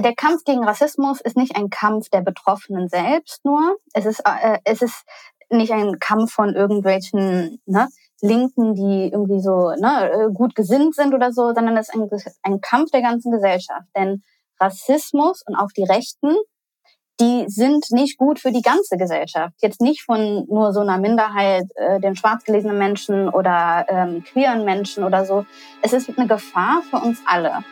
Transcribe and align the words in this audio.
der 0.00 0.14
Kampf 0.14 0.44
gegen 0.44 0.64
Rassismus 0.64 1.20
ist 1.20 1.36
nicht 1.36 1.56
ein 1.56 1.70
Kampf 1.70 2.08
der 2.10 2.20
Betroffenen 2.20 2.88
selbst 2.88 3.44
nur. 3.44 3.76
Es 3.92 4.06
ist, 4.06 4.20
äh, 4.20 4.58
es 4.64 4.82
ist 4.82 5.04
nicht 5.50 5.72
ein 5.72 5.98
Kampf 5.98 6.32
von 6.32 6.54
irgendwelchen 6.54 7.60
ne, 7.66 7.88
Linken, 8.20 8.74
die 8.74 9.10
irgendwie 9.12 9.40
so 9.40 9.70
ne, 9.78 10.10
äh, 10.10 10.32
gut 10.32 10.54
gesinnt 10.54 10.94
sind 10.94 11.14
oder 11.14 11.32
so, 11.32 11.54
sondern 11.54 11.76
es 11.76 11.88
ist 11.88 11.94
ein, 11.94 12.08
ein 12.42 12.60
Kampf 12.60 12.90
der 12.90 13.02
ganzen 13.02 13.32
Gesellschaft. 13.32 13.86
Denn 13.96 14.22
Rassismus 14.60 15.42
und 15.46 15.54
auch 15.54 15.70
die 15.76 15.84
Rechten, 15.84 16.34
die 17.20 17.46
sind 17.48 17.86
nicht 17.90 18.16
gut 18.16 18.38
für 18.38 18.52
die 18.52 18.62
ganze 18.62 18.96
Gesellschaft. 18.96 19.54
Jetzt 19.60 19.80
nicht 19.80 20.02
von 20.02 20.46
nur 20.48 20.72
so 20.72 20.80
einer 20.80 20.98
Minderheit, 20.98 21.64
äh, 21.74 22.00
den 22.00 22.14
schwarz 22.14 22.44
gelesenen 22.44 22.78
Menschen 22.78 23.28
oder 23.28 23.86
ähm, 23.88 24.22
queeren 24.24 24.64
Menschen 24.64 25.02
oder 25.02 25.24
so. 25.24 25.44
Es 25.82 25.92
ist 25.92 26.16
eine 26.16 26.28
Gefahr 26.28 26.82
für 26.90 26.98
uns 26.98 27.20
alle. 27.26 27.64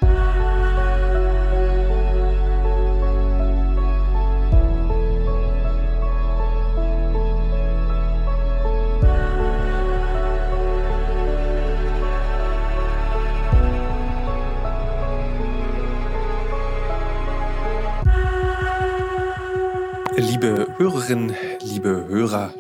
Hörerinnen, 21.06 21.36
liebe 21.62 22.08
Hörer, 22.08 22.52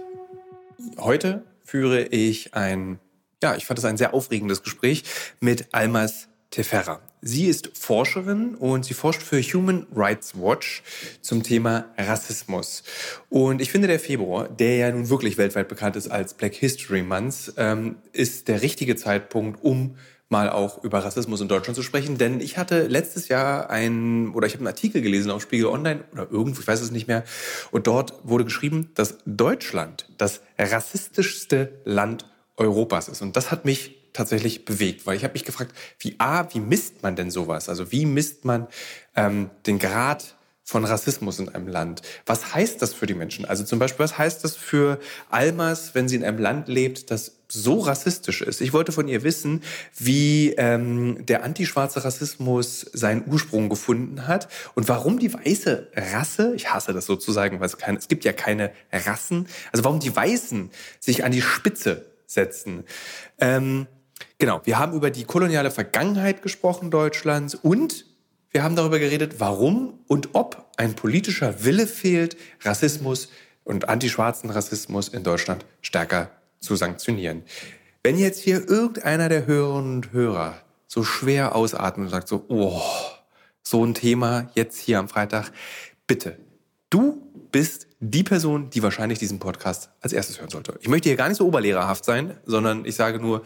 heute 0.98 1.42
führe 1.64 2.04
ich 2.04 2.54
ein, 2.54 3.00
ja, 3.42 3.56
ich 3.56 3.66
fand 3.66 3.80
es 3.80 3.84
ein 3.84 3.96
sehr 3.96 4.14
aufregendes 4.14 4.62
Gespräch 4.62 5.02
mit 5.40 5.66
Almas 5.72 6.28
Tefera. 6.52 7.00
Sie 7.20 7.46
ist 7.46 7.76
Forscherin 7.76 8.54
und 8.54 8.84
sie 8.84 8.94
forscht 8.94 9.20
für 9.20 9.42
Human 9.42 9.88
Rights 9.92 10.34
Watch 10.36 10.84
zum 11.22 11.42
Thema 11.42 11.86
Rassismus. 11.98 12.84
Und 13.30 13.60
ich 13.60 13.72
finde, 13.72 13.88
der 13.88 13.98
Februar, 13.98 14.48
der 14.48 14.76
ja 14.76 14.92
nun 14.92 15.08
wirklich 15.08 15.38
weltweit 15.38 15.66
bekannt 15.66 15.96
ist 15.96 16.06
als 16.06 16.34
Black 16.34 16.54
History 16.54 17.02
Month, 17.02 17.52
ähm, 17.56 17.96
ist 18.12 18.46
der 18.46 18.62
richtige 18.62 18.94
Zeitpunkt, 18.94 19.64
um 19.64 19.96
mal 20.28 20.50
auch 20.50 20.82
über 20.82 21.04
Rassismus 21.04 21.40
in 21.40 21.48
Deutschland 21.48 21.76
zu 21.76 21.82
sprechen, 21.82 22.18
denn 22.18 22.40
ich 22.40 22.58
hatte 22.58 22.86
letztes 22.86 23.28
Jahr 23.28 23.70
ein 23.70 24.32
oder 24.34 24.46
ich 24.46 24.54
habe 24.54 24.60
einen 24.60 24.68
Artikel 24.68 25.00
gelesen 25.00 25.30
auf 25.30 25.42
Spiegel 25.42 25.66
Online 25.66 26.04
oder 26.12 26.28
irgendwo, 26.30 26.60
ich 26.60 26.66
weiß 26.66 26.80
es 26.80 26.90
nicht 26.90 27.06
mehr, 27.06 27.24
und 27.70 27.86
dort 27.86 28.14
wurde 28.24 28.44
geschrieben, 28.44 28.90
dass 28.94 29.18
Deutschland 29.24 30.08
das 30.18 30.40
rassistischste 30.58 31.80
Land 31.84 32.26
Europas 32.56 33.08
ist 33.08 33.22
und 33.22 33.36
das 33.36 33.50
hat 33.50 33.64
mich 33.64 33.96
tatsächlich 34.12 34.64
bewegt, 34.64 35.06
weil 35.06 35.16
ich 35.16 35.24
habe 35.24 35.34
mich 35.34 35.44
gefragt, 35.44 35.72
wie 36.00 36.16
a, 36.18 36.52
wie 36.52 36.60
misst 36.60 37.02
man 37.02 37.16
denn 37.16 37.30
sowas? 37.30 37.68
Also 37.68 37.92
wie 37.92 38.06
misst 38.06 38.44
man 38.44 38.66
ähm, 39.14 39.50
den 39.66 39.78
Grad 39.78 40.36
von 40.66 40.84
Rassismus 40.84 41.38
in 41.38 41.48
einem 41.48 41.68
Land. 41.68 42.02
Was 42.26 42.52
heißt 42.52 42.82
das 42.82 42.92
für 42.92 43.06
die 43.06 43.14
Menschen? 43.14 43.44
Also 43.44 43.62
zum 43.62 43.78
Beispiel, 43.78 44.02
was 44.02 44.18
heißt 44.18 44.42
das 44.42 44.56
für 44.56 44.98
Almas, 45.30 45.94
wenn 45.94 46.08
sie 46.08 46.16
in 46.16 46.24
einem 46.24 46.38
Land 46.38 46.66
lebt, 46.66 47.12
das 47.12 47.36
so 47.48 47.78
rassistisch 47.78 48.42
ist? 48.42 48.60
Ich 48.60 48.72
wollte 48.72 48.90
von 48.90 49.06
ihr 49.06 49.22
wissen, 49.22 49.62
wie 49.96 50.54
ähm, 50.54 51.24
der 51.24 51.44
antischwarze 51.44 52.04
Rassismus 52.04 52.80
seinen 52.92 53.22
Ursprung 53.28 53.68
gefunden 53.68 54.26
hat 54.26 54.48
und 54.74 54.88
warum 54.88 55.20
die 55.20 55.32
weiße 55.32 55.92
Rasse, 55.94 56.52
ich 56.56 56.72
hasse 56.72 56.92
das 56.92 57.06
sozusagen, 57.06 57.60
weil 57.60 57.66
es, 57.66 57.78
keine, 57.78 57.98
es 57.98 58.08
gibt 58.08 58.24
ja 58.24 58.32
keine 58.32 58.72
Rassen, 58.92 59.46
also 59.70 59.84
warum 59.84 60.00
die 60.00 60.14
Weißen 60.14 60.70
sich 60.98 61.24
an 61.24 61.30
die 61.30 61.42
Spitze 61.42 62.06
setzen. 62.26 62.82
Ähm, 63.38 63.86
genau, 64.38 64.62
wir 64.64 64.80
haben 64.80 64.94
über 64.94 65.10
die 65.10 65.26
koloniale 65.26 65.70
Vergangenheit 65.70 66.42
gesprochen 66.42 66.90
Deutschlands 66.90 67.54
und 67.54 68.15
wir 68.56 68.62
haben 68.62 68.74
darüber 68.74 68.98
geredet, 68.98 69.34
warum 69.36 69.98
und 70.06 70.30
ob 70.32 70.72
ein 70.78 70.96
politischer 70.96 71.62
Wille 71.64 71.86
fehlt, 71.86 72.38
Rassismus 72.62 73.28
und 73.64 73.90
antischwarzen 73.90 74.48
Rassismus 74.48 75.08
in 75.08 75.24
Deutschland 75.24 75.66
stärker 75.82 76.30
zu 76.58 76.74
sanktionieren. 76.74 77.42
Wenn 78.02 78.16
jetzt 78.16 78.40
hier 78.40 78.66
irgendeiner 78.66 79.28
der 79.28 79.46
Hörerinnen 79.46 79.96
und 79.96 80.12
Hörer 80.14 80.54
so 80.86 81.04
schwer 81.04 81.54
ausatmet 81.54 82.06
und 82.06 82.10
sagt 82.10 82.28
so, 82.28 82.46
oh, 82.48 82.80
so 83.62 83.84
ein 83.84 83.92
Thema 83.92 84.50
jetzt 84.54 84.78
hier 84.80 85.00
am 85.00 85.10
Freitag, 85.10 85.52
bitte, 86.06 86.38
du 86.88 87.30
bist 87.52 87.88
die 88.00 88.22
Person, 88.22 88.70
die 88.70 88.82
wahrscheinlich 88.82 89.18
diesen 89.18 89.38
Podcast 89.38 89.90
als 90.00 90.14
erstes 90.14 90.40
hören 90.40 90.48
sollte. 90.48 90.78
Ich 90.80 90.88
möchte 90.88 91.10
hier 91.10 91.18
gar 91.18 91.28
nicht 91.28 91.36
so 91.36 91.46
oberlehrerhaft 91.46 92.06
sein, 92.06 92.38
sondern 92.46 92.86
ich 92.86 92.94
sage 92.94 93.18
nur, 93.20 93.42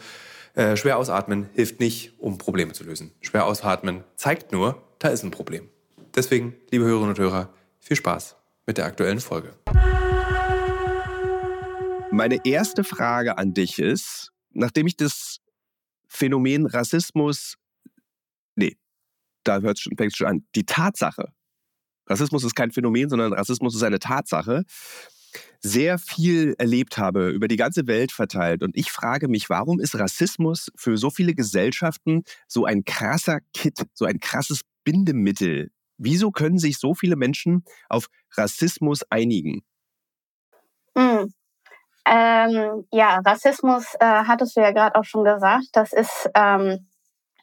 äh, 0.53 0.77
schwer 0.77 0.97
ausatmen 0.97 1.49
hilft 1.53 1.81
nicht, 1.81 2.13
um 2.17 2.37
Probleme 2.37 2.71
zu 2.71 2.85
lösen. 2.85 3.11
Schwer 3.19 3.45
ausatmen 3.45 4.05
zeigt 4.15 4.53
nur, 4.53 4.81
da 5.01 5.09
ist 5.09 5.23
ein 5.23 5.31
Problem. 5.31 5.67
Deswegen, 6.15 6.55
liebe 6.69 6.85
Hörerinnen 6.85 7.09
und 7.09 7.19
Hörer, 7.19 7.51
viel 7.79 7.97
Spaß 7.97 8.35
mit 8.67 8.77
der 8.77 8.85
aktuellen 8.85 9.19
Folge. 9.19 9.53
Meine 12.11 12.39
erste 12.45 12.83
Frage 12.83 13.37
an 13.37 13.53
dich 13.53 13.79
ist, 13.79 14.31
nachdem 14.51 14.85
ich 14.85 14.95
das 14.95 15.39
Phänomen 16.07 16.67
Rassismus, 16.67 17.55
nee, 18.55 18.77
da 19.43 19.61
hört 19.61 19.79
schon, 19.79 19.97
fängt 19.97 20.15
schon 20.15 20.27
an, 20.27 20.45
die 20.55 20.65
Tatsache, 20.65 21.33
Rassismus 22.07 22.43
ist 22.43 22.55
kein 22.55 22.71
Phänomen, 22.71 23.09
sondern 23.09 23.33
Rassismus 23.33 23.75
ist 23.75 23.83
eine 23.83 23.99
Tatsache, 23.99 24.65
sehr 25.61 25.97
viel 25.97 26.55
erlebt 26.57 26.97
habe, 26.97 27.29
über 27.29 27.47
die 27.47 27.55
ganze 27.55 27.87
Welt 27.87 28.11
verteilt. 28.11 28.61
Und 28.61 28.75
ich 28.75 28.91
frage 28.91 29.29
mich, 29.29 29.49
warum 29.49 29.79
ist 29.79 29.95
Rassismus 29.95 30.69
für 30.75 30.97
so 30.97 31.09
viele 31.09 31.33
Gesellschaften 31.33 32.23
so 32.47 32.65
ein 32.65 32.83
krasser 32.83 33.39
Kit, 33.53 33.79
so 33.93 34.05
ein 34.05 34.19
krasses 34.19 34.61
Bindemittel? 34.83 35.71
Wieso 35.97 36.31
können 36.31 36.57
sich 36.57 36.79
so 36.79 36.93
viele 36.93 37.15
Menschen 37.15 37.63
auf 37.89 38.07
Rassismus 38.35 39.03
einigen? 39.09 39.61
Hm. 40.97 41.31
Ähm, 42.05 42.87
ja, 42.91 43.19
Rassismus 43.25 43.93
äh, 43.99 44.05
hattest 44.05 44.57
du 44.57 44.61
ja 44.61 44.71
gerade 44.71 44.95
auch 44.95 45.03
schon 45.03 45.23
gesagt. 45.23 45.67
Das 45.73 45.93
ist 45.93 46.29
ähm, 46.33 46.87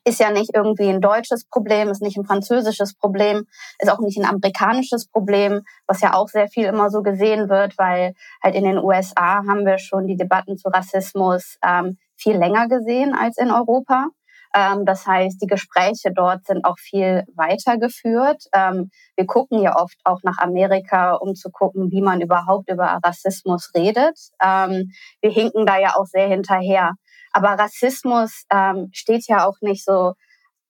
ist 0.09 0.21
ja 0.21 0.31
nicht 0.31 0.51
irgendwie 0.55 0.89
ein 0.89 1.01
deutsches 1.01 1.45
Problem, 1.45 1.89
ist 1.89 2.03
nicht 2.03 2.17
ein 2.17 2.25
französisches 2.25 2.95
Problem, 2.95 3.45
ist 3.79 3.91
auch 3.91 4.01
nicht 4.01 4.19
ein 4.19 4.25
amerikanisches 4.25 5.07
Problem, 5.07 5.63
was 5.87 6.01
ja 6.01 6.15
auch 6.15 6.29
sehr 6.29 6.49
viel 6.49 6.65
immer 6.65 6.91
so 6.91 7.03
gesehen 7.03 7.49
wird, 7.49 7.77
weil 7.79 8.15
halt 8.43 8.55
in 8.55 8.65
den 8.65 8.79
USA 8.79 9.43
haben 9.47 9.67
wir 9.67 9.79
schon 9.79 10.07
die 10.07 10.17
Debatten 10.17 10.57
zu 10.57 10.69
Rassismus 10.69 11.59
ähm, 11.65 11.99
viel 12.17 12.37
länger 12.37 12.69
gesehen 12.69 13.15
als 13.15 13.37
in 13.37 13.51
Europa. 13.51 14.09
Ähm, 14.55 14.85
das 14.85 15.07
heißt, 15.07 15.41
die 15.43 15.47
Gespräche 15.47 16.13
dort 16.15 16.47
sind 16.47 16.65
auch 16.65 16.79
viel 16.79 17.25
weiter 17.35 17.79
geführt. 17.79 18.45
Ähm, 18.53 18.91
wir 19.17 19.27
gucken 19.27 19.61
ja 19.61 19.77
oft 19.77 19.97
auch 20.05 20.21
nach 20.23 20.39
Amerika, 20.39 21.15
um 21.15 21.35
zu 21.35 21.51
gucken, 21.51 21.91
wie 21.91 22.03
man 22.03 22.21
überhaupt 22.21 22.71
über 22.71 22.99
Rassismus 23.05 23.71
redet. 23.75 24.19
Ähm, 24.43 24.91
wir 25.21 25.31
hinken 25.31 25.67
da 25.67 25.79
ja 25.79 25.95
auch 25.97 26.07
sehr 26.07 26.29
hinterher. 26.29 26.93
Aber 27.33 27.51
Rassismus 27.51 28.45
steht 28.93 29.29
ja 29.29 29.47
auch 29.47 29.57
nicht 29.61 29.85
so 29.85 30.15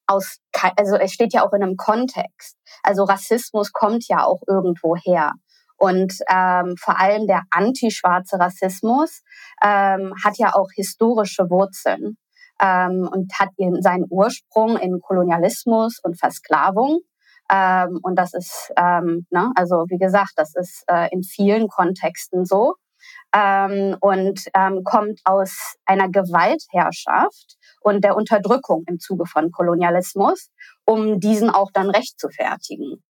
aus, 0.09 0.39
also 0.77 0.97
es 0.97 1.13
steht 1.13 1.33
ja 1.33 1.47
auch 1.47 1.53
in 1.53 1.63
einem 1.63 1.77
Kontext. 1.77 2.57
Also 2.83 3.05
Rassismus 3.05 3.73
kommt 3.73 4.09
ja 4.09 4.25
auch 4.25 4.43
irgendwo 4.47 4.97
her. 4.97 5.33
Und 5.77 6.15
ähm, 6.29 6.75
vor 6.77 6.99
allem 6.99 7.29
der 7.29 7.43
antischwarze 7.51 8.41
Rassismus 8.41 9.23
ähm, 9.63 10.13
hat 10.25 10.37
ja 10.37 10.55
auch 10.55 10.71
historische 10.75 11.49
Wurzeln 11.51 12.19
ähm, 12.61 13.09
und 13.11 13.33
hat 13.39 13.51
ihren, 13.57 13.83
seinen 13.83 14.07
Ursprung 14.09 14.77
in 14.77 15.01
Kolonialismus 15.01 16.01
und 16.03 16.19
Versklavung. 16.19 17.01
Ähm, 17.51 18.01
und 18.03 18.17
das 18.17 18.35
ist, 18.35 18.73
ähm, 18.77 19.27
ne, 19.31 19.53
also 19.55 19.87
wie 19.89 19.99
gesagt, 19.99 20.33
das 20.37 20.55
ist 20.55 20.85
äh, 20.89 21.09
in 21.13 21.23
vielen 21.23 21.69
Kontexten 21.69 22.45
so 22.45 22.75
ähm, 23.35 23.97
und 24.01 24.41
ähm, 24.55 24.83
kommt 24.85 25.21
aus 25.25 25.75
einer 25.85 26.09
Gewaltherrschaft 26.09 27.57
und 27.81 28.05
der 28.05 28.17
Unterdrückung 28.17 28.85
im 28.87 28.99
Zuge 28.99 29.27
von 29.27 29.51
Kolonialismus, 29.51 30.51
um 30.85 31.21
diesen 31.21 31.51
auch 31.51 31.71
dann 31.73 31.91
recht 31.91 32.19
zu 32.19 32.29
fertigen. 32.29 33.03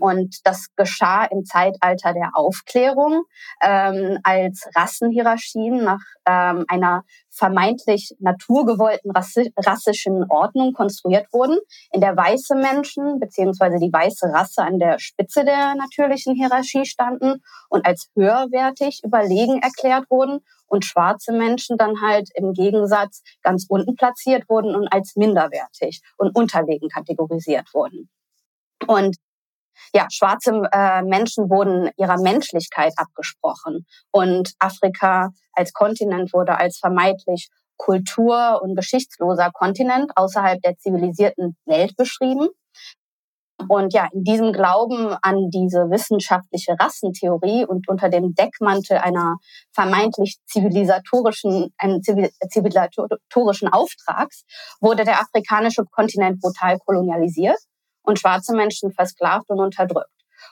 Und 0.00 0.38
das 0.44 0.66
geschah 0.74 1.24
im 1.24 1.44
Zeitalter 1.44 2.12
der 2.12 2.30
Aufklärung, 2.34 3.24
ähm, 3.62 4.18
als 4.24 4.68
Rassenhierarchien 4.74 5.84
nach 5.84 6.02
ähm, 6.26 6.64
einer 6.68 7.04
vermeintlich 7.30 8.14
naturgewollten 8.18 9.12
rassi 9.12 9.52
rassischen 9.56 10.24
Ordnung 10.28 10.72
konstruiert 10.72 11.32
wurden, 11.32 11.58
in 11.92 12.00
der 12.00 12.16
weiße 12.16 12.56
Menschen 12.56 13.20
beziehungsweise 13.20 13.78
die 13.78 13.92
weiße 13.92 14.32
Rasse 14.32 14.62
an 14.62 14.78
der 14.78 14.98
Spitze 14.98 15.44
der 15.44 15.74
natürlichen 15.76 16.34
Hierarchie 16.34 16.86
standen 16.86 17.42
und 17.68 17.86
als 17.86 18.10
höherwertig 18.16 19.00
überlegen 19.04 19.62
erklärt 19.62 20.10
wurden 20.10 20.40
und 20.66 20.84
schwarze 20.84 21.32
Menschen 21.32 21.76
dann 21.76 22.00
halt 22.02 22.30
im 22.34 22.52
Gegensatz 22.52 23.22
ganz 23.42 23.66
unten 23.68 23.94
platziert 23.94 24.48
wurden 24.48 24.74
und 24.74 24.88
als 24.92 25.14
minderwertig 25.14 26.02
und 26.16 26.34
unterlegen 26.34 26.88
kategorisiert 26.88 27.72
wurden. 27.72 28.08
Und 28.86 29.16
ja, 29.94 30.08
schwarze 30.10 30.62
äh, 30.72 31.02
Menschen 31.02 31.48
wurden 31.48 31.90
ihrer 31.96 32.20
Menschlichkeit 32.20 32.92
abgesprochen 32.96 33.86
und 34.10 34.52
Afrika 34.58 35.30
als 35.52 35.72
Kontinent 35.72 36.32
wurde 36.32 36.58
als 36.58 36.78
vermeintlich 36.78 37.48
kultur- 37.76 38.60
und 38.62 38.76
geschichtsloser 38.76 39.50
Kontinent 39.52 40.10
außerhalb 40.16 40.60
der 40.62 40.76
zivilisierten 40.76 41.56
Welt 41.64 41.96
beschrieben. 41.96 42.48
Und 43.68 43.94
ja, 43.94 44.08
in 44.12 44.24
diesem 44.24 44.52
Glauben 44.52 45.16
an 45.22 45.48
diese 45.50 45.88
wissenschaftliche 45.88 46.74
Rassentheorie 46.78 47.64
und 47.64 47.88
unter 47.88 48.08
dem 48.08 48.34
Deckmantel 48.34 48.98
einer 48.98 49.36
vermeintlich 49.72 50.38
zivilisatorischen, 50.46 51.72
einen 51.78 52.02
zivilisatorischen 52.02 53.68
Auftrags 53.68 54.42
wurde 54.80 55.04
der 55.04 55.20
afrikanische 55.20 55.84
Kontinent 55.92 56.40
brutal 56.40 56.78
kolonialisiert 56.80 57.58
und 58.04 58.18
schwarze 58.18 58.54
Menschen 58.54 58.92
versklavt 58.92 59.48
und 59.48 59.60
unterdrückt. 59.60 60.10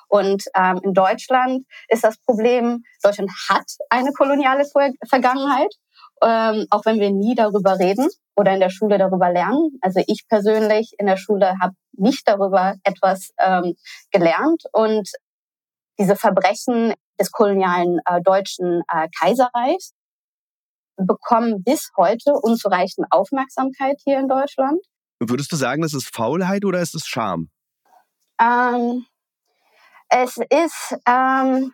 Und 0.09 0.45
ähm, 0.55 0.81
in 0.83 0.95
Deutschland 0.95 1.65
ist 1.89 2.05
das 2.05 2.19
Problem, 2.19 2.83
Deutschland 3.03 3.31
hat 3.49 3.67
eine 3.91 4.13
koloniale 4.13 4.65
Vergangenheit, 5.09 5.75
ähm, 6.23 6.67
auch 6.71 6.85
wenn 6.85 7.01
wir 7.01 7.11
nie 7.11 7.35
darüber 7.35 7.79
reden 7.79 8.09
oder 8.37 8.53
in 8.53 8.61
der 8.61 8.71
Schule 8.71 8.99
darüber 8.99 9.31
lernen. 9.31 9.79
Also 9.81 10.03
ich 10.07 10.27
persönlich 10.29 10.95
in 10.99 11.07
der 11.07 11.17
Schule 11.17 11.55
habe 11.61 11.75
nicht 11.93 12.27
darüber 12.27 12.75
etwas 12.85 13.31
ähm, 13.39 13.75
gelernt 14.11 14.63
und 14.73 15.11
diese 15.99 16.17
Verbrechen 16.17 16.95
des 17.21 17.31
kolonialen 17.31 18.01
äh, 18.07 18.21
deutschen 18.23 18.83
äh, 18.93 19.09
Kaiserreichs 19.19 19.95
bekommen 20.97 21.63
bis 21.63 21.91
heute 21.97 22.33
unzureichende 22.35 23.09
Aufmerksamkeit 23.11 23.99
hier 24.05 24.19
in 24.19 24.29
Deutschland. 24.29 24.81
Würdest 25.29 25.53
du 25.53 25.57
sagen, 25.57 25.83
das 25.83 25.95
ist 25.95 26.15
Faulheit 26.15 26.65
oder 26.65 26.81
ist 26.81 26.95
es 26.95 27.07
Scham? 27.07 27.49
Ähm, 28.41 29.07
es 30.09 30.37
ist, 30.37 30.97
ähm, 31.07 31.73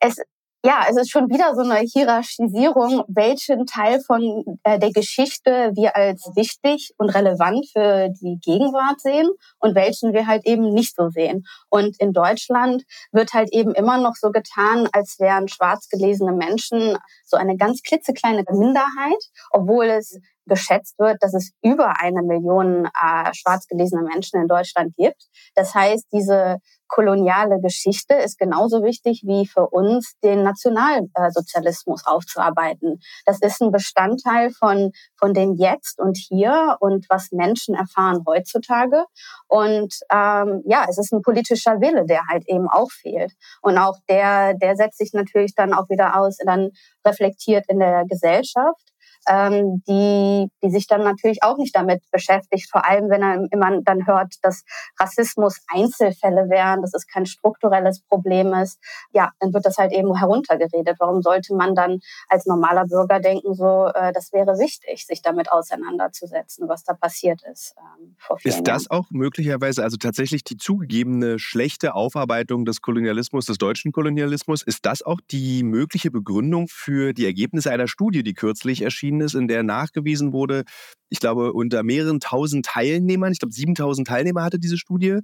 es, 0.00 0.16
ja, 0.64 0.86
es 0.88 0.96
ist 0.96 1.10
schon 1.10 1.28
wieder 1.28 1.54
so 1.54 1.60
eine 1.60 1.80
Hierarchisierung, 1.80 3.04
welchen 3.06 3.66
Teil 3.66 4.00
von 4.00 4.44
äh, 4.64 4.78
der 4.78 4.90
Geschichte 4.90 5.72
wir 5.74 5.94
als 5.94 6.30
wichtig 6.34 6.94
und 6.96 7.10
relevant 7.10 7.66
für 7.72 8.08
die 8.08 8.38
Gegenwart 8.42 9.00
sehen 9.00 9.30
und 9.60 9.74
welchen 9.74 10.12
wir 10.12 10.26
halt 10.26 10.46
eben 10.46 10.72
nicht 10.72 10.96
so 10.96 11.10
sehen. 11.10 11.44
Und 11.70 12.00
in 12.00 12.12
Deutschland 12.12 12.84
wird 13.12 13.34
halt 13.34 13.52
eben 13.52 13.74
immer 13.74 13.98
noch 13.98 14.14
so 14.14 14.30
getan, 14.30 14.88
als 14.92 15.20
wären 15.20 15.48
schwarz 15.48 15.88
gelesene 15.88 16.32
Menschen 16.32 16.98
so 17.24 17.36
eine 17.36 17.56
ganz 17.56 17.82
klitzekleine 17.82 18.44
Minderheit, 18.50 19.22
obwohl 19.50 19.84
es 19.84 20.18
geschätzt 20.46 20.98
wird, 20.98 21.22
dass 21.22 21.34
es 21.34 21.52
über 21.62 22.00
eine 22.00 22.22
Million 22.22 22.86
äh, 22.86 23.32
schwarz 23.34 23.66
gelesene 23.66 24.02
Menschen 24.02 24.40
in 24.40 24.48
Deutschland 24.48 24.94
gibt. 24.96 25.22
Das 25.54 25.74
heißt, 25.74 26.06
diese 26.12 26.58
koloniale 26.94 27.60
Geschichte 27.60 28.14
ist 28.14 28.38
genauso 28.38 28.84
wichtig 28.84 29.22
wie 29.24 29.46
für 29.46 29.68
uns 29.68 30.14
den 30.22 30.42
Nationalsozialismus 30.42 32.06
aufzuarbeiten. 32.06 33.00
Das 33.26 33.40
ist 33.40 33.60
ein 33.60 33.72
Bestandteil 33.72 34.50
von, 34.50 34.92
von 35.16 35.34
dem 35.34 35.54
Jetzt 35.54 35.98
und 35.98 36.16
Hier 36.16 36.76
und 36.80 37.06
was 37.08 37.32
Menschen 37.32 37.74
erfahren 37.74 38.22
heutzutage. 38.26 39.04
Und 39.48 39.94
ähm, 40.12 40.62
ja, 40.66 40.86
es 40.88 40.98
ist 40.98 41.12
ein 41.12 41.22
politischer 41.22 41.80
Wille, 41.80 42.04
der 42.06 42.20
halt 42.30 42.44
eben 42.46 42.68
auch 42.68 42.90
fehlt. 42.90 43.32
Und 43.62 43.78
auch 43.78 43.96
der, 44.08 44.54
der 44.54 44.76
setzt 44.76 44.98
sich 44.98 45.12
natürlich 45.12 45.54
dann 45.54 45.72
auch 45.72 45.88
wieder 45.88 46.16
aus, 46.16 46.36
dann 46.44 46.70
reflektiert 47.04 47.64
in 47.68 47.80
der 47.80 48.04
Gesellschaft 48.06 48.93
ähm, 49.28 49.82
die, 49.88 50.48
die 50.62 50.70
sich 50.70 50.86
dann 50.86 51.02
natürlich 51.02 51.42
auch 51.42 51.56
nicht 51.56 51.74
damit 51.76 52.02
beschäftigt, 52.10 52.70
vor 52.70 52.86
allem 52.86 53.10
wenn 53.10 53.22
er 53.22 53.46
immer 53.50 53.80
dann 53.82 54.06
hört, 54.06 54.34
dass 54.42 54.64
Rassismus 54.98 55.60
Einzelfälle 55.72 56.48
wären, 56.48 56.82
dass 56.82 56.94
es 56.94 57.06
kein 57.06 57.26
strukturelles 57.26 58.02
Problem 58.08 58.52
ist. 58.54 58.78
Ja, 59.12 59.30
dann 59.40 59.52
wird 59.52 59.66
das 59.66 59.78
halt 59.78 59.92
eben 59.92 60.16
heruntergeredet. 60.16 60.96
Warum 60.98 61.22
sollte 61.22 61.54
man 61.54 61.74
dann 61.74 62.00
als 62.28 62.46
normaler 62.46 62.84
Bürger 62.84 63.20
denken, 63.20 63.54
so, 63.54 63.88
äh, 63.94 64.12
das 64.12 64.32
wäre 64.32 64.58
wichtig, 64.58 65.06
sich 65.06 65.22
damit 65.22 65.50
auseinanderzusetzen, 65.50 66.68
was 66.68 66.84
da 66.84 66.94
passiert 66.94 67.42
ist 67.50 67.74
ähm, 67.78 68.14
vor 68.18 68.38
vielen 68.38 68.54
Ist 68.54 68.66
das 68.66 68.84
Jahren. 68.84 69.00
auch 69.00 69.10
möglicherweise, 69.10 69.82
also 69.82 69.96
tatsächlich 69.96 70.44
die 70.44 70.56
zugegebene 70.56 71.38
schlechte 71.38 71.94
Aufarbeitung 71.94 72.64
des 72.64 72.80
Kolonialismus, 72.80 73.46
des 73.46 73.58
deutschen 73.58 73.92
Kolonialismus, 73.92 74.62
ist 74.62 74.84
das 74.86 75.02
auch 75.02 75.20
die 75.30 75.62
mögliche 75.62 76.10
Begründung 76.10 76.68
für 76.68 77.12
die 77.12 77.24
Ergebnisse 77.24 77.70
einer 77.70 77.88
Studie, 77.88 78.22
die 78.22 78.34
kürzlich 78.34 78.82
erschien 78.82 79.13
ist, 79.20 79.34
in 79.34 79.48
der 79.48 79.62
nachgewiesen 79.62 80.32
wurde, 80.32 80.64
ich 81.08 81.20
glaube, 81.20 81.52
unter 81.52 81.82
mehreren 81.82 82.20
tausend 82.20 82.66
Teilnehmern, 82.66 83.32
ich 83.32 83.38
glaube, 83.38 83.52
7000 83.52 84.06
Teilnehmer 84.06 84.42
hatte 84.42 84.58
diese 84.58 84.78
Studie, 84.78 85.20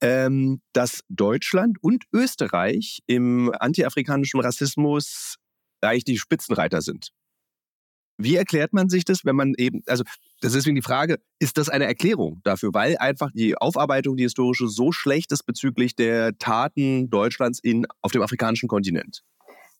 ähm, 0.00 0.60
dass 0.72 1.00
Deutschland 1.08 1.78
und 1.80 2.04
Österreich 2.12 3.00
im 3.06 3.52
antiafrikanischen 3.58 4.40
Rassismus 4.40 5.36
eigentlich 5.80 6.04
die 6.04 6.18
Spitzenreiter 6.18 6.82
sind. 6.82 7.10
Wie 8.16 8.36
erklärt 8.36 8.72
man 8.72 8.88
sich 8.88 9.04
das, 9.04 9.24
wenn 9.24 9.34
man 9.34 9.54
eben, 9.56 9.82
also 9.86 10.04
das 10.40 10.52
ist 10.52 10.58
deswegen 10.58 10.76
die 10.76 10.82
Frage, 10.82 11.18
ist 11.40 11.58
das 11.58 11.68
eine 11.68 11.84
Erklärung 11.84 12.40
dafür, 12.44 12.70
weil 12.72 12.96
einfach 12.98 13.30
die 13.32 13.56
Aufarbeitung, 13.56 14.16
die 14.16 14.22
historische, 14.22 14.68
so 14.68 14.92
schlecht 14.92 15.32
ist 15.32 15.44
bezüglich 15.44 15.96
der 15.96 16.38
Taten 16.38 17.10
Deutschlands 17.10 17.58
in, 17.58 17.86
auf 18.02 18.12
dem 18.12 18.22
afrikanischen 18.22 18.68
Kontinent? 18.68 19.24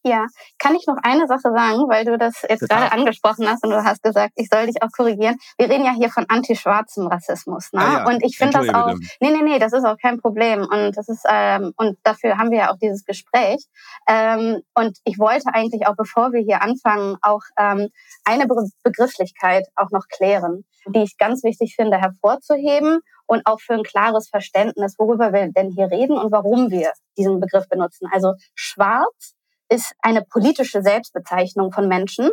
Ja, 0.06 0.26
kann 0.58 0.74
ich 0.74 0.86
noch 0.86 0.98
eine 1.02 1.26
Sache 1.26 1.50
sagen, 1.50 1.88
weil 1.88 2.04
du 2.04 2.18
das 2.18 2.42
jetzt 2.42 2.60
Total. 2.60 2.80
gerade 2.80 2.92
angesprochen 2.92 3.48
hast 3.48 3.64
und 3.64 3.70
du 3.70 3.82
hast 3.82 4.02
gesagt, 4.02 4.32
ich 4.36 4.48
soll 4.52 4.66
dich 4.66 4.82
auch 4.82 4.90
korrigieren. 4.94 5.36
Wir 5.56 5.70
reden 5.70 5.86
ja 5.86 5.92
hier 5.92 6.10
von 6.10 6.26
antischwarzem 6.28 7.06
Rassismus, 7.06 7.72
ne? 7.72 7.80
Ah 7.80 7.92
ja. 7.92 8.06
Und 8.06 8.22
ich 8.22 8.36
finde 8.36 8.58
das 8.58 8.68
auch, 8.74 8.94
nee, 9.20 9.30
nee, 9.30 9.42
nee, 9.42 9.58
das 9.58 9.72
ist 9.72 9.86
auch 9.86 9.96
kein 9.96 10.20
Problem 10.20 10.60
und 10.70 10.94
das 10.94 11.08
ist 11.08 11.24
ähm, 11.26 11.72
und 11.78 11.96
dafür 12.02 12.36
haben 12.36 12.50
wir 12.50 12.58
ja 12.58 12.70
auch 12.70 12.76
dieses 12.76 13.06
Gespräch. 13.06 13.64
Ähm, 14.06 14.60
und 14.74 14.98
ich 15.04 15.18
wollte 15.18 15.46
eigentlich 15.54 15.86
auch, 15.86 15.96
bevor 15.96 16.32
wir 16.32 16.42
hier 16.42 16.60
anfangen, 16.60 17.16
auch 17.22 17.42
ähm, 17.58 17.88
eine 18.24 18.46
Be 18.46 18.54
Begrifflichkeit 18.82 19.66
auch 19.74 19.90
noch 19.90 20.06
klären, 20.08 20.64
die 20.86 21.02
ich 21.02 21.16
ganz 21.16 21.42
wichtig 21.44 21.76
finde 21.76 21.96
hervorzuheben 21.96 23.00
und 23.26 23.46
auch 23.46 23.60
für 23.60 23.72
ein 23.72 23.84
klares 23.84 24.28
Verständnis, 24.28 24.96
worüber 24.98 25.32
wir 25.32 25.50
denn 25.50 25.70
hier 25.70 25.90
reden 25.90 26.18
und 26.18 26.30
warum 26.30 26.70
wir 26.70 26.92
diesen 27.16 27.40
Begriff 27.40 27.68
benutzen. 27.70 28.06
Also 28.12 28.34
schwarz 28.54 29.34
ist 29.75 29.94
eine 30.00 30.23
politische 30.23 30.82
Selbstbezeichnung 30.82 31.73
von 31.73 31.88
Menschen, 31.88 32.31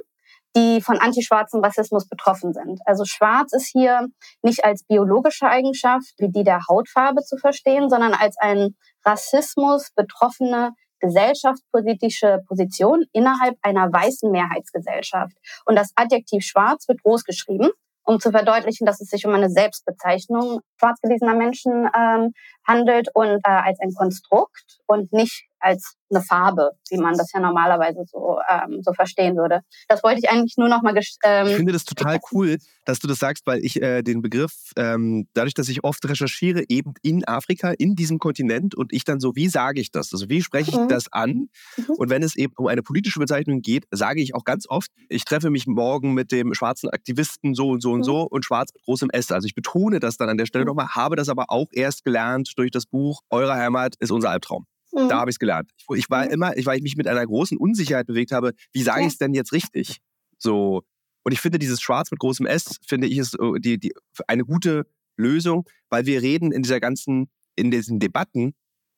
die 0.55 0.81
von 0.81 0.97
antischwarzem 0.97 1.61
Rassismus 1.63 2.07
betroffen 2.07 2.53
sind. 2.53 2.81
Also 2.85 3.05
schwarz 3.05 3.53
ist 3.53 3.67
hier 3.67 4.07
nicht 4.41 4.63
als 4.65 4.83
biologische 4.83 5.47
Eigenschaft 5.47 6.13
wie 6.19 6.29
die 6.29 6.43
der 6.43 6.61
Hautfarbe 6.69 7.21
zu 7.23 7.37
verstehen, 7.37 7.89
sondern 7.89 8.13
als 8.13 8.37
ein 8.37 8.75
Rassismus 9.05 9.89
betroffene 9.95 10.71
gesellschaftspolitische 10.99 12.39
Position 12.47 13.05
innerhalb 13.11 13.57
einer 13.63 13.91
weißen 13.91 14.29
Mehrheitsgesellschaft. 14.29 15.35
Und 15.65 15.75
das 15.75 15.91
Adjektiv 15.95 16.43
schwarz 16.45 16.87
wird 16.87 17.01
groß 17.01 17.23
geschrieben, 17.23 17.71
um 18.03 18.19
zu 18.19 18.31
verdeutlichen, 18.31 18.85
dass 18.85 19.01
es 19.01 19.09
sich 19.09 19.25
um 19.25 19.33
eine 19.33 19.49
Selbstbezeichnung 19.49 20.59
schwarz 20.79 20.99
gelesener 21.01 21.35
Menschen 21.35 21.89
ähm, 21.97 22.33
handelt 22.67 23.09
und 23.13 23.39
äh, 23.43 23.49
als 23.49 23.79
ein 23.79 23.93
Konstrukt 23.93 24.79
und 24.87 25.11
nicht 25.13 25.45
als 25.61 25.95
eine 26.09 26.21
Farbe, 26.21 26.71
wie 26.89 26.97
man 26.97 27.13
das 27.17 27.31
ja 27.33 27.39
normalerweise 27.39 28.03
so, 28.05 28.39
ähm, 28.49 28.81
so 28.81 28.93
verstehen 28.93 29.37
würde. 29.37 29.61
Das 29.87 30.03
wollte 30.03 30.19
ich 30.19 30.29
eigentlich 30.29 30.57
nur 30.57 30.67
noch 30.67 30.81
mal. 30.81 30.93
Ähm, 31.23 31.47
ich 31.47 31.55
finde 31.55 31.71
das 31.71 31.85
total 31.85 32.19
cool, 32.31 32.57
dass 32.85 32.99
du 32.99 33.07
das 33.07 33.19
sagst, 33.19 33.45
weil 33.45 33.63
ich 33.63 33.81
äh, 33.81 34.01
den 34.01 34.21
Begriff, 34.21 34.51
ähm, 34.75 35.27
dadurch, 35.33 35.53
dass 35.53 35.69
ich 35.69 35.83
oft 35.83 36.03
recherchiere, 36.07 36.63
eben 36.67 36.93
in 37.01 37.25
Afrika, 37.25 37.71
in 37.77 37.95
diesem 37.95 38.19
Kontinent 38.19 38.75
und 38.75 38.91
ich 38.91 39.05
dann 39.05 39.19
so, 39.19 39.35
wie 39.35 39.47
sage 39.47 39.79
ich 39.79 39.91
das? 39.91 40.11
Also 40.11 40.29
wie 40.29 40.41
spreche 40.41 40.71
ich 40.71 40.77
mhm. 40.77 40.89
das 40.89 41.11
an? 41.13 41.49
Mhm. 41.77 41.85
Und 41.97 42.09
wenn 42.09 42.23
es 42.23 42.35
eben 42.35 42.53
um 42.57 42.67
eine 42.67 42.83
politische 42.83 43.19
Bezeichnung 43.19 43.61
geht, 43.61 43.85
sage 43.91 44.21
ich 44.21 44.35
auch 44.35 44.43
ganz 44.43 44.67
oft, 44.67 44.91
ich 45.07 45.23
treffe 45.23 45.49
mich 45.49 45.67
morgen 45.67 46.13
mit 46.13 46.31
dem 46.31 46.53
schwarzen 46.53 46.89
Aktivisten 46.89 47.53
so 47.53 47.69
und 47.69 47.81
so 47.81 47.91
und 47.91 47.99
mhm. 47.99 48.03
so 48.03 48.21
und 48.23 48.43
schwarz 48.43 48.73
mit 48.73 48.83
großem 48.83 49.09
S. 49.11 49.31
Also 49.31 49.45
ich 49.45 49.55
betone 49.55 49.99
das 49.99 50.17
dann 50.17 50.29
an 50.29 50.37
der 50.37 50.45
Stelle 50.45 50.65
mhm. 50.65 50.69
nochmal, 50.69 50.89
habe 50.89 51.15
das 51.15 51.29
aber 51.29 51.45
auch 51.49 51.67
erst 51.71 52.03
gelernt 52.03 52.50
durch 52.55 52.71
das 52.71 52.85
Buch 52.85 53.21
Eure 53.29 53.53
Heimat 53.53 53.95
ist 53.99 54.11
unser 54.11 54.29
Albtraum. 54.29 54.65
Mhm. 54.91 55.09
Da 55.09 55.19
habe 55.19 55.29
ich 55.29 55.35
es 55.35 55.39
gelernt. 55.39 55.71
Ich, 55.77 55.85
ich, 55.97 56.09
war 56.09 56.25
mhm. 56.25 56.31
immer, 56.31 56.53
weil 56.65 56.77
ich 56.77 56.83
mich 56.83 56.95
mit 56.95 57.07
einer 57.07 57.25
großen 57.25 57.57
Unsicherheit 57.57 58.07
bewegt 58.07 58.31
habe, 58.31 58.53
wie 58.73 58.83
sage 58.83 59.01
ja. 59.01 59.07
ich 59.07 59.13
es 59.13 59.17
denn 59.17 59.33
jetzt 59.33 59.53
richtig? 59.53 59.97
So. 60.37 60.83
Und 61.23 61.31
ich 61.31 61.39
finde 61.39 61.59
dieses 61.59 61.81
Schwarz 61.81 62.11
mit 62.11 62.19
großem 62.19 62.45
S, 62.45 62.77
finde 62.85 63.07
ich, 63.07 63.17
ist 63.17 63.35
äh, 63.39 63.59
die, 63.59 63.79
die, 63.79 63.93
eine 64.27 64.43
gute 64.43 64.87
Lösung, 65.17 65.65
weil 65.89 66.05
wir 66.05 66.21
reden 66.21 66.51
in 66.51 66.63
dieser 66.63 66.79
ganzen, 66.79 67.29
in 67.55 67.69
diesen 67.69 67.99
Debatten, 67.99 68.53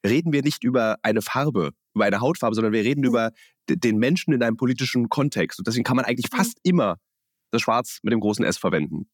reden 0.05 0.31
wir 0.31 0.41
nicht 0.41 0.63
über 0.63 0.97
eine 1.03 1.21
Farbe, 1.21 1.71
über 1.93 2.05
eine 2.05 2.21
Hautfarbe, 2.21 2.55
sondern 2.55 2.73
wir 2.73 2.83
reden 2.83 3.01
mhm. 3.01 3.07
über 3.07 3.31
den 3.69 3.97
Menschen 3.97 4.33
in 4.33 4.41
einem 4.43 4.57
politischen 4.57 5.09
Kontext. 5.09 5.59
Und 5.59 5.67
deswegen 5.67 5.83
kann 5.83 5.95
man 5.95 6.05
eigentlich 6.05 6.31
mhm. 6.31 6.37
fast 6.37 6.57
immer 6.63 6.97
das 7.51 7.61
Schwarz 7.61 7.99
mit 8.03 8.13
dem 8.13 8.19
großen 8.19 8.43
S 8.43 8.57
verwenden. 8.57 9.07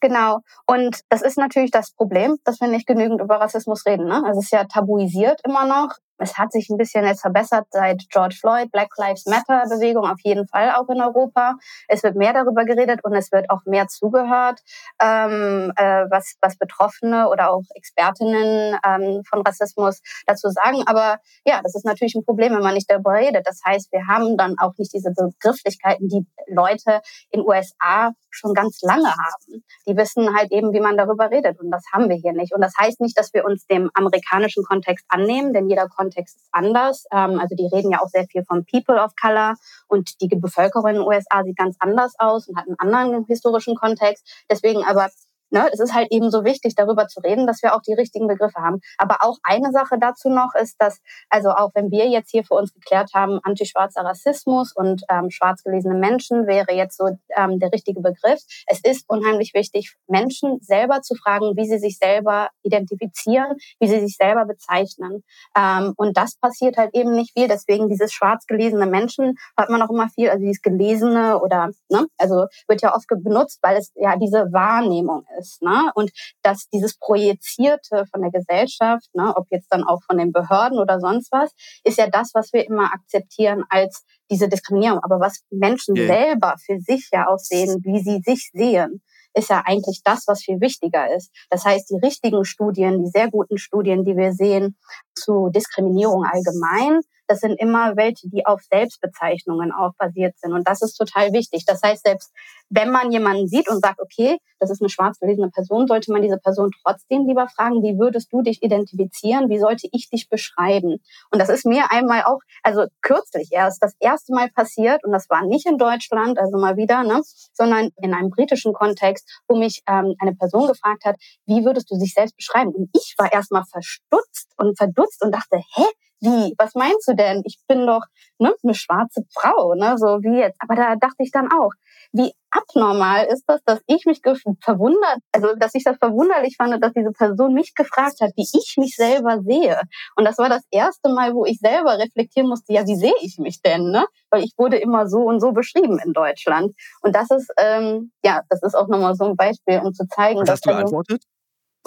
Genau. 0.00 0.40
Und 0.66 1.00
das 1.08 1.22
ist 1.22 1.38
natürlich 1.38 1.70
das 1.70 1.92
Problem, 1.92 2.36
dass 2.44 2.60
wir 2.60 2.68
nicht 2.68 2.86
genügend 2.86 3.20
über 3.20 3.40
Rassismus 3.40 3.86
reden. 3.86 4.06
Ne? 4.06 4.22
Also 4.24 4.40
es 4.40 4.46
ist 4.46 4.52
ja 4.52 4.64
tabuisiert 4.64 5.40
immer 5.44 5.66
noch. 5.66 5.96
Es 6.18 6.38
hat 6.38 6.52
sich 6.52 6.68
ein 6.70 6.76
bisschen 6.76 7.04
jetzt 7.04 7.20
verbessert 7.20 7.66
seit 7.70 8.02
George 8.10 8.36
Floyd, 8.40 8.70
Black 8.72 8.88
Lives 8.96 9.26
Matter 9.26 9.64
Bewegung 9.68 10.06
auf 10.06 10.20
jeden 10.22 10.46
Fall 10.48 10.70
auch 10.72 10.88
in 10.88 11.00
Europa. 11.00 11.56
Es 11.88 12.02
wird 12.02 12.16
mehr 12.16 12.32
darüber 12.32 12.64
geredet 12.64 13.04
und 13.04 13.14
es 13.14 13.32
wird 13.32 13.50
auch 13.50 13.64
mehr 13.66 13.86
zugehört, 13.88 14.60
ähm, 15.00 15.72
äh, 15.76 16.04
was, 16.10 16.36
was 16.40 16.56
Betroffene 16.56 17.28
oder 17.28 17.50
auch 17.50 17.62
Expertinnen 17.74 18.78
ähm, 18.84 19.22
von 19.28 19.42
Rassismus 19.42 20.00
dazu 20.26 20.48
sagen. 20.48 20.82
Aber 20.86 21.18
ja, 21.44 21.60
das 21.62 21.74
ist 21.74 21.84
natürlich 21.84 22.14
ein 22.14 22.24
Problem, 22.24 22.54
wenn 22.54 22.62
man 22.62 22.74
nicht 22.74 22.90
darüber 22.90 23.12
redet. 23.12 23.46
Das 23.46 23.60
heißt, 23.64 23.92
wir 23.92 24.06
haben 24.06 24.36
dann 24.36 24.56
auch 24.58 24.72
nicht 24.78 24.92
diese 24.92 25.12
Begrifflichkeiten, 25.12 26.08
die 26.08 26.26
Leute 26.48 27.00
in 27.30 27.40
USA 27.40 28.12
schon 28.30 28.54
ganz 28.54 28.80
lange 28.82 29.08
haben. 29.08 29.64
Die 29.86 29.96
wissen 29.96 30.36
halt 30.36 30.52
eben, 30.52 30.72
wie 30.72 30.80
man 30.80 30.96
darüber 30.96 31.30
redet 31.30 31.58
und 31.60 31.70
das 31.70 31.82
haben 31.92 32.08
wir 32.08 32.16
hier 32.16 32.32
nicht. 32.32 32.54
Und 32.54 32.60
das 32.60 32.72
heißt 32.78 33.00
nicht, 33.00 33.18
dass 33.18 33.32
wir 33.32 33.44
uns 33.44 33.66
dem 33.66 33.90
amerikanischen 33.94 34.62
Kontext 34.64 35.06
annehmen, 35.08 35.52
denn 35.52 35.68
jeder 35.68 35.88
Kontext 35.88 36.05
ist 36.36 36.48
anders. 36.52 37.06
Ähm, 37.12 37.40
also 37.40 37.54
die 37.56 37.66
reden 37.66 37.90
ja 37.90 38.00
auch 38.00 38.08
sehr 38.08 38.26
viel 38.26 38.44
von 38.44 38.64
People 38.64 39.02
of 39.02 39.12
Color 39.20 39.54
und 39.88 40.20
die 40.20 40.28
Bevölkerung 40.28 40.88
in 40.88 40.94
den 40.96 41.04
USA 41.04 41.42
sieht 41.44 41.56
ganz 41.56 41.76
anders 41.80 42.14
aus 42.18 42.48
und 42.48 42.56
hat 42.56 42.66
einen 42.66 42.78
anderen 42.78 43.24
historischen 43.24 43.76
Kontext. 43.76 44.44
Deswegen 44.50 44.84
aber 44.84 45.08
Ne, 45.50 45.68
es 45.72 45.78
ist 45.78 45.94
halt 45.94 46.08
eben 46.10 46.30
so 46.30 46.44
wichtig, 46.44 46.74
darüber 46.74 47.06
zu 47.06 47.20
reden, 47.20 47.46
dass 47.46 47.62
wir 47.62 47.74
auch 47.76 47.80
die 47.80 47.94
richtigen 47.94 48.26
Begriffe 48.26 48.60
haben. 48.60 48.80
Aber 48.98 49.18
auch 49.20 49.38
eine 49.44 49.70
Sache 49.70 49.96
dazu 49.98 50.28
noch 50.28 50.54
ist, 50.60 50.74
dass, 50.80 50.98
also 51.30 51.50
auch 51.50 51.70
wenn 51.74 51.92
wir 51.92 52.08
jetzt 52.08 52.30
hier 52.30 52.42
für 52.42 52.54
uns 52.54 52.72
geklärt 52.74 53.10
haben, 53.14 53.38
antischwarzer 53.44 54.02
Rassismus 54.02 54.72
und 54.74 55.02
ähm, 55.08 55.30
schwarz 55.30 55.62
gelesene 55.62 55.94
Menschen 55.94 56.48
wäre 56.48 56.72
jetzt 56.72 56.96
so 56.98 57.10
ähm, 57.36 57.60
der 57.60 57.72
richtige 57.72 58.00
Begriff. 58.00 58.40
Es 58.66 58.80
ist 58.82 59.04
unheimlich 59.08 59.54
wichtig, 59.54 59.94
Menschen 60.08 60.58
selber 60.62 61.02
zu 61.02 61.14
fragen, 61.14 61.56
wie 61.56 61.66
sie 61.66 61.78
sich 61.78 61.98
selber 61.98 62.48
identifizieren, 62.64 63.56
wie 63.78 63.86
sie 63.86 64.00
sich 64.00 64.16
selber 64.16 64.46
bezeichnen. 64.46 65.22
Ähm, 65.56 65.94
und 65.96 66.16
das 66.16 66.36
passiert 66.36 66.76
halt 66.76 66.90
eben 66.92 67.12
nicht 67.12 67.38
viel. 67.38 67.46
Deswegen 67.46 67.88
dieses 67.88 68.12
schwarz 68.12 68.46
gelesene 68.46 68.86
Menschen 68.86 69.36
hat 69.56 69.70
man 69.70 69.80
auch 69.80 69.90
immer 69.90 70.08
viel, 70.08 70.28
also 70.28 70.42
dieses 70.42 70.60
gelesene 70.60 71.40
oder, 71.40 71.70
ne, 71.88 72.06
also 72.18 72.46
wird 72.66 72.82
ja 72.82 72.96
oft 72.96 73.06
benutzt, 73.08 73.60
weil 73.62 73.76
es 73.76 73.92
ja 73.94 74.16
diese 74.16 74.52
Wahrnehmung 74.52 75.24
ist 75.35 75.35
ist. 75.38 75.62
Ne? 75.62 75.90
Und 75.94 76.10
dass 76.42 76.68
dieses 76.72 76.98
Projizierte 76.98 78.04
von 78.10 78.22
der 78.22 78.30
Gesellschaft, 78.30 79.08
ne, 79.14 79.34
ob 79.36 79.46
jetzt 79.50 79.68
dann 79.70 79.84
auch 79.84 80.02
von 80.04 80.18
den 80.18 80.32
Behörden 80.32 80.78
oder 80.78 81.00
sonst 81.00 81.30
was, 81.32 81.52
ist 81.84 81.98
ja 81.98 82.08
das, 82.08 82.30
was 82.34 82.52
wir 82.52 82.66
immer 82.66 82.92
akzeptieren 82.92 83.64
als 83.68 84.04
diese 84.30 84.48
Diskriminierung. 84.48 85.00
Aber 85.02 85.20
was 85.20 85.42
Menschen 85.50 85.96
yeah. 85.96 86.06
selber 86.06 86.54
für 86.64 86.78
sich 86.80 87.08
ja 87.12 87.28
auch 87.28 87.38
sehen, 87.38 87.80
wie 87.84 88.02
sie 88.02 88.20
sich 88.24 88.50
sehen, 88.52 89.02
ist 89.36 89.50
ja 89.50 89.62
eigentlich 89.66 90.00
das, 90.02 90.24
was 90.26 90.42
viel 90.42 90.60
wichtiger 90.60 91.14
ist. 91.14 91.30
Das 91.50 91.64
heißt, 91.64 91.90
die 91.90 91.98
richtigen 92.04 92.44
Studien, 92.44 93.02
die 93.02 93.10
sehr 93.10 93.30
guten 93.30 93.58
Studien, 93.58 94.04
die 94.04 94.16
wir 94.16 94.32
sehen 94.32 94.76
zu 95.14 95.50
Diskriminierung 95.50 96.24
allgemein, 96.24 97.02
das 97.26 97.40
sind 97.40 97.60
immer 97.60 97.96
welche, 97.96 98.28
die 98.28 98.46
auf 98.46 98.62
Selbstbezeichnungen 98.62 99.72
auch 99.72 99.92
basiert 99.98 100.38
sind. 100.38 100.52
Und 100.52 100.68
das 100.68 100.82
ist 100.82 100.96
total 100.96 101.32
wichtig. 101.32 101.64
Das 101.66 101.80
heißt, 101.82 102.04
selbst 102.04 102.32
wenn 102.68 102.90
man 102.90 103.12
jemanden 103.12 103.46
sieht 103.46 103.68
und 103.68 103.80
sagt, 103.80 104.00
okay, 104.00 104.38
das 104.58 104.70
ist 104.70 104.80
eine 104.80 104.88
schwarz 104.88 105.18
gelesene 105.18 105.50
Person, 105.50 105.86
sollte 105.86 106.10
man 106.12 106.22
diese 106.22 106.38
Person 106.38 106.70
trotzdem 106.82 107.26
lieber 107.26 107.48
fragen, 107.48 107.82
wie 107.82 107.98
würdest 107.98 108.32
du 108.32 108.42
dich 108.42 108.62
identifizieren? 108.62 109.48
Wie 109.48 109.58
sollte 109.58 109.88
ich 109.92 110.08
dich 110.08 110.28
beschreiben? 110.28 111.02
Und 111.30 111.38
das 111.38 111.48
ist 111.48 111.66
mir 111.66 111.90
einmal 111.90 112.24
auch, 112.24 112.40
also 112.62 112.86
kürzlich 113.02 113.50
erst, 113.52 113.82
das 113.82 113.94
erste 114.00 114.32
Mal 114.32 114.50
passiert, 114.50 115.04
und 115.04 115.12
das 115.12 115.28
war 115.30 115.44
nicht 115.44 115.66
in 115.66 115.78
Deutschland, 115.78 116.38
also 116.38 116.58
mal 116.58 116.76
wieder, 116.76 117.04
ne, 117.04 117.22
sondern 117.52 117.90
in 118.02 118.14
einem 118.14 118.30
britischen 118.30 118.72
Kontext, 118.72 119.42
wo 119.46 119.56
mich 119.56 119.82
ähm, 119.88 120.14
eine 120.18 120.34
Person 120.34 120.66
gefragt 120.66 121.04
hat, 121.04 121.16
wie 121.46 121.64
würdest 121.64 121.90
du 121.90 121.98
dich 121.98 122.14
selbst 122.14 122.36
beschreiben? 122.36 122.72
Und 122.72 122.90
ich 122.94 123.14
war 123.18 123.32
erstmal 123.32 123.64
verstutzt 123.64 124.50
und 124.56 124.76
verdutzt 124.76 125.22
und 125.22 125.32
dachte, 125.32 125.56
hä, 125.56 125.84
wie, 126.26 126.54
was 126.58 126.74
meinst 126.74 127.08
du 127.08 127.14
denn? 127.14 127.42
Ich 127.44 127.58
bin 127.68 127.86
doch 127.86 128.02
ne, 128.38 128.52
eine 128.62 128.74
schwarze 128.74 129.22
Frau, 129.32 129.74
ne, 129.74 129.96
so 129.96 130.20
wie 130.22 130.40
jetzt. 130.40 130.58
Aber 130.60 130.74
da 130.74 130.96
dachte 130.96 131.22
ich 131.22 131.30
dann 131.30 131.48
auch, 131.52 131.70
wie 132.12 132.32
abnormal 132.50 133.26
ist 133.26 133.44
das, 133.46 133.60
dass 133.64 133.80
ich 133.86 134.06
mich 134.06 134.20
verwundert, 134.22 135.18
also 135.32 135.54
dass 135.56 135.74
ich 135.74 135.84
das 135.84 135.96
verwunderlich 135.98 136.56
fand, 136.56 136.82
dass 136.82 136.92
diese 136.92 137.12
Person 137.12 137.52
mich 137.52 137.74
gefragt 137.74 138.20
hat, 138.20 138.30
wie 138.36 138.42
ich 138.52 138.74
mich 138.78 138.96
selber 138.96 139.40
sehe. 139.42 139.80
Und 140.16 140.24
das 140.24 140.38
war 140.38 140.48
das 140.48 140.62
erste 140.70 141.10
Mal, 141.10 141.34
wo 141.34 141.44
ich 141.44 141.58
selber 141.58 141.98
reflektieren 141.98 142.48
musste, 142.48 142.72
ja, 142.72 142.86
wie 142.86 142.96
sehe 142.96 143.14
ich 143.20 143.38
mich 143.38 143.60
denn? 143.62 143.90
Ne? 143.90 144.06
Weil 144.30 144.42
ich 144.44 144.54
wurde 144.56 144.78
immer 144.78 145.08
so 145.08 145.18
und 145.18 145.40
so 145.40 145.52
beschrieben 145.52 145.98
in 146.04 146.12
Deutschland. 146.12 146.74
Und 147.02 147.14
das 147.14 147.30
ist, 147.30 147.52
ähm, 147.58 148.12
ja, 148.24 148.42
das 148.48 148.62
ist 148.62 148.74
auch 148.74 148.88
nochmal 148.88 149.14
so 149.14 149.24
ein 149.24 149.36
Beispiel, 149.36 149.80
um 149.80 149.92
zu 149.92 150.06
zeigen, 150.08 150.40
Was 150.40 150.46
dass. 150.46 150.54
Hast 150.54 150.66
du 150.66 150.70
beantwortet? 150.70 151.22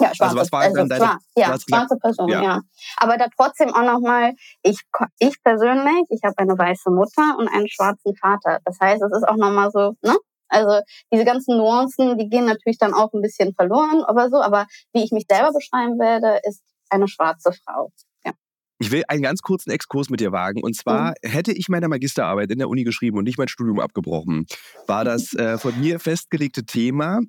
Ja, 0.00 0.14
schwarze, 0.14 0.22
also 0.24 0.36
was 0.36 0.52
war 0.52 0.60
also, 0.62 0.76
deine, 0.76 0.96
schwarz, 0.96 1.22
ja, 1.36 1.58
schwarze 1.58 1.96
Person, 1.96 2.28
ja. 2.28 2.42
ja. 2.42 2.60
Aber 2.96 3.18
da 3.18 3.26
trotzdem 3.36 3.68
auch 3.74 3.82
nochmal, 3.82 4.32
ich, 4.62 4.80
ich 5.18 5.42
persönlich, 5.42 6.04
ich 6.08 6.20
habe 6.24 6.38
eine 6.38 6.56
weiße 6.56 6.90
Mutter 6.90 7.36
und 7.38 7.48
einen 7.48 7.68
schwarzen 7.68 8.16
Vater. 8.16 8.58
Das 8.64 8.78
heißt, 8.80 9.02
es 9.02 9.12
ist 9.12 9.28
auch 9.28 9.36
nochmal 9.36 9.70
so, 9.70 9.94
ne? 10.02 10.16
Also 10.48 10.80
diese 11.12 11.24
ganzen 11.24 11.56
Nuancen, 11.56 12.18
die 12.18 12.28
gehen 12.28 12.44
natürlich 12.44 12.78
dann 12.78 12.92
auch 12.92 13.12
ein 13.12 13.22
bisschen 13.22 13.54
verloren 13.54 14.04
oder 14.08 14.28
so, 14.30 14.42
aber 14.42 14.66
wie 14.92 15.04
ich 15.04 15.12
mich 15.12 15.26
selber 15.30 15.52
beschreiben 15.52 15.98
werde, 15.98 16.40
ist 16.42 16.62
eine 16.88 17.06
schwarze 17.06 17.52
Frau. 17.52 17.92
Ja. 18.24 18.32
Ich 18.80 18.90
will 18.90 19.04
einen 19.06 19.22
ganz 19.22 19.42
kurzen 19.42 19.70
Exkurs 19.70 20.10
mit 20.10 20.18
dir 20.18 20.32
wagen. 20.32 20.62
Und 20.62 20.74
zwar 20.74 21.10
mhm. 21.10 21.28
hätte 21.28 21.52
ich 21.52 21.68
meine 21.68 21.86
Magisterarbeit 21.86 22.50
in 22.50 22.58
der 22.58 22.68
Uni 22.68 22.82
geschrieben 22.82 23.18
und 23.18 23.24
nicht 23.24 23.38
mein 23.38 23.46
Studium 23.46 23.78
abgebrochen, 23.78 24.46
war 24.88 25.04
das 25.04 25.32
äh, 25.34 25.56
von 25.56 25.78
mir 25.78 26.00
festgelegte 26.00 26.64
Thema 26.64 27.20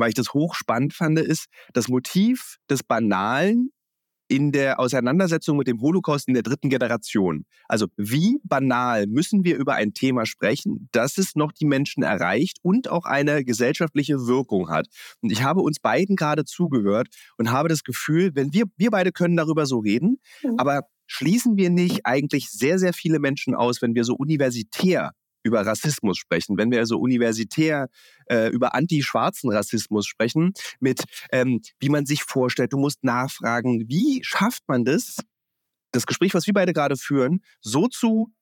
weil 0.00 0.08
ich 0.08 0.14
das 0.14 0.34
hochspannend 0.34 0.94
fand, 0.94 1.18
ist 1.18 1.46
das 1.72 1.88
Motiv 1.88 2.56
des 2.68 2.82
Banalen 2.82 3.70
in 4.28 4.52
der 4.52 4.80
Auseinandersetzung 4.80 5.56
mit 5.58 5.68
dem 5.68 5.80
Holocaust 5.80 6.28
in 6.28 6.34
der 6.34 6.42
dritten 6.42 6.70
Generation. 6.70 7.44
Also 7.68 7.88
wie 7.96 8.38
banal 8.42 9.06
müssen 9.06 9.44
wir 9.44 9.56
über 9.56 9.74
ein 9.74 9.92
Thema 9.92 10.26
sprechen, 10.26 10.88
dass 10.92 11.18
es 11.18 11.36
noch 11.36 11.52
die 11.52 11.66
Menschen 11.66 12.02
erreicht 12.02 12.58
und 12.62 12.88
auch 12.88 13.04
eine 13.04 13.44
gesellschaftliche 13.44 14.26
Wirkung 14.26 14.70
hat. 14.70 14.86
Und 15.20 15.30
ich 15.30 15.42
habe 15.42 15.60
uns 15.60 15.78
beiden 15.78 16.16
gerade 16.16 16.44
zugehört 16.44 17.08
und 17.36 17.50
habe 17.50 17.68
das 17.68 17.84
Gefühl, 17.84 18.30
wenn 18.34 18.52
wir, 18.52 18.64
wir 18.76 18.90
beide 18.90 19.12
können 19.12 19.36
darüber 19.36 19.66
so 19.66 19.78
reden, 19.78 20.18
mhm. 20.42 20.58
aber 20.58 20.82
schließen 21.06 21.56
wir 21.56 21.68
nicht 21.68 22.06
eigentlich 22.06 22.50
sehr, 22.50 22.78
sehr 22.78 22.94
viele 22.94 23.18
Menschen 23.18 23.54
aus, 23.54 23.82
wenn 23.82 23.94
wir 23.94 24.04
so 24.04 24.14
universitär 24.14 25.12
über 25.44 25.64
Rassismus 25.64 26.18
sprechen, 26.18 26.58
wenn 26.58 26.70
wir 26.72 26.80
also 26.80 26.98
universitär 26.98 27.88
äh, 28.26 28.48
über 28.48 28.74
anti-schwarzen 28.74 29.52
Rassismus 29.52 30.06
sprechen, 30.06 30.52
mit 30.80 31.04
ähm, 31.30 31.60
wie 31.78 31.90
man 31.90 32.06
sich 32.06 32.24
vorstellt, 32.24 32.72
du 32.72 32.78
musst 32.78 33.04
nachfragen, 33.04 33.88
wie 33.88 34.20
schafft 34.24 34.62
man 34.66 34.84
das, 34.84 35.18
das 35.92 36.06
Gespräch, 36.06 36.34
was 36.34 36.46
wir 36.46 36.54
beide 36.54 36.72
gerade 36.72 36.96
führen, 36.96 37.42
so 37.60 37.86
zu 37.86 38.32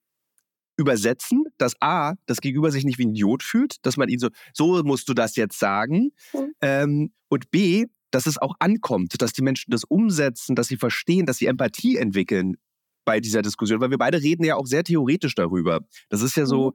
übersetzen, 0.77 1.45
dass 1.59 1.75
A, 1.81 2.15
das 2.27 2.41
Gegenüber 2.41 2.71
sich 2.71 2.85
nicht 2.85 2.99
wie 2.99 3.07
ein 3.07 3.11
Idiot 3.11 3.43
fühlt, 3.43 3.77
dass 3.83 3.97
man 3.97 4.09
ihn 4.09 4.19
so, 4.19 4.29
so 4.55 4.83
musst 4.83 5.09
du 5.09 5.15
das 5.15 5.37
jetzt 5.37 5.59
sagen, 5.59 6.13
mhm. 6.33 6.55
ähm, 6.63 7.13
und 7.29 7.51
B, 7.51 7.87
dass 8.11 8.27
es 8.27 8.39
auch 8.39 8.55
ankommt, 8.59 9.21
dass 9.21 9.33
die 9.33 9.43
Menschen 9.43 9.71
das 9.71 9.85
umsetzen, 9.85 10.55
dass 10.55 10.69
sie 10.69 10.77
verstehen, 10.77 11.27
dass 11.27 11.39
sie 11.39 11.47
Empathie 11.47 11.97
entwickeln 11.97 12.57
bei 13.05 13.21
dieser 13.21 13.43
Diskussion, 13.43 13.81
weil 13.81 13.91
wir 13.91 13.99
beide 13.99 14.23
reden 14.23 14.45
ja 14.45 14.57
auch 14.57 14.67
sehr 14.67 14.85
theoretisch 14.85 15.35
darüber. 15.35 15.81
Das 16.09 16.23
ist 16.23 16.37
ja 16.37 16.47
so, 16.47 16.71
mhm. 16.71 16.75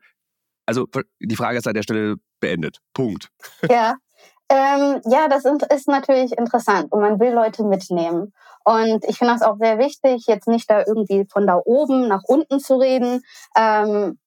Also 0.67 0.85
die 1.19 1.35
Frage 1.35 1.57
ist 1.57 1.67
an 1.67 1.73
der 1.73 1.83
Stelle 1.83 2.17
beendet. 2.39 2.79
Punkt. 2.93 3.29
Ja. 3.71 3.95
Ähm, 4.49 5.01
ja, 5.03 5.27
das 5.27 5.43
ist 5.43 5.89
natürlich 5.89 6.31
interessant 6.37 6.89
und 6.93 7.01
man 7.01 7.19
will 7.19 7.33
Leute 7.33 7.65
mitnehmen. 7.65 8.31
Und 8.63 9.03
ich 9.03 9.17
finde 9.17 9.33
das 9.33 9.41
auch 9.41 9.57
sehr 9.57 9.77
wichtig, 9.77 10.25
jetzt 10.27 10.47
nicht 10.47 10.69
da 10.69 10.85
irgendwie 10.87 11.25
von 11.29 11.45
da 11.45 11.59
oben 11.65 12.07
nach 12.07 12.23
unten 12.23 12.61
zu 12.61 12.77
reden. 12.77 13.23
Ähm, 13.57 14.17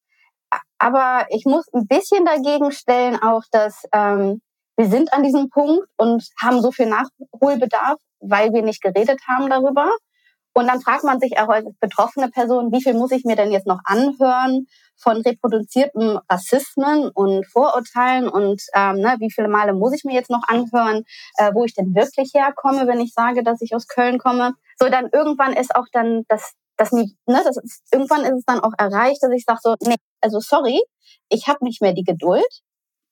aber 0.79 1.27
ich 1.31 1.45
muss 1.47 1.73
ein 1.73 1.87
bisschen 1.87 2.27
dagegen 2.27 2.71
stellen 2.71 3.19
auch, 3.23 3.45
dass 3.51 3.85
ähm, 3.93 4.43
wir 4.77 4.87
sind 4.87 5.13
an 5.13 5.23
diesem 5.23 5.51
Punkt 5.51 5.87
und 5.97 6.27
haben 6.41 6.61
so 6.61 6.71
viel 6.73 6.87
Nachholbedarf, 6.87 7.99
weil 8.21 8.53
wir 8.53 8.63
nicht 8.63 8.83
geredet 8.83 9.21
haben 9.29 9.49
darüber. 9.49 9.91
Und 10.53 10.67
dann 10.67 10.81
fragt 10.81 11.05
man 11.05 11.21
sich 11.21 11.39
auch 11.39 11.49
als 11.49 11.67
betroffene 11.79 12.29
Person, 12.29 12.73
wie 12.73 12.83
viel 12.83 12.95
muss 12.95 13.13
ich 13.13 13.25
mir 13.25 13.37
denn 13.37 13.53
jetzt 13.53 13.67
noch 13.67 13.81
anhören 13.85 14.67
von 14.97 15.19
reproduzierten 15.19 16.19
Rassismen 16.29 17.09
und 17.09 17.47
Vorurteilen 17.47 18.29
und 18.29 18.61
ähm, 18.75 18.97
ne, 18.97 19.17
wie 19.19 19.31
viele 19.31 19.49
Male 19.49 19.73
muss 19.73 19.95
ich 19.95 20.05
mir 20.05 20.15
jetzt 20.15 20.31
noch 20.31 20.43
anhören, 20.47 21.05
äh, 21.37 21.53
wo 21.55 21.65
ich 21.65 21.75
denn 21.75 21.95
wirklich 21.95 22.33
herkomme, 22.35 22.87
wenn 22.87 23.01
ich 23.01 23.13
sage, 23.15 23.43
dass 23.43 23.63
ich 23.63 23.75
aus 23.75 23.87
Köln 23.87 24.19
komme. 24.19 24.53
So, 24.79 24.89
dann 24.89 25.09
irgendwann 25.13 25.55
ist 25.55 25.75
auch 25.75 25.87
dann 25.93 26.25
das, 26.29 26.53
das, 26.77 26.93
ne, 26.93 27.07
das 27.27 27.57
ist, 27.57 27.83
irgendwann 27.93 28.25
ist 28.25 28.39
es 28.39 28.45
dann 28.45 28.61
auch 28.61 28.73
erreicht, 28.77 29.23
dass 29.23 29.31
ich 29.33 29.45
sage 29.45 29.61
so, 29.63 29.77
nee, 29.81 29.97
also 30.21 30.41
sorry, 30.41 30.81
ich 31.29 31.49
habe 31.49 31.65
nicht 31.65 31.81
mehr 31.81 31.95
die 31.95 32.05
Geduld 32.05 32.45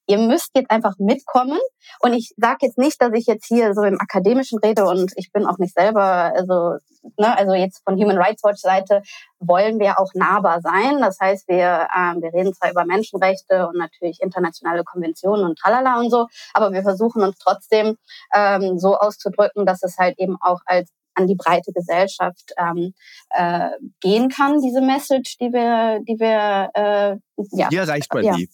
ihr 0.09 0.19
müsst 0.19 0.51
jetzt 0.55 0.71
einfach 0.71 0.95
mitkommen. 0.99 1.59
Und 2.01 2.15
ich 2.15 2.33
sage 2.37 2.59
jetzt 2.63 2.79
nicht, 2.79 3.01
dass 3.01 3.13
ich 3.13 3.27
jetzt 3.27 3.47
hier 3.47 3.75
so 3.75 3.83
im 3.83 4.01
Akademischen 4.01 4.59
rede 4.59 4.85
und 4.85 5.13
ich 5.17 5.31
bin 5.33 5.47
auch 5.47 5.59
nicht 5.59 5.75
selber, 5.75 6.03
also, 6.03 6.79
ne, 7.19 7.39
also 7.39 7.53
jetzt 7.53 7.83
von 7.85 7.95
Human 7.97 8.19
Rights 8.19 8.43
Watch 8.43 8.61
Seite 8.61 9.03
wollen 9.39 9.79
wir 9.79 9.99
auch 10.01 10.13
nahbar 10.15 10.61
sein. 10.61 11.01
Das 11.01 11.19
heißt, 11.21 11.47
wir, 11.49 11.87
ähm, 11.97 12.23
wir 12.23 12.33
reden 12.33 12.55
zwar 12.55 12.71
über 12.71 12.85
Menschenrechte 12.85 13.69
und 13.69 13.77
natürlich 13.77 14.21
internationale 14.21 14.83
Konventionen 14.83 15.45
und 15.45 15.59
tralala 15.59 15.99
und 16.01 16.11
so, 16.11 16.27
aber 16.55 16.73
wir 16.73 16.83
versuchen 16.83 17.23
uns 17.23 17.39
trotzdem 17.39 17.97
ähm, 18.35 18.79
so 18.79 18.97
auszudrücken, 18.97 19.67
dass 19.67 19.83
es 19.83 19.99
halt 19.99 20.19
eben 20.19 20.37
auch 20.41 20.61
als 20.65 20.91
an 21.15 21.27
die 21.27 21.35
breite 21.35 21.73
Gesellschaft 21.73 22.53
ähm, 22.57 22.95
äh, 23.31 23.71
gehen 24.01 24.29
kann, 24.29 24.61
diese 24.61 24.81
Message, 24.81 25.37
die 25.39 25.53
wir, 25.53 26.01
die 26.07 26.19
wir 26.19 26.71
äh, 26.75 27.17
ja. 27.53 27.71
Wie 27.71 27.77
erreicht 27.77 28.13
man 28.15 28.25
ja. 28.25 28.35
die? 28.35 28.49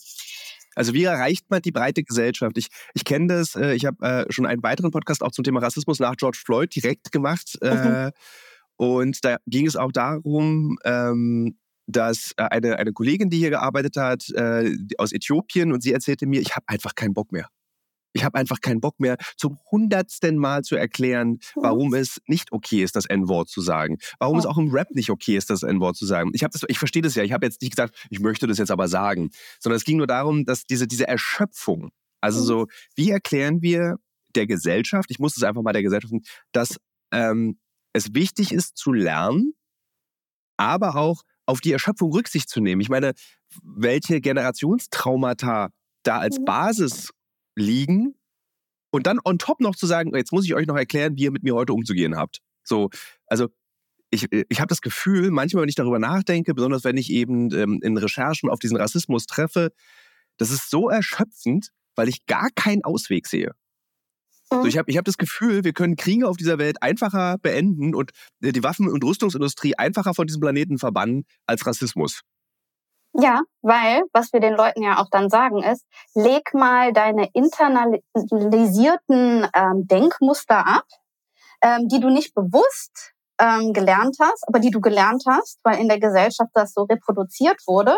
Also 0.74 0.94
wie 0.94 1.04
erreicht 1.04 1.50
man 1.50 1.62
die 1.62 1.72
breite 1.72 2.02
Gesellschaft? 2.02 2.56
Ich, 2.58 2.68
ich 2.94 3.04
kenne 3.04 3.28
das, 3.28 3.54
äh, 3.54 3.74
ich 3.74 3.86
habe 3.86 4.04
äh, 4.04 4.32
schon 4.32 4.46
einen 4.46 4.62
weiteren 4.62 4.90
Podcast 4.90 5.22
auch 5.22 5.32
zum 5.32 5.44
Thema 5.44 5.60
Rassismus 5.60 5.98
nach 6.00 6.16
George 6.16 6.40
Floyd 6.44 6.74
direkt 6.74 7.12
gemacht. 7.12 7.58
Äh, 7.60 8.06
mhm. 8.06 8.10
Und 8.76 9.24
da 9.24 9.36
ging 9.46 9.66
es 9.66 9.76
auch 9.76 9.92
darum, 9.92 10.78
ähm, 10.84 11.56
dass 11.86 12.32
äh, 12.36 12.44
eine, 12.44 12.78
eine 12.78 12.92
Kollegin, 12.92 13.30
die 13.30 13.38
hier 13.38 13.50
gearbeitet 13.50 13.96
hat, 13.96 14.28
äh, 14.30 14.76
aus 14.98 15.12
Äthiopien, 15.12 15.72
und 15.72 15.82
sie 15.82 15.92
erzählte 15.92 16.26
mir, 16.26 16.40
ich 16.40 16.56
habe 16.56 16.64
einfach 16.66 16.94
keinen 16.94 17.14
Bock 17.14 17.30
mehr. 17.30 17.48
Ich 18.14 18.24
habe 18.24 18.38
einfach 18.38 18.60
keinen 18.60 18.80
Bock 18.80 18.98
mehr, 19.00 19.16
zum 19.36 19.58
hundertsten 19.70 20.36
Mal 20.36 20.62
zu 20.62 20.76
erklären, 20.76 21.40
warum 21.56 21.94
es 21.94 22.20
nicht 22.26 22.52
okay 22.52 22.82
ist, 22.82 22.96
das 22.96 23.06
N-Wort 23.06 23.48
zu 23.48 23.60
sagen. 23.60 23.98
Warum 24.18 24.38
es 24.38 24.46
auch 24.46 24.56
im 24.56 24.70
Rap 24.70 24.90
nicht 24.92 25.10
okay 25.10 25.36
ist, 25.36 25.50
das 25.50 25.64
N-Wort 25.64 25.96
zu 25.96 26.06
sagen. 26.06 26.30
Ich, 26.32 26.46
ich 26.68 26.78
verstehe 26.78 27.02
das 27.02 27.16
ja. 27.16 27.24
Ich 27.24 27.32
habe 27.32 27.44
jetzt 27.44 27.60
nicht 27.60 27.72
gesagt, 27.72 28.06
ich 28.10 28.20
möchte 28.20 28.46
das 28.46 28.58
jetzt 28.58 28.70
aber 28.70 28.88
sagen, 28.88 29.30
sondern 29.58 29.76
es 29.76 29.84
ging 29.84 29.98
nur 29.98 30.06
darum, 30.06 30.44
dass 30.44 30.64
diese, 30.64 30.86
diese 30.86 31.08
Erschöpfung, 31.08 31.90
also 32.20 32.40
mhm. 32.40 32.44
so, 32.44 32.66
wie 32.94 33.10
erklären 33.10 33.62
wir 33.62 33.96
der 34.34 34.46
Gesellschaft, 34.46 35.10
ich 35.10 35.18
muss 35.18 35.36
es 35.36 35.42
einfach 35.42 35.62
mal 35.62 35.72
der 35.72 35.82
Gesellschaft, 35.82 36.14
dass 36.52 36.78
ähm, 37.12 37.58
es 37.92 38.14
wichtig 38.14 38.52
ist 38.52 38.76
zu 38.76 38.92
lernen, 38.92 39.54
aber 40.56 40.96
auch 40.96 41.22
auf 41.46 41.60
die 41.60 41.72
Erschöpfung 41.72 42.12
Rücksicht 42.12 42.48
zu 42.48 42.60
nehmen. 42.60 42.80
Ich 42.80 42.88
meine, 42.88 43.12
welche 43.62 44.20
Generationstraumata 44.20 45.70
da 46.04 46.18
als 46.18 46.38
mhm. 46.38 46.44
Basis 46.44 47.10
liegen 47.56 48.14
und 48.90 49.06
dann 49.06 49.18
on 49.24 49.38
top 49.38 49.60
noch 49.60 49.76
zu 49.76 49.86
sagen, 49.86 50.14
jetzt 50.14 50.32
muss 50.32 50.44
ich 50.44 50.54
euch 50.54 50.66
noch 50.66 50.76
erklären, 50.76 51.16
wie 51.16 51.24
ihr 51.24 51.32
mit 51.32 51.42
mir 51.42 51.54
heute 51.54 51.72
umzugehen 51.72 52.16
habt. 52.16 52.40
So, 52.62 52.90
also 53.26 53.48
ich, 54.10 54.28
ich 54.30 54.60
habe 54.60 54.68
das 54.68 54.80
Gefühl, 54.80 55.30
manchmal, 55.30 55.62
wenn 55.62 55.68
ich 55.68 55.74
darüber 55.74 55.98
nachdenke, 55.98 56.54
besonders 56.54 56.84
wenn 56.84 56.96
ich 56.96 57.10
eben 57.10 57.52
ähm, 57.52 57.80
in 57.82 57.96
Recherchen 57.96 58.48
auf 58.48 58.60
diesen 58.60 58.76
Rassismus 58.76 59.26
treffe, 59.26 59.72
das 60.36 60.50
ist 60.50 60.70
so 60.70 60.88
erschöpfend, 60.88 61.70
weil 61.96 62.08
ich 62.08 62.26
gar 62.26 62.50
keinen 62.54 62.84
Ausweg 62.84 63.26
sehe. 63.26 63.52
So, 64.50 64.60
mhm. 64.60 64.66
ich 64.66 64.78
habe 64.78 64.90
ich 64.90 64.96
hab 64.96 65.04
das 65.04 65.16
Gefühl, 65.16 65.64
wir 65.64 65.72
können 65.72 65.96
Kriege 65.96 66.28
auf 66.28 66.36
dieser 66.36 66.58
Welt 66.58 66.82
einfacher 66.82 67.38
beenden 67.38 67.94
und 67.94 68.12
äh, 68.42 68.52
die 68.52 68.62
Waffen- 68.62 68.88
und 68.88 69.02
Rüstungsindustrie 69.02 69.74
einfacher 69.76 70.14
von 70.14 70.26
diesem 70.26 70.40
Planeten 70.40 70.78
verbannen 70.78 71.24
als 71.46 71.66
Rassismus. 71.66 72.20
Ja, 73.16 73.42
weil, 73.62 74.02
was 74.12 74.32
wir 74.32 74.40
den 74.40 74.54
Leuten 74.54 74.82
ja 74.82 74.98
auch 74.98 75.08
dann 75.08 75.30
sagen 75.30 75.62
ist, 75.62 75.86
leg 76.14 76.52
mal 76.52 76.92
deine 76.92 77.28
internalisierten 77.32 79.46
ähm, 79.54 79.86
Denkmuster 79.86 80.66
ab, 80.66 80.84
ähm, 81.62 81.86
die 81.88 82.00
du 82.00 82.10
nicht 82.10 82.34
bewusst 82.34 83.12
ähm, 83.38 83.72
gelernt 83.72 84.16
hast, 84.20 84.42
aber 84.48 84.58
die 84.58 84.70
du 84.70 84.80
gelernt 84.80 85.22
hast, 85.28 85.60
weil 85.62 85.78
in 85.78 85.86
der 85.88 86.00
Gesellschaft 86.00 86.50
das 86.54 86.74
so 86.74 86.82
reproduziert 86.82 87.60
wurde. 87.68 87.96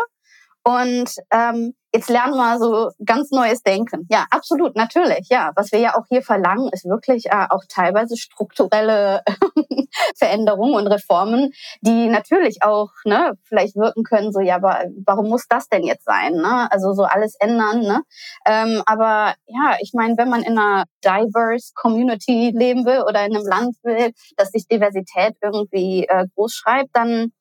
Und 0.67 1.15
ähm, 1.31 1.75
jetzt 1.93 2.09
lernen 2.09 2.35
wir 2.35 2.59
so 2.59 2.89
ganz 3.05 3.31
neues 3.31 3.63
Denken. 3.63 4.05
Ja, 4.09 4.25
absolut, 4.31 4.75
natürlich. 4.75 5.29
Ja, 5.29 5.53
was 5.55 5.71
wir 5.71 5.79
ja 5.79 5.95
auch 5.95 6.03
hier 6.09 6.21
verlangen, 6.21 6.69
ist 6.73 6.83
wirklich 6.83 7.27
äh, 7.27 7.45
auch 7.49 7.63
teilweise 7.69 8.17
strukturelle 8.17 9.23
Veränderungen 10.17 10.73
und 10.73 10.87
Reformen, 10.87 11.53
die 11.79 12.07
natürlich 12.09 12.63
auch 12.63 12.89
ne, 13.05 13.37
vielleicht 13.43 13.77
wirken 13.77 14.03
können. 14.03 14.33
So, 14.33 14.41
ja, 14.41 14.55
aber 14.55 14.83
warum 15.05 15.29
muss 15.29 15.47
das 15.47 15.69
denn 15.69 15.85
jetzt 15.85 16.03
sein? 16.03 16.33
Ne? 16.33 16.69
Also 16.69 16.91
so 16.91 17.03
alles 17.03 17.35
ändern. 17.39 17.83
Ne? 17.83 18.01
Ähm, 18.45 18.83
aber 18.85 19.35
ja, 19.45 19.77
ich 19.79 19.91
meine, 19.93 20.17
wenn 20.17 20.27
man 20.27 20.41
in 20.41 20.59
einer 20.59 20.83
diverse 21.01 21.71
Community 21.75 22.51
leben 22.53 22.85
will 22.85 23.03
oder 23.03 23.25
in 23.25 23.33
einem 23.33 23.45
Land 23.45 23.77
will, 23.83 24.11
dass 24.35 24.51
sich 24.51 24.67
Diversität 24.67 25.37
irgendwie 25.41 26.05
äh, 26.09 26.25
groß 26.35 26.53
schreibt, 26.53 26.89
dann 26.91 27.31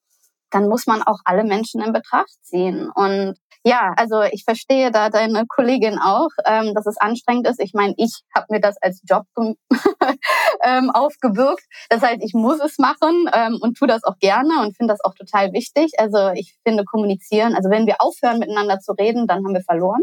dann 0.56 0.68
muss 0.68 0.86
man 0.86 1.02
auch 1.02 1.18
alle 1.26 1.44
Menschen 1.44 1.82
in 1.82 1.92
Betracht 1.92 2.34
ziehen. 2.42 2.90
Und 2.94 3.34
ja, 3.62 3.92
also 3.96 4.22
ich 4.22 4.44
verstehe 4.44 4.90
da 4.90 5.10
deine 5.10 5.44
Kollegin 5.46 5.98
auch, 5.98 6.30
ähm, 6.46 6.72
dass 6.72 6.86
es 6.86 6.96
anstrengend 6.96 7.46
ist. 7.46 7.60
Ich 7.60 7.74
meine, 7.74 7.92
ich 7.98 8.22
habe 8.34 8.46
mir 8.48 8.60
das 8.60 8.76
als 8.80 9.02
Job 9.04 9.24
ähm, 10.64 10.90
aufgebürgt. 10.90 11.64
Das 11.90 12.00
heißt, 12.00 12.22
ich 12.22 12.32
muss 12.32 12.58
es 12.60 12.78
machen 12.78 13.28
ähm, 13.34 13.58
und 13.60 13.76
tue 13.76 13.86
das 13.86 14.02
auch 14.04 14.16
gerne 14.18 14.62
und 14.62 14.76
finde 14.78 14.94
das 14.94 15.04
auch 15.04 15.14
total 15.14 15.52
wichtig. 15.52 15.92
Also 15.98 16.30
ich 16.34 16.56
finde 16.66 16.84
kommunizieren, 16.84 17.54
also 17.54 17.68
wenn 17.68 17.86
wir 17.86 17.96
aufhören 17.98 18.38
miteinander 18.38 18.78
zu 18.78 18.92
reden, 18.92 19.26
dann 19.26 19.44
haben 19.44 19.54
wir 19.54 19.62
verloren. 19.62 20.02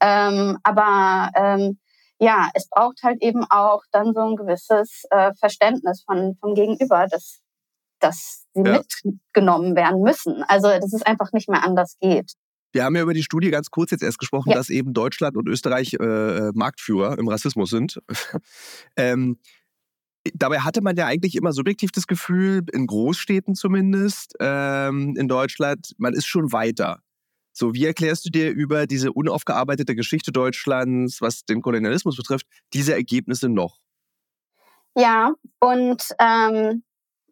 Ähm, 0.00 0.58
aber 0.62 1.30
ähm, 1.34 1.78
ja, 2.20 2.48
es 2.54 2.68
braucht 2.68 3.02
halt 3.02 3.20
eben 3.22 3.44
auch 3.50 3.82
dann 3.90 4.12
so 4.14 4.20
ein 4.20 4.36
gewisses 4.36 5.02
äh, 5.10 5.32
Verständnis 5.40 6.04
von, 6.06 6.36
vom 6.40 6.54
Gegenüber, 6.54 7.06
dass 7.10 7.40
dass 8.00 8.46
sie 8.54 8.62
ja. 8.62 8.80
mitgenommen 9.04 9.76
werden 9.76 10.02
müssen. 10.02 10.42
Also 10.44 10.68
dass 10.68 10.92
es 10.92 11.02
einfach 11.02 11.32
nicht 11.32 11.48
mehr 11.48 11.64
anders 11.64 11.96
geht. 12.00 12.34
Wir 12.72 12.84
haben 12.84 12.94
ja 12.94 13.02
über 13.02 13.14
die 13.14 13.22
Studie 13.22 13.50
ganz 13.50 13.70
kurz 13.70 13.90
jetzt 13.90 14.02
erst 14.02 14.18
gesprochen, 14.18 14.50
ja. 14.50 14.56
dass 14.56 14.70
eben 14.70 14.92
Deutschland 14.92 15.36
und 15.36 15.48
Österreich 15.48 15.94
äh, 15.94 16.50
Marktführer 16.54 17.18
im 17.18 17.28
Rassismus 17.28 17.70
sind. 17.70 18.00
ähm, 18.96 19.38
dabei 20.34 20.60
hatte 20.60 20.80
man 20.80 20.96
ja 20.96 21.06
eigentlich 21.06 21.34
immer 21.34 21.52
subjektiv 21.52 21.90
das 21.90 22.06
Gefühl, 22.06 22.62
in 22.72 22.86
Großstädten 22.86 23.54
zumindest, 23.54 24.34
ähm, 24.38 25.16
in 25.16 25.26
Deutschland, 25.26 25.94
man 25.98 26.14
ist 26.14 26.26
schon 26.26 26.52
weiter. 26.52 27.00
So, 27.52 27.74
wie 27.74 27.84
erklärst 27.84 28.24
du 28.24 28.30
dir 28.30 28.50
über 28.50 28.86
diese 28.86 29.12
unaufgearbeitete 29.12 29.96
Geschichte 29.96 30.30
Deutschlands, 30.30 31.20
was 31.20 31.44
den 31.44 31.62
Kolonialismus 31.62 32.16
betrifft, 32.16 32.46
diese 32.72 32.94
Ergebnisse 32.94 33.48
noch? 33.48 33.78
Ja, 34.96 35.34
und 35.60 36.02
ähm, 36.18 36.82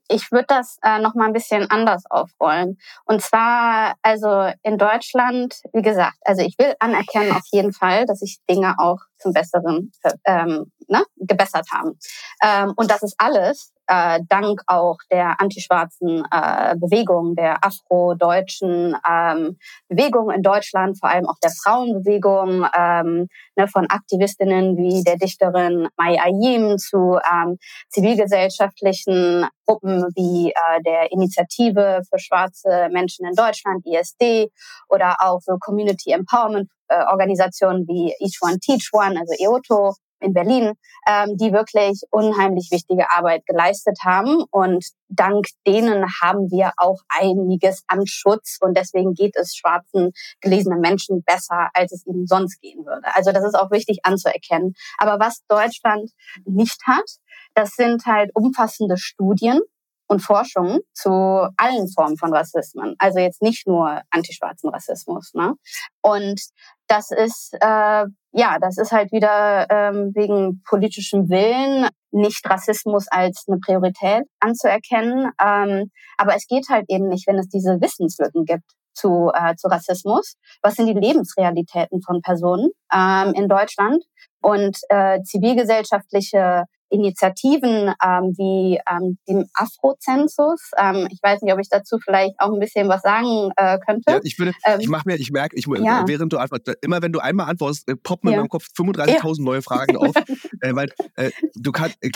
ich 0.08 0.32
würde 0.32 0.46
das 0.48 0.78
äh, 0.82 0.98
noch 0.98 1.14
mal 1.14 1.26
ein 1.26 1.32
bisschen 1.32 1.70
anders 1.70 2.04
aufrollen. 2.10 2.78
Und 3.04 3.22
zwar, 3.22 3.94
also 4.02 4.50
in 4.62 4.78
Deutschland, 4.78 5.56
wie 5.72 5.82
gesagt, 5.82 6.16
also 6.22 6.42
ich 6.42 6.56
will 6.58 6.74
anerkennen 6.80 7.32
auf 7.32 7.44
jeden 7.52 7.72
Fall, 7.72 8.06
dass 8.06 8.20
sich 8.20 8.38
Dinge 8.48 8.74
auch 8.78 8.98
zum 9.18 9.32
Besseren 9.32 9.92
ähm, 10.24 10.72
ne, 10.88 11.04
gebessert 11.16 11.66
haben. 11.72 11.98
Ähm, 12.42 12.72
und 12.76 12.90
das 12.90 13.02
ist 13.02 13.14
alles 13.18 13.72
äh, 13.88 14.20
dank 14.28 14.60
auch 14.66 14.98
der 15.10 15.40
antischwarzen 15.40 16.22
äh, 16.30 16.76
Bewegung, 16.76 17.34
der 17.34 17.64
afro-deutschen 17.64 18.94
ähm, 19.08 19.56
Bewegung 19.88 20.30
in 20.30 20.42
Deutschland, 20.42 20.98
vor 20.98 21.08
allem 21.08 21.26
auch 21.26 21.38
der 21.42 21.50
Frauenbewegung, 21.50 22.66
ähm, 22.76 23.28
ne, 23.56 23.68
von 23.68 23.86
Aktivistinnen 23.88 24.76
wie 24.76 25.02
der 25.02 25.16
Dichterin 25.16 25.88
Mai 25.96 26.20
Ayim 26.20 26.76
zu 26.76 27.18
ähm, 27.32 27.58
zivilgesellschaftlichen 27.88 29.46
Gruppen 29.66 30.04
wie 30.14 30.50
äh, 30.50 30.82
der 30.82 31.10
Initiative 31.10 32.02
für 32.08 32.18
schwarze 32.18 32.88
Menschen 32.92 33.26
in 33.26 33.34
Deutschland, 33.34 33.84
ISD, 33.86 34.50
oder 34.88 35.16
auch 35.20 35.40
so 35.40 35.56
Community 35.58 36.12
Empowerment 36.12 36.68
äh, 36.88 37.04
Organisationen 37.10 37.86
wie 37.86 38.14
Each 38.20 38.38
One 38.42 38.58
Teach 38.58 38.90
One, 38.92 39.18
also 39.18 39.34
EOTO 39.38 39.94
in 40.20 40.32
Berlin, 40.32 40.72
ähm, 41.06 41.36
die 41.36 41.52
wirklich 41.52 42.00
unheimlich 42.10 42.68
wichtige 42.70 43.10
Arbeit 43.10 43.46
geleistet 43.46 43.98
haben. 44.04 44.44
Und 44.50 44.84
dank 45.08 45.46
denen 45.66 46.04
haben 46.22 46.50
wir 46.50 46.72
auch 46.76 47.00
einiges 47.08 47.84
an 47.86 48.06
Schutz. 48.06 48.58
Und 48.60 48.76
deswegen 48.76 49.14
geht 49.14 49.36
es 49.36 49.54
schwarzen, 49.54 50.10
gelesenen 50.40 50.80
Menschen 50.80 51.22
besser, 51.22 51.70
als 51.74 51.92
es 51.92 52.06
ihnen 52.06 52.26
sonst 52.26 52.60
gehen 52.60 52.84
würde. 52.84 53.14
Also 53.14 53.32
das 53.32 53.44
ist 53.44 53.54
auch 53.54 53.70
wichtig 53.70 54.00
anzuerkennen. 54.02 54.74
Aber 54.98 55.24
was 55.24 55.44
Deutschland 55.48 56.10
nicht 56.44 56.80
hat, 56.86 57.08
das 57.54 57.70
sind 57.70 58.06
halt 58.06 58.30
umfassende 58.34 58.96
Studien 58.98 59.60
und 60.08 60.20
Forschung 60.20 60.80
zu 60.92 61.10
allen 61.56 61.88
Formen 61.88 62.16
von 62.16 62.34
Rassismen. 62.34 62.94
Also 62.98 63.18
jetzt 63.18 63.42
nicht 63.42 63.66
nur 63.66 64.00
antischwarzen 64.10 64.70
Rassismus. 64.70 65.32
Ne? 65.34 65.54
Und 66.02 66.40
das 66.86 67.10
ist 67.10 67.54
äh, 67.60 68.06
ja, 68.32 68.58
das 68.60 68.78
ist 68.78 68.92
halt 68.92 69.10
wieder 69.12 69.66
ähm, 69.70 70.12
wegen 70.14 70.62
politischem 70.68 71.28
Willen 71.28 71.88
nicht 72.10 72.48
Rassismus 72.48 73.06
als 73.08 73.44
eine 73.48 73.58
Priorität 73.58 74.24
anzuerkennen. 74.40 75.30
Ähm, 75.42 75.90
aber 76.16 76.34
es 76.36 76.46
geht 76.46 76.68
halt 76.68 76.86
eben 76.88 77.08
nicht, 77.08 77.26
wenn 77.26 77.38
es 77.38 77.48
diese 77.48 77.80
Wissenslücken 77.80 78.44
gibt 78.44 78.70
zu, 78.92 79.30
äh, 79.34 79.54
zu 79.56 79.68
Rassismus. 79.68 80.34
Was 80.62 80.74
sind 80.74 80.86
die 80.86 80.92
Lebensrealitäten 80.92 82.02
von 82.02 82.20
Personen 82.22 82.70
ähm, 82.92 83.32
in 83.34 83.48
Deutschland? 83.48 84.04
Und 84.40 84.78
äh, 84.88 85.20
zivilgesellschaftliche 85.22 86.64
Initiativen 86.90 87.92
ähm, 88.02 88.34
wie 88.36 88.80
ähm, 88.90 89.18
dem 89.28 89.46
Afro-Zensus. 89.54 90.70
Ähm, 90.76 91.08
ich 91.10 91.18
weiß 91.22 91.42
nicht, 91.42 91.52
ob 91.52 91.60
ich 91.60 91.68
dazu 91.68 91.98
vielleicht 91.98 92.34
auch 92.38 92.52
ein 92.52 92.60
bisschen 92.60 92.88
was 92.88 93.02
sagen 93.02 93.50
äh, 93.56 93.78
könnte. 93.84 94.12
Ja, 94.12 94.20
ich 94.22 94.38
würde, 94.38 94.52
ähm, 94.64 94.80
ich 94.80 94.88
mache 94.88 95.02
mir, 95.06 95.16
ich 95.16 95.30
merke, 95.30 95.56
ich, 95.56 95.66
ja. 95.66 96.04
während 96.06 96.32
du 96.32 96.38
antwortest, 96.38 96.78
immer 96.82 97.02
wenn 97.02 97.12
du 97.12 97.20
einmal 97.20 97.48
antwortest, 97.48 97.88
äh, 97.88 97.96
poppen 97.96 98.30
ja. 98.30 98.34
in 98.34 98.40
meinem 98.40 98.48
Kopf 98.48 98.66
35.000 98.76 99.38
ja. 99.38 99.44
neue 99.44 99.62
Fragen 99.62 99.96
auf, 99.96 100.14
äh, 100.60 100.74
weil 100.74 100.88
äh, 101.16 101.30
du 101.54 101.72
kannst, 101.72 101.96
äh, 102.00 102.10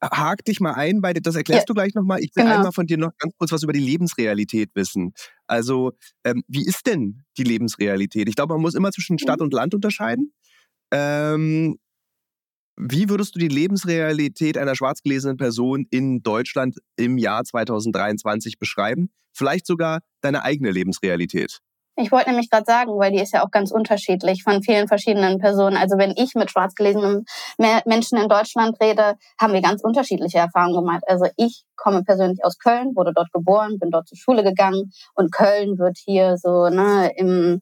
hak 0.00 0.44
dich 0.44 0.60
mal 0.60 0.74
ein, 0.74 1.00
bei 1.00 1.12
das 1.12 1.34
erklärst 1.34 1.62
ja. 1.62 1.66
du 1.66 1.74
gleich 1.74 1.94
nochmal. 1.94 2.20
Ich 2.20 2.34
will 2.36 2.44
genau. 2.44 2.56
einmal 2.56 2.72
von 2.72 2.86
dir 2.86 2.98
noch 2.98 3.10
ganz 3.18 3.34
kurz 3.36 3.52
was 3.52 3.62
über 3.62 3.72
die 3.72 3.80
Lebensrealität 3.80 4.70
wissen. 4.74 5.12
Also, 5.46 5.92
ähm, 6.24 6.42
wie 6.46 6.66
ist 6.66 6.86
denn 6.86 7.24
die 7.36 7.44
Lebensrealität? 7.44 8.28
Ich 8.28 8.36
glaube, 8.36 8.54
man 8.54 8.62
muss 8.62 8.74
immer 8.74 8.92
zwischen 8.92 9.18
Stadt 9.18 9.40
mhm. 9.40 9.44
und 9.44 9.54
Land 9.54 9.74
unterscheiden. 9.74 10.32
Ähm, 10.92 11.78
Wie 12.80 13.08
würdest 13.08 13.34
du 13.34 13.40
die 13.40 13.48
Lebensrealität 13.48 14.56
einer 14.56 14.76
schwarz 14.76 15.02
gelesenen 15.02 15.36
Person 15.36 15.86
in 15.90 16.22
Deutschland 16.22 16.76
im 16.94 17.18
Jahr 17.18 17.42
2023 17.42 18.60
beschreiben? 18.60 19.10
Vielleicht 19.32 19.66
sogar 19.66 19.98
deine 20.20 20.44
eigene 20.44 20.70
Lebensrealität. 20.70 21.58
Ich 22.00 22.12
wollte 22.12 22.30
nämlich 22.30 22.48
gerade 22.48 22.64
sagen, 22.64 22.92
weil 22.96 23.10
die 23.10 23.20
ist 23.20 23.34
ja 23.34 23.44
auch 23.44 23.50
ganz 23.50 23.72
unterschiedlich 23.72 24.44
von 24.44 24.62
vielen 24.62 24.86
verschiedenen 24.86 25.38
Personen. 25.38 25.76
Also 25.76 25.98
wenn 25.98 26.12
ich 26.16 26.34
mit 26.36 26.48
schwarz 26.48 26.76
gelesenen 26.76 27.24
Menschen 27.58 28.18
in 28.18 28.28
Deutschland 28.28 28.80
rede, 28.80 29.16
haben 29.40 29.52
wir 29.52 29.60
ganz 29.60 29.82
unterschiedliche 29.82 30.38
Erfahrungen 30.38 30.76
gemacht. 30.76 31.02
Also 31.08 31.26
ich 31.36 31.64
komme 31.74 32.04
persönlich 32.04 32.44
aus 32.44 32.58
Köln, 32.58 32.94
wurde 32.94 33.12
dort 33.12 33.32
geboren, 33.32 33.80
bin 33.80 33.90
dort 33.90 34.06
zur 34.06 34.16
Schule 34.16 34.44
gegangen 34.44 34.92
und 35.16 35.32
Köln 35.32 35.76
wird 35.78 35.98
hier 35.98 36.36
so 36.36 36.68
ne 36.68 37.10
im 37.16 37.60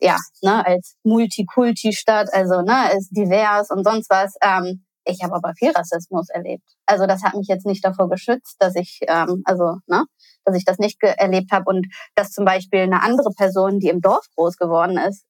ja 0.00 0.16
ne 0.40 0.64
als 0.64 0.96
Multikulti-Stadt, 1.02 2.32
also 2.32 2.62
ne 2.62 2.90
ist 2.96 3.10
divers 3.10 3.70
und 3.70 3.84
sonst 3.84 4.08
was. 4.08 4.34
Ähm, 4.42 4.82
ich 5.04 5.22
habe 5.22 5.34
aber 5.34 5.52
viel 5.54 5.70
Rassismus 5.70 6.28
erlebt. 6.30 6.64
Also 6.86 7.06
das 7.06 7.22
hat 7.22 7.34
mich 7.34 7.48
jetzt 7.48 7.66
nicht 7.66 7.84
davor 7.84 8.08
geschützt, 8.08 8.56
dass 8.58 8.74
ich, 8.76 9.00
ähm, 9.08 9.42
also, 9.44 9.78
ne, 9.86 10.04
dass 10.44 10.56
ich 10.56 10.64
das 10.64 10.78
nicht 10.78 11.02
erlebt 11.02 11.52
habe 11.52 11.64
und 11.66 11.86
dass 12.14 12.32
zum 12.32 12.44
Beispiel 12.44 12.80
eine 12.80 13.02
andere 13.02 13.30
Person, 13.36 13.78
die 13.78 13.88
im 13.88 14.00
Dorf 14.00 14.26
groß 14.36 14.56
geworden 14.56 14.98
ist, 14.98 15.24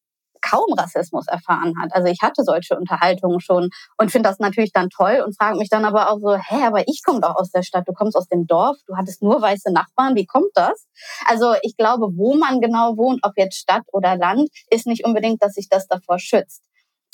kaum 0.45 0.73
Rassismus 0.77 1.27
erfahren 1.27 1.75
hat. 1.81 1.95
Also 1.95 2.09
ich 2.09 2.21
hatte 2.23 2.43
solche 2.45 2.77
Unterhaltungen 2.77 3.41
schon 3.41 3.71
und 3.97 4.11
finde 4.11 4.29
das 4.29 4.39
natürlich 4.39 4.73
dann 4.73 4.91
toll 4.91 5.23
und 5.25 5.37
frage 5.37 5.59
mich 5.59 5.71
dann 5.71 5.85
aber 5.85 6.11
auch 6.11 6.19
so, 6.19 6.37
hä, 6.37 6.65
aber 6.67 6.87
ich 6.87 7.01
komme 7.05 7.21
doch 7.21 7.37
aus 7.37 7.51
der 7.51 7.63
Stadt, 7.63 7.89
du 7.89 7.93
kommst 7.93 8.17
aus 8.17 8.29
dem 8.29 8.47
Dorf, 8.47 8.77
du 8.87 8.97
hattest 8.97 9.23
nur 9.23 9.41
weiße 9.41 9.73
Nachbarn, 9.73 10.15
wie 10.17 10.27
kommt 10.27 10.51
das? 10.55 10.87
Also 11.27 11.55
ich 11.63 11.77
glaube, 11.77 12.09
wo 12.17 12.35
man 12.35 12.61
genau 12.61 12.97
wohnt, 12.97 13.21
ob 13.23 13.33
jetzt 13.37 13.57
Stadt 13.57 13.85
oder 13.93 14.17
Land, 14.17 14.51
ist 14.71 14.87
nicht 14.87 15.07
unbedingt, 15.07 15.43
dass 15.43 15.55
sich 15.55 15.69
das 15.69 15.89
davor 15.89 16.19
schützt 16.19 16.63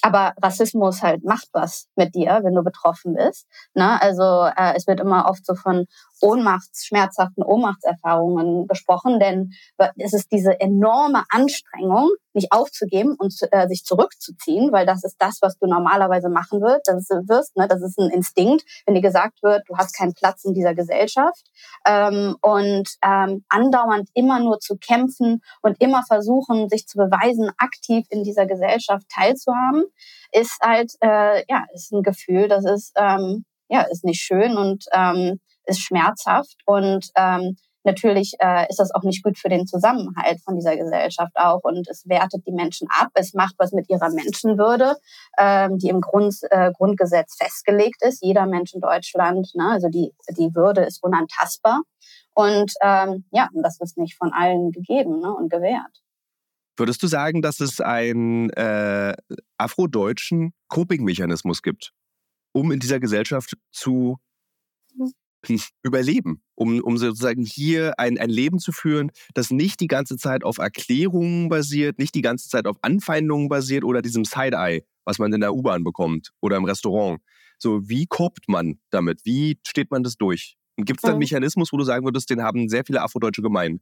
aber 0.02 0.34
Rassismus 0.42 1.02
halt 1.02 1.24
macht 1.24 1.48
was 1.52 1.88
mit 1.96 2.14
dir, 2.14 2.40
wenn 2.42 2.54
du 2.54 2.62
betroffen 2.62 3.14
bist. 3.14 3.46
Ne? 3.74 4.00
Also 4.00 4.48
äh, 4.56 4.74
es 4.76 4.86
wird 4.86 5.00
immer 5.00 5.26
oft 5.28 5.44
so 5.44 5.54
von 5.54 5.86
Ohnmachts, 6.20 6.86
schmerzhaften 6.86 7.42
Ohnmachtserfahrungen 7.42 8.66
gesprochen, 8.66 9.18
denn 9.18 9.52
es 9.96 10.12
ist 10.12 10.30
diese 10.32 10.60
enorme 10.60 11.24
Anstrengung, 11.30 12.10
nicht 12.34 12.52
aufzugeben 12.52 13.16
und 13.18 13.34
äh, 13.50 13.68
sich 13.68 13.84
zurückzuziehen, 13.84 14.72
weil 14.72 14.86
das 14.86 15.04
ist 15.04 15.16
das, 15.18 15.38
was 15.40 15.58
du 15.58 15.66
normalerweise 15.66 16.28
machen 16.28 16.60
wirst. 16.60 16.86
Das 16.86 16.96
ist, 16.96 17.10
wirst, 17.28 17.56
ne? 17.56 17.68
das 17.68 17.82
ist 17.82 17.98
ein 17.98 18.10
Instinkt, 18.10 18.64
wenn 18.86 18.94
dir 18.94 19.00
gesagt 19.00 19.42
wird, 19.42 19.62
du 19.68 19.76
hast 19.76 19.96
keinen 19.96 20.14
Platz 20.14 20.44
in 20.44 20.54
dieser 20.54 20.74
Gesellschaft 20.74 21.50
ähm, 21.86 22.36
und 22.40 22.88
ähm, 23.02 23.44
andauernd 23.48 24.08
immer 24.14 24.40
nur 24.40 24.60
zu 24.60 24.76
kämpfen 24.76 25.42
und 25.62 25.80
immer 25.80 26.02
versuchen, 26.06 26.68
sich 26.68 26.86
zu 26.86 26.98
beweisen, 26.98 27.50
aktiv 27.58 28.06
in 28.10 28.24
dieser 28.24 28.46
Gesellschaft 28.46 29.06
teilzuhaben, 29.08 29.84
ist 30.32 30.58
halt 30.62 30.92
äh, 31.00 31.44
ja 31.48 31.64
ist 31.74 31.92
ein 31.92 32.02
Gefühl, 32.02 32.48
das 32.48 32.64
ist 32.64 32.92
ähm, 32.96 33.44
ja 33.68 33.82
ist 33.82 34.04
nicht 34.04 34.20
schön 34.20 34.56
und 34.56 34.84
ähm, 34.92 35.40
ist 35.66 35.80
schmerzhaft 35.80 36.56
und 36.66 37.10
ähm, 37.16 37.56
natürlich 37.84 38.34
äh, 38.40 38.66
ist 38.68 38.78
das 38.78 38.94
auch 38.94 39.02
nicht 39.02 39.22
gut 39.22 39.38
für 39.38 39.48
den 39.48 39.66
Zusammenhalt 39.66 40.40
von 40.42 40.56
dieser 40.56 40.76
Gesellschaft 40.76 41.32
auch 41.34 41.60
und 41.62 41.88
es 41.88 42.06
wertet 42.08 42.46
die 42.46 42.52
Menschen 42.52 42.88
ab. 42.90 43.08
Es 43.14 43.34
macht 43.34 43.54
was 43.58 43.72
mit 43.72 43.88
ihrer 43.88 44.10
Menschenwürde, 44.10 44.96
ähm, 45.38 45.78
die 45.78 45.88
im 45.88 46.00
Grund, 46.00 46.36
äh, 46.50 46.72
Grundgesetz 46.72 47.36
festgelegt 47.36 48.02
ist. 48.02 48.22
Jeder 48.22 48.46
Mensch 48.46 48.74
in 48.74 48.80
Deutschland, 48.80 49.48
ne, 49.54 49.70
also 49.70 49.88
die, 49.88 50.12
die 50.36 50.54
Würde 50.54 50.82
ist 50.82 51.02
unantastbar. 51.02 51.82
Und 52.34 52.72
ähm, 52.82 53.24
ja, 53.32 53.48
das 53.54 53.80
ist 53.80 53.98
nicht 53.98 54.16
von 54.16 54.32
allen 54.32 54.70
gegeben 54.70 55.20
ne, 55.20 55.34
und 55.34 55.50
gewährt. 55.50 56.02
Würdest 56.76 57.02
du 57.02 57.08
sagen, 57.08 57.42
dass 57.42 57.60
es 57.60 57.80
einen 57.80 58.50
äh, 58.50 59.14
afrodeutschen 59.58 60.54
Coping-Mechanismus 60.68 61.62
gibt, 61.62 61.92
um 62.52 62.72
in 62.72 62.80
dieser 62.80 63.00
Gesellschaft 63.00 63.56
zu 63.70 64.18
überleben, 65.82 66.42
um, 66.54 66.80
um 66.80 66.98
sozusagen 66.98 67.44
hier 67.44 67.98
ein, 67.98 68.18
ein 68.18 68.30
Leben 68.30 68.58
zu 68.58 68.72
führen, 68.72 69.10
das 69.34 69.50
nicht 69.50 69.80
die 69.80 69.86
ganze 69.86 70.16
Zeit 70.16 70.44
auf 70.44 70.58
Erklärungen 70.58 71.48
basiert, 71.48 71.98
nicht 71.98 72.14
die 72.14 72.22
ganze 72.22 72.48
Zeit 72.48 72.66
auf 72.66 72.76
Anfeindungen 72.82 73.48
basiert 73.48 73.84
oder 73.84 74.02
diesem 74.02 74.24
Side-Eye, 74.24 74.84
was 75.04 75.18
man 75.18 75.32
in 75.32 75.40
der 75.40 75.54
U-Bahn 75.54 75.84
bekommt 75.84 76.30
oder 76.40 76.56
im 76.56 76.64
Restaurant. 76.64 77.20
So, 77.58 77.88
wie 77.88 78.06
kopt 78.06 78.48
man 78.48 78.80
damit? 78.90 79.20
Wie 79.24 79.58
steht 79.66 79.90
man 79.90 80.02
das 80.02 80.16
durch? 80.16 80.56
Gibt 80.76 81.00
es 81.00 81.02
da 81.02 81.08
einen 81.08 81.16
mhm. 81.16 81.20
Mechanismus, 81.20 81.72
wo 81.72 81.76
du 81.76 81.84
sagen 81.84 82.04
würdest, 82.04 82.30
den 82.30 82.42
haben 82.42 82.68
sehr 82.68 82.84
viele 82.84 83.02
Afrodeutsche 83.02 83.42
gemein? 83.42 83.80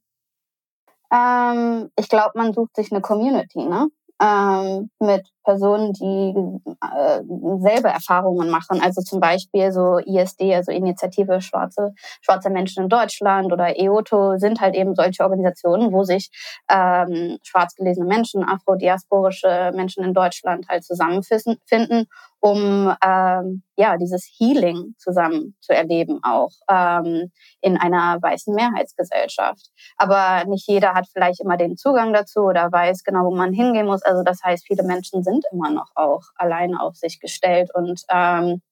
Ähm, 1.12 1.90
ich 1.98 2.08
glaube, 2.08 2.32
man 2.34 2.52
sucht 2.52 2.76
sich 2.76 2.90
eine 2.92 3.00
Community, 3.00 3.64
ne? 3.64 3.88
ähm, 4.20 4.90
mit 5.00 5.28
Personen, 5.48 5.94
die 5.94 6.34
äh, 6.82 7.22
selber 7.60 7.88
Erfahrungen 7.88 8.50
machen. 8.50 8.82
Also 8.82 9.00
zum 9.00 9.18
Beispiel 9.18 9.72
so 9.72 9.96
ISD, 9.98 10.52
also 10.54 10.72
Initiative 10.72 11.40
Schwarze, 11.40 11.94
Schwarze 12.20 12.50
Menschen 12.50 12.82
in 12.82 12.90
Deutschland 12.90 13.50
oder 13.50 13.78
EOTO 13.78 14.36
sind 14.36 14.60
halt 14.60 14.74
eben 14.74 14.94
solche 14.94 15.22
Organisationen, 15.22 15.90
wo 15.90 16.04
sich 16.04 16.28
ähm, 16.70 17.38
schwarz 17.42 17.74
gelesene 17.76 18.06
Menschen, 18.06 18.44
afrodiasporische 18.44 19.72
Menschen 19.74 20.04
in 20.04 20.12
Deutschland 20.12 20.68
halt 20.68 20.84
zusammenfinden 20.84 22.06
um 22.40 22.94
ähm, 23.04 23.62
ja 23.76 23.96
dieses 23.96 24.30
Healing 24.38 24.94
zusammen 24.98 25.56
zu 25.60 25.72
erleben, 25.72 26.20
auch 26.22 26.50
ähm, 26.70 27.30
in 27.60 27.76
einer 27.76 28.18
weißen 28.20 28.54
Mehrheitsgesellschaft. 28.54 29.70
Aber 29.96 30.44
nicht 30.48 30.68
jeder 30.68 30.94
hat 30.94 31.06
vielleicht 31.12 31.40
immer 31.40 31.56
den 31.56 31.76
Zugang 31.76 32.12
dazu 32.12 32.40
oder 32.40 32.70
weiß 32.70 33.02
genau, 33.02 33.24
wo 33.24 33.34
man 33.34 33.52
hingehen 33.52 33.86
muss. 33.86 34.02
Also 34.02 34.22
das 34.22 34.42
heißt, 34.42 34.66
viele 34.66 34.84
Menschen 34.84 35.22
sind 35.22 35.37
immer 35.52 35.70
noch 35.70 35.90
auch 35.94 36.24
alleine 36.36 36.80
auf 36.80 36.96
sich 36.96 37.20
gestellt 37.20 37.70
und 37.74 38.02
ähm, 38.10 38.62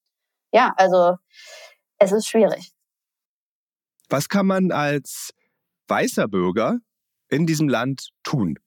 ja, 0.52 0.72
also 0.76 1.16
es 1.98 2.12
ist 2.12 2.26
schwierig. 2.26 2.72
Was 4.08 4.28
kann 4.28 4.46
man 4.46 4.70
als 4.70 5.34
weißer 5.88 6.28
Bürger 6.28 6.78
in 7.28 7.46
diesem 7.46 7.68
Land 7.68 8.10
tun? 8.22 8.58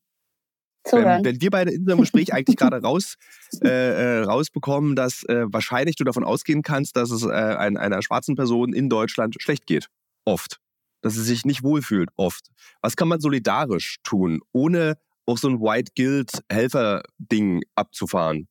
Wenn, 0.92 1.24
wenn, 1.24 1.42
wir 1.42 1.52
beide 1.52 1.72
in 1.72 1.82
unserem 1.82 2.00
Gespräch 2.00 2.34
eigentlich 2.34 2.58
gerade 2.58 2.82
raus, 2.82 3.16
äh, 3.62 3.68
äh, 3.68 4.24
rausbekommen, 4.24 4.96
dass 4.96 5.24
äh, 5.24 5.46
wahrscheinlich 5.48 5.96
du 5.96 6.04
davon 6.04 6.24
ausgehen 6.24 6.62
kannst, 6.64 6.96
dass 6.96 7.12
es 7.12 7.24
äh, 7.24 7.30
ein, 7.30 7.78
einer 7.78 8.02
schwarzen 8.02 8.36
Person 8.36 8.74
in 8.74 8.90
Deutschland 8.90 9.36
schlecht 9.40 9.66
geht. 9.68 9.88
Oft. 10.26 10.60
Dass 11.02 11.14
sie 11.14 11.24
sich 11.24 11.46
nicht 11.46 11.64
wohlfühlt. 11.64 12.10
Oft. 12.16 12.50
Was 12.82 12.96
kann 12.96 13.08
man 13.08 13.20
solidarisch 13.20 13.98
tun, 14.04 14.42
ohne 14.52 14.98
auch 15.30 15.38
so 15.38 15.48
ein 15.48 15.62
White 15.62 15.92
Guild-Helfer-Ding 15.96 17.62
abzufahren? 17.76 18.48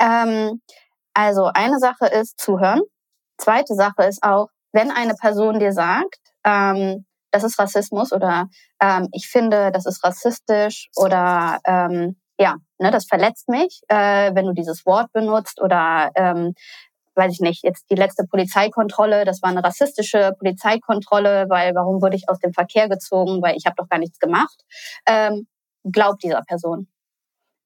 Ähm, 0.00 0.62
also 1.14 1.50
eine 1.52 1.78
Sache 1.78 2.06
ist 2.06 2.40
zuhören. 2.40 2.80
Zweite 3.36 3.74
Sache 3.74 4.04
ist 4.08 4.22
auch, 4.22 4.48
wenn 4.72 4.90
eine 4.90 5.14
Person 5.14 5.58
dir 5.58 5.72
sagt, 5.72 6.18
ähm, 6.44 7.04
das 7.30 7.44
ist 7.44 7.58
Rassismus 7.58 8.12
oder 8.12 8.48
ähm, 8.80 9.08
ich 9.12 9.28
finde, 9.28 9.70
das 9.72 9.86
ist 9.86 10.02
rassistisch 10.04 10.88
oder 10.96 11.60
ähm, 11.64 12.16
ja, 12.38 12.56
ne, 12.78 12.90
das 12.90 13.06
verletzt 13.06 13.48
mich, 13.48 13.82
äh, 13.88 14.34
wenn 14.34 14.46
du 14.46 14.52
dieses 14.52 14.86
Wort 14.86 15.12
benutzt 15.12 15.60
oder 15.60 16.10
ähm, 16.14 16.54
weiß 17.14 17.32
ich 17.32 17.40
nicht, 17.40 17.64
jetzt 17.64 17.90
die 17.90 17.94
letzte 17.94 18.24
Polizeikontrolle, 18.24 19.24
das 19.24 19.42
war 19.42 19.50
eine 19.50 19.64
rassistische 19.64 20.32
Polizeikontrolle, 20.38 21.46
weil 21.48 21.74
warum 21.74 22.00
wurde 22.02 22.16
ich 22.16 22.28
aus 22.28 22.38
dem 22.38 22.52
Verkehr 22.52 22.88
gezogen, 22.88 23.42
weil 23.42 23.56
ich 23.56 23.66
habe 23.66 23.76
doch 23.76 23.88
gar 23.88 23.98
nichts 23.98 24.18
gemacht. 24.18 24.64
Ähm, 25.06 25.46
glaub 25.84 26.18
dieser 26.18 26.42
Person. 26.42 26.88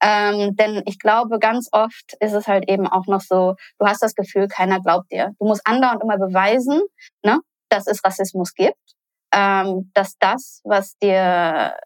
Ähm, 0.02 0.56
denn 0.56 0.82
ich 0.86 0.98
glaube, 0.98 1.38
ganz 1.38 1.68
oft 1.72 2.14
ist 2.20 2.32
es 2.32 2.46
halt 2.46 2.68
eben 2.68 2.86
auch 2.86 3.06
noch 3.06 3.20
so, 3.20 3.54
du 3.78 3.86
hast 3.86 4.02
das 4.02 4.14
Gefühl, 4.14 4.48
keiner 4.48 4.80
glaubt 4.80 5.10
dir. 5.10 5.32
Du 5.38 5.46
musst 5.46 5.66
andauernd 5.66 6.02
immer 6.02 6.18
beweisen, 6.18 6.82
ne, 7.22 7.40
dass 7.70 7.86
es 7.86 8.04
Rassismus 8.04 8.54
gibt 8.54 8.94
ähm, 9.34 9.90
dass 9.94 10.16
das, 10.18 10.60
was 10.64 10.96
dir, 10.98 11.76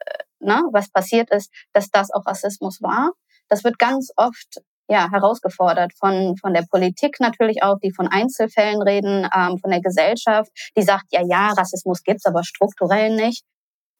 ne, 0.40 0.62
was 0.70 0.90
passiert 0.90 1.30
ist, 1.30 1.50
dass 1.72 1.90
das 1.90 2.10
auch 2.10 2.26
Rassismus 2.26 2.82
war. 2.82 3.12
Das 3.48 3.64
wird 3.64 3.78
ganz 3.78 4.12
oft 4.16 4.60
ja, 4.88 5.10
herausgefordert 5.10 5.92
von, 5.98 6.36
von 6.40 6.54
der 6.54 6.64
Politik 6.70 7.20
natürlich 7.20 7.62
auch, 7.62 7.78
die 7.82 7.92
von 7.92 8.08
Einzelfällen 8.08 8.82
reden, 8.82 9.28
ähm, 9.34 9.58
von 9.58 9.70
der 9.70 9.82
Gesellschaft, 9.82 10.50
die 10.76 10.82
sagt, 10.82 11.06
ja, 11.10 11.20
ja, 11.26 11.52
Rassismus 11.52 12.02
gibt's, 12.02 12.26
aber 12.26 12.42
strukturell 12.42 13.14
nicht. 13.14 13.44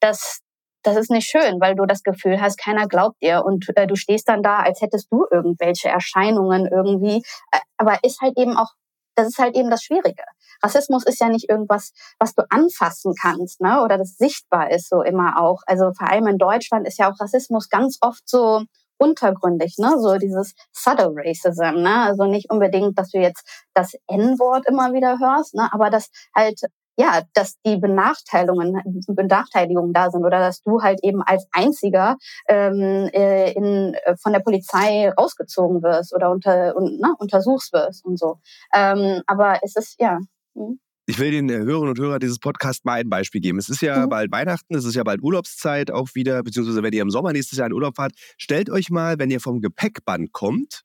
Das, 0.01 0.41
das 0.83 0.97
ist 0.97 1.11
nicht 1.11 1.29
schön, 1.29 1.61
weil 1.61 1.75
du 1.75 1.85
das 1.85 2.03
Gefühl 2.03 2.41
hast, 2.41 2.59
keiner 2.59 2.89
glaubt 2.89 3.23
dir 3.23 3.45
und 3.45 3.67
äh, 3.77 3.87
du 3.87 3.97
stehst 3.97 4.29
dann 4.29 4.43
da, 4.43 4.61
als 4.61 4.81
hättest 4.81 5.13
du 5.13 5.27
irgendwelche 5.31 5.89
Erscheinungen 5.89 6.67
irgendwie. 6.67 7.23
Äh, 7.53 7.59
aber 7.77 7.99
ist 8.03 8.21
halt 8.23 8.39
eben 8.39 8.57
auch, 8.57 8.73
das 9.15 9.29
ist 9.29 9.39
halt 9.39 9.57
eben 9.57 9.71
das 9.71 9.83
Schwierige. 9.83 10.23
Rassismus 10.63 11.05
ist 11.05 11.21
ja 11.21 11.29
nicht 11.29 11.51
irgendwas, 11.51 11.93
was 12.19 12.35
du 12.35 12.43
anfassen 12.51 13.15
kannst, 13.21 13.61
ne? 13.61 13.83
Oder 13.83 13.99
das 13.99 14.17
sichtbar 14.17 14.71
ist 14.71 14.89
so 14.89 15.03
immer 15.03 15.41
auch. 15.41 15.63
Also 15.67 15.93
vor 15.93 16.09
allem 16.09 16.27
in 16.29 16.39
Deutschland 16.39 16.87
ist 16.87 16.99
ja 16.99 17.11
auch 17.11 17.21
Rassismus 17.21 17.69
ganz 17.69 17.99
oft 18.01 18.29
so 18.29 18.65
untergründig, 18.99 19.77
ne? 19.79 19.95
So 19.99 20.17
dieses 20.19 20.55
subtle 20.73 21.13
Racism, 21.15 21.83
ne? 21.83 22.03
Also 22.07 22.25
nicht 22.25 22.51
unbedingt, 22.51 22.99
dass 22.99 23.11
du 23.11 23.19
jetzt 23.19 23.47
das 23.75 23.95
N-Wort 24.09 24.67
immer 24.69 24.93
wieder 24.93 25.19
hörst, 25.19 25.55
ne? 25.55 25.69
Aber 25.73 25.91
dass 25.91 26.11
halt 26.35 26.61
ja, 27.01 27.23
dass 27.33 27.55
die 27.65 27.77
Benachteiligungen, 27.77 28.83
Benachteiligungen 29.07 29.93
da 29.93 30.11
sind 30.11 30.25
oder 30.25 30.41
dass 30.41 30.63
du 30.63 30.83
halt 30.83 30.99
eben 31.05 31.23
als 31.23 31.47
Einziger 31.53 32.17
ähm, 32.49 33.09
äh, 33.13 33.53
in, 33.53 33.95
äh, 33.95 34.17
von 34.21 34.33
der 34.33 34.41
Polizei 34.41 35.09
rausgezogen 35.11 35.81
wirst 35.85 36.13
oder 36.13 36.31
unter, 36.33 36.75
und, 36.77 37.01
ne, 37.01 37.15
untersuchst 37.21 37.73
wirst 37.73 38.05
und 38.05 38.19
so. 38.19 38.39
Ähm, 38.75 39.23
aber 39.29 39.61
es 39.63 39.77
ist, 39.77 39.95
ja. 40.01 40.19
Hm. 40.57 40.81
Ich 41.11 41.19
will 41.19 41.31
den 41.31 41.49
äh, 41.49 41.55
Hörerinnen 41.55 41.89
und 41.89 41.99
Hörern 41.99 42.21
dieses 42.21 42.39
Podcasts 42.39 42.85
mal 42.85 43.01
ein 43.01 43.09
Beispiel 43.09 43.41
geben. 43.41 43.59
Es 43.59 43.71
ist 43.71 43.81
ja 43.81 44.05
mhm. 44.05 44.11
bald 44.11 44.31
Weihnachten, 44.31 44.75
es 44.75 44.85
ist 44.85 44.95
ja 44.95 45.05
bald 45.05 45.23
Urlaubszeit 45.23 45.91
auch 45.91 46.15
wieder, 46.15 46.43
beziehungsweise 46.43 46.83
wenn 46.83 46.93
ihr 46.93 47.01
im 47.01 47.09
Sommer 47.09 47.33
nächstes 47.33 47.57
Jahr 47.57 47.67
in 47.67 47.73
Urlaub 47.73 47.97
fahrt, 47.97 48.13
stellt 48.37 48.69
euch 48.69 48.91
mal, 48.91 49.19
wenn 49.19 49.31
ihr 49.31 49.41
vom 49.41 49.63
Gepäckband 49.63 50.33
kommt, 50.33 50.83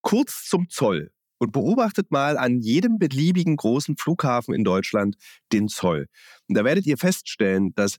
kurz 0.00 0.44
zum 0.44 0.68
Zoll 0.68 1.10
und 1.38 1.50
beobachtet 1.50 2.12
mal 2.12 2.38
an 2.38 2.60
jedem 2.60 3.00
beliebigen 3.00 3.56
großen 3.56 3.96
Flughafen 3.96 4.54
in 4.54 4.62
Deutschland 4.62 5.16
den 5.52 5.66
Zoll. 5.66 6.06
Und 6.46 6.56
da 6.56 6.64
werdet 6.64 6.86
ihr 6.86 6.96
feststellen, 6.96 7.74
dass 7.74 7.96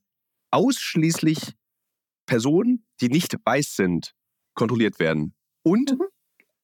ausschließlich 0.52 1.56
Personen, 2.26 2.86
die 3.02 3.10
nicht 3.10 3.36
weiß 3.44 3.76
sind, 3.76 4.14
kontrolliert 4.54 4.98
werden. 4.98 5.36
Und 5.62 5.92
mhm. 5.92 6.08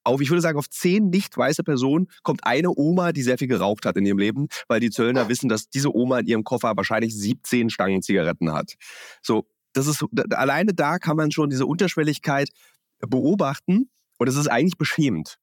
Auf, 0.10 0.22
ich 0.22 0.30
würde 0.30 0.42
sagen, 0.42 0.58
auf 0.58 0.70
zehn 0.70 1.10
nicht 1.10 1.38
weiße 1.38 1.64
Personen 1.64 2.08
kommt 2.24 2.42
eine 2.44 2.70
Oma, 2.76 3.12
die 3.12 3.22
sehr 3.22 3.38
viel 3.38 3.48
geraucht 3.48 3.86
hat 3.86 3.96
in 3.98 4.06
ihrem 4.06 4.18
Leben, 4.18 4.48
weil 4.68 4.80
die 4.80 4.90
Zöllner 4.90 5.30
wissen, 5.30 5.50
dass 5.50 5.70
diese 5.70 5.96
Oma 5.96 6.20
in 6.20 6.28
ihrem 6.28 6.44
Koffer 6.44 6.76
wahrscheinlich 6.76 7.16
17 7.16 7.70
Stangen 7.70 8.02
Zigaretten 8.02 8.52
hat. 8.54 8.74
So, 9.22 9.46
das 9.74 9.88
ist 9.88 10.04
alleine 10.34 10.74
da 10.74 10.98
kann 10.98 11.16
man 11.16 11.32
schon 11.32 11.50
diese 11.50 11.66
Unterschwelligkeit 11.66 12.50
beobachten 13.00 13.90
und 14.18 14.28
es 14.28 14.36
ist 14.36 14.48
eigentlich 14.48 14.78
beschämend. 14.78 15.38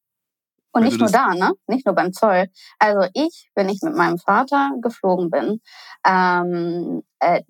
Und 0.72 0.82
nicht 0.82 0.98
nur 0.98 1.08
da, 1.08 1.34
ne? 1.34 1.52
Nicht 1.68 1.86
nur 1.86 1.94
beim 1.94 2.12
Zoll. 2.12 2.48
Also 2.78 3.08
ich, 3.14 3.50
wenn 3.54 3.70
ich 3.70 3.80
mit 3.82 3.94
meinem 3.94 4.18
Vater 4.18 4.72
geflogen 4.82 5.30
bin, 5.30 5.62
ähm, 6.06 7.02
äh, 7.20 7.42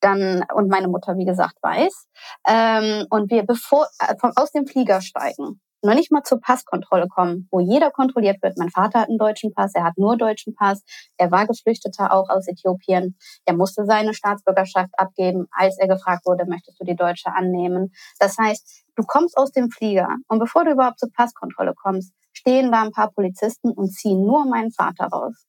dann 0.00 0.44
und 0.54 0.68
meine 0.68 0.88
Mutter, 0.88 1.16
wie 1.16 1.24
gesagt, 1.24 1.56
weiß, 1.62 2.06
ähm, 2.46 3.06
und 3.08 3.30
wir 3.30 3.44
bevor 3.44 3.86
äh, 3.98 4.14
vom, 4.20 4.32
aus 4.36 4.52
dem 4.52 4.66
Flieger 4.66 5.00
steigen, 5.00 5.60
noch 5.82 5.94
nicht 5.94 6.10
mal 6.10 6.22
zur 6.22 6.40
Passkontrolle 6.40 7.08
kommen, 7.08 7.48
wo 7.50 7.60
jeder 7.60 7.90
kontrolliert 7.90 8.42
wird. 8.42 8.58
Mein 8.58 8.70
Vater 8.70 9.00
hat 9.00 9.08
einen 9.08 9.18
deutschen 9.18 9.52
Pass, 9.52 9.74
er 9.74 9.84
hat 9.84 9.98
nur 9.98 10.16
deutschen 10.16 10.54
Pass, 10.54 10.82
er 11.16 11.30
war 11.30 11.46
Geflüchteter 11.46 12.12
auch 12.12 12.28
aus 12.28 12.48
Äthiopien. 12.48 13.16
Er 13.44 13.54
musste 13.54 13.84
seine 13.84 14.14
Staatsbürgerschaft 14.14 14.90
abgeben, 14.98 15.46
als 15.50 15.78
er 15.78 15.88
gefragt 15.88 16.26
wurde, 16.26 16.46
möchtest 16.46 16.80
du 16.80 16.84
die 16.84 16.96
deutsche 16.96 17.32
annehmen? 17.32 17.92
Das 18.18 18.36
heißt, 18.38 18.84
du 18.96 19.02
kommst 19.06 19.36
aus 19.36 19.52
dem 19.52 19.70
Flieger 19.70 20.08
und 20.28 20.38
bevor 20.38 20.64
du 20.64 20.72
überhaupt 20.72 20.98
zur 20.98 21.10
Passkontrolle 21.12 21.74
kommst, 21.74 22.12
stehen 22.32 22.70
da 22.70 22.82
ein 22.82 22.92
paar 22.92 23.10
Polizisten 23.12 23.70
und 23.70 23.90
ziehen 23.90 24.24
nur 24.24 24.46
meinen 24.46 24.70
Vater 24.70 25.06
raus. 25.06 25.46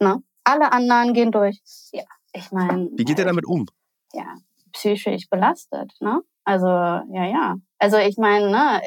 Ne? 0.00 0.22
Alle 0.44 0.72
anderen 0.72 1.14
gehen 1.14 1.30
durch. 1.30 1.60
Ja, 1.92 2.04
ich 2.32 2.50
meine. 2.50 2.88
Wie 2.96 3.04
geht 3.04 3.18
er 3.18 3.24
damit 3.24 3.46
um? 3.46 3.66
Ja, 4.12 4.34
psychisch 4.72 5.28
belastet, 5.30 5.92
ne? 6.00 6.22
Also, 6.44 6.66
ja, 6.66 7.24
ja. 7.24 7.56
Also 7.78 7.98
ich 7.98 8.16
meine, 8.16 8.50
ne, 8.50 8.80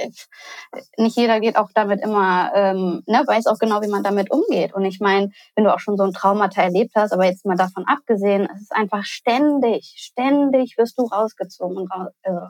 nicht 0.97 1.17
jeder 1.17 1.39
geht 1.39 1.57
auch 1.57 1.69
damit 1.73 2.01
immer, 2.01 2.51
ähm, 2.53 3.03
ne, 3.07 3.23
weiß 3.25 3.47
auch 3.47 3.59
genau, 3.59 3.81
wie 3.81 3.89
man 3.89 4.03
damit 4.03 4.31
umgeht. 4.31 4.73
Und 4.73 4.85
ich 4.85 4.99
meine, 4.99 5.31
wenn 5.55 5.63
du 5.63 5.73
auch 5.73 5.79
schon 5.79 5.97
so 5.97 6.03
ein 6.03 6.13
Traumata 6.13 6.61
erlebt 6.61 6.91
hast, 6.95 7.11
aber 7.13 7.25
jetzt 7.25 7.45
mal 7.45 7.57
davon 7.57 7.85
abgesehen, 7.87 8.47
es 8.53 8.61
ist 8.61 8.71
einfach 8.73 9.03
ständig, 9.05 9.93
ständig 9.97 10.77
wirst 10.77 10.97
du 10.97 11.03
rausgezogen 11.03 11.77
und 11.77 11.91
raus, 11.91 12.11
also, 12.23 12.47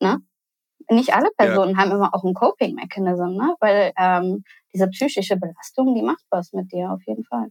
ne? 0.00 0.18
nicht 0.90 1.14
alle 1.14 1.28
Personen 1.36 1.72
ja. 1.72 1.78
haben 1.78 1.90
immer 1.90 2.14
auch 2.14 2.24
ein 2.24 2.34
Coping-Mechanism, 2.34 3.36
ne? 3.36 3.54
weil 3.60 3.92
ähm, 3.98 4.44
diese 4.72 4.88
psychische 4.88 5.36
Belastung, 5.36 5.94
die 5.94 6.02
macht 6.02 6.24
was 6.30 6.52
mit 6.52 6.72
dir 6.72 6.90
auf 6.90 7.02
jeden 7.06 7.24
Fall. 7.24 7.48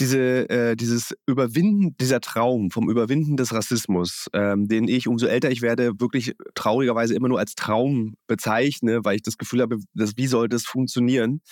Diese, 0.00 0.48
äh, 0.48 0.74
dieses 0.74 1.14
Überwinden, 1.26 1.96
dieser 1.98 2.20
Traum 2.20 2.70
vom 2.70 2.88
Überwinden 2.88 3.36
des 3.36 3.52
Rassismus, 3.52 4.26
ähm, 4.32 4.66
den 4.66 4.88
ich, 4.88 5.06
umso 5.06 5.26
älter 5.26 5.50
ich 5.50 5.60
werde, 5.60 6.00
wirklich 6.00 6.34
traurigerweise 6.54 7.14
immer 7.14 7.28
nur 7.28 7.38
als 7.38 7.54
Traum 7.54 8.14
bezeichne, 8.26 9.04
weil 9.04 9.16
ich 9.16 9.22
das 9.22 9.36
Gefühl 9.36 9.60
habe, 9.60 9.76
dass, 9.92 10.16
wie 10.16 10.26
soll 10.26 10.48
das 10.48 10.64
funktionieren? 10.64 11.42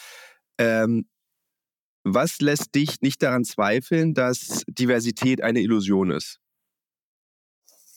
Ähm, 0.59 1.07
was 2.05 2.41
lässt 2.41 2.75
dich 2.75 3.03
nicht 3.03 3.23
daran 3.23 3.45
zweifeln, 3.45 4.15
dass 4.15 4.65
Diversität 4.69 5.43
eine 5.43 5.61
Illusion 5.61 6.11
ist? 6.11 6.39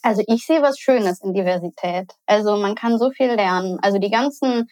Also 0.01 0.21
ich 0.27 0.45
sehe 0.45 0.61
was 0.61 0.77
Schönes 0.77 1.21
in 1.21 1.33
Diversität. 1.33 2.11
Also 2.25 2.57
man 2.57 2.75
kann 2.75 2.99
so 2.99 3.11
viel 3.11 3.31
lernen. 3.31 3.79
Also 3.81 3.99
die 3.99 4.11
ganzen 4.11 4.67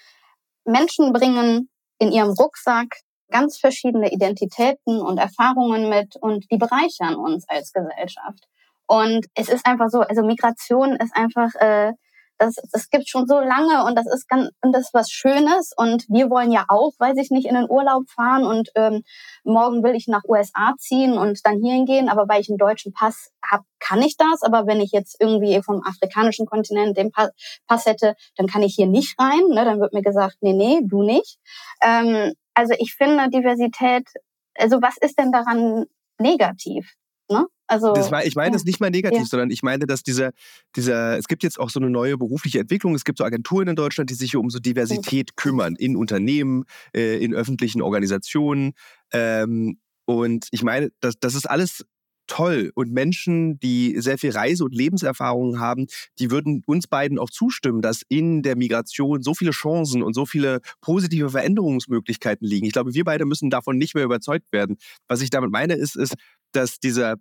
Menschen 0.66 1.14
bringen 1.14 1.70
in 2.00 2.12
ihrem 2.12 2.32
Rucksack 2.32 2.98
ganz 3.32 3.58
verschiedene 3.58 4.12
Identitäten 4.12 5.02
und 5.02 5.17
Erfahrungen 5.17 5.89
mit 5.89 6.15
und 6.17 6.46
die 6.52 6.58
bereichern 6.58 7.15
uns 7.15 7.48
als 7.50 7.74
Gesellschaft. 7.74 8.48
Und 8.88 9.26
es 9.36 9.50
ist 9.50 9.65
einfach 9.65 9.89
so, 9.89 10.02
also 10.02 10.22
Migration 10.22 10.96
ist 10.98 11.15
einfach 11.15 11.56
äh, 11.56 11.94
das, 12.41 12.56
das 12.72 12.89
gibt 12.89 13.08
schon 13.08 13.28
so 13.28 13.39
lange 13.39 13.86
und 13.86 13.96
das 13.96 14.08
ist 14.08 14.28
ganz, 14.28 14.50
und 14.62 14.74
das 14.74 14.86
ist 14.86 14.94
was 14.94 15.12
Schönes 15.12 15.72
und 15.78 16.06
wir 16.10 16.30
wollen 16.30 16.52
ja 16.52 16.65
auch, 16.67 16.91
weiß 16.98 17.17
ich 17.17 17.30
nicht, 17.30 17.48
in 17.48 17.54
den 17.54 17.70
Urlaub 17.70 18.10
fahren 18.10 18.44
und 18.44 18.70
ähm, 18.76 19.04
morgen 19.44 19.84
will 19.84 19.96
ich 19.96 20.08
nach 20.08 20.24
USA 20.28 20.74
ziehen 20.80 21.17
und 21.17 21.46
dann 21.46 21.60
hierhin 21.60 21.86
gehen, 21.86 22.10
aber 22.10 22.28
weil 22.28 22.41
ich 22.41 22.50
einen 22.50 22.58
deutschen 22.58 22.94
Pass 22.94 23.32
habe, 23.50 23.63
kann 23.80 24.02
ich 24.02 24.17
das, 24.17 24.41
aber 24.41 24.65
wenn 24.65 24.82
ich 24.82 24.91
jetzt 24.91 25.17
irgendwie 25.20 25.62
vom 25.62 25.84
afrikanischen 25.86 26.48
Kontinent 26.48 26.98
den 26.98 27.12
Pass, 27.12 27.30
Pass 27.67 27.86
hätte, 27.86 28.15
dann 28.36 28.48
kann 28.48 28.63
ich 28.63 28.74
hier 28.76 28.88
nicht 28.88 29.20
rein, 29.20 29.48
ne? 29.50 29.63
dann 29.63 29.80
wird 29.80 29.94
mir 29.94 30.02
gesagt, 30.02 30.38
nee, 30.41 30.54
nee, 30.54 30.82
du 30.84 31.04
nicht. 31.04 31.38
Ähm, 31.84 32.34
also 32.54 32.74
ich 32.80 32.94
finde 32.94 33.30
Diversität, 33.30 34.08
also 34.56 34.82
was 34.82 34.98
ist 34.98 35.18
denn 35.18 35.32
daran 35.32 35.86
negativ? 36.20 36.94
Ne? 37.30 37.48
Also, 37.68 37.94
das 37.94 38.12
war, 38.12 38.26
ich 38.26 38.36
meine 38.36 38.50
ja. 38.50 38.54
das 38.54 38.66
nicht 38.66 38.82
mal 38.82 38.90
negativ, 38.90 39.20
ja. 39.20 39.26
sondern 39.26 39.50
ich 39.50 39.64
meine, 39.64 39.88
dass 39.88 40.04
dieser, 40.04 40.32
dieser, 40.76 41.18
es 41.18 41.28
gibt 41.28 41.42
jetzt 41.42 41.58
auch 41.58 41.70
so 41.70 41.80
eine 41.80 41.90
neue 41.90 42.18
berufliche 42.18 42.60
Entwicklung. 42.60 42.94
Es 42.96 43.06
gibt 43.06 43.18
so 43.18 43.24
Agenturen 43.24 43.70
in 43.70 43.78
Deutschland, 43.78 44.10
die 44.10 44.14
sich 44.14 44.36
um 44.36 44.50
so 44.50 44.60
Diversität 44.60 45.38
kümmern, 45.38 45.76
in 45.78 45.96
Unternehmen, 45.96 46.66
äh, 46.94 47.24
in 47.24 47.34
öffentlichen 47.34 47.82
Organisationen. 47.82 48.74
Ähm, 49.14 49.80
und 50.04 50.48
ich 50.52 50.64
meine, 50.64 50.92
das, 51.00 51.16
das 51.20 51.34
ist 51.34 51.50
alles 51.50 51.86
toll. 52.28 52.72
Und 52.76 52.92
Menschen, 52.92 53.60
die 53.60 53.96
sehr 54.00 54.18
viel 54.18 54.32
Reise- 54.32 54.64
und 54.64 54.76
Lebenserfahrung 54.76 55.60
haben, 55.60 55.88
die 56.20 56.32
würden 56.32 56.64
uns 56.66 56.88
beiden 56.88 57.20
auch 57.20 57.30
zustimmen, 57.30 57.82
dass 57.82 58.02
in 58.08 58.42
der 58.42 58.56
Migration 58.56 59.22
so 59.22 59.34
viele 59.34 59.52
Chancen 59.52 60.02
und 60.04 60.14
so 60.14 60.26
viele 60.26 60.62
positive 60.82 61.30
Veränderungsmöglichkeiten 61.30 62.48
liegen. 62.48 62.66
Ich 62.66 62.74
glaube, 62.74 62.94
wir 62.94 63.04
beide 63.04 63.26
müssen 63.26 63.50
davon 63.50 63.78
nicht 63.78 63.96
mehr 63.96 64.06
überzeugt 64.06 64.52
werden. 64.52 64.78
Was 65.08 65.22
ich 65.22 65.30
damit 65.30 65.52
meine, 65.52 65.76
ist, 65.76 65.96
ist, 65.96 66.16
dass 66.54 66.80
dieser 66.80 67.16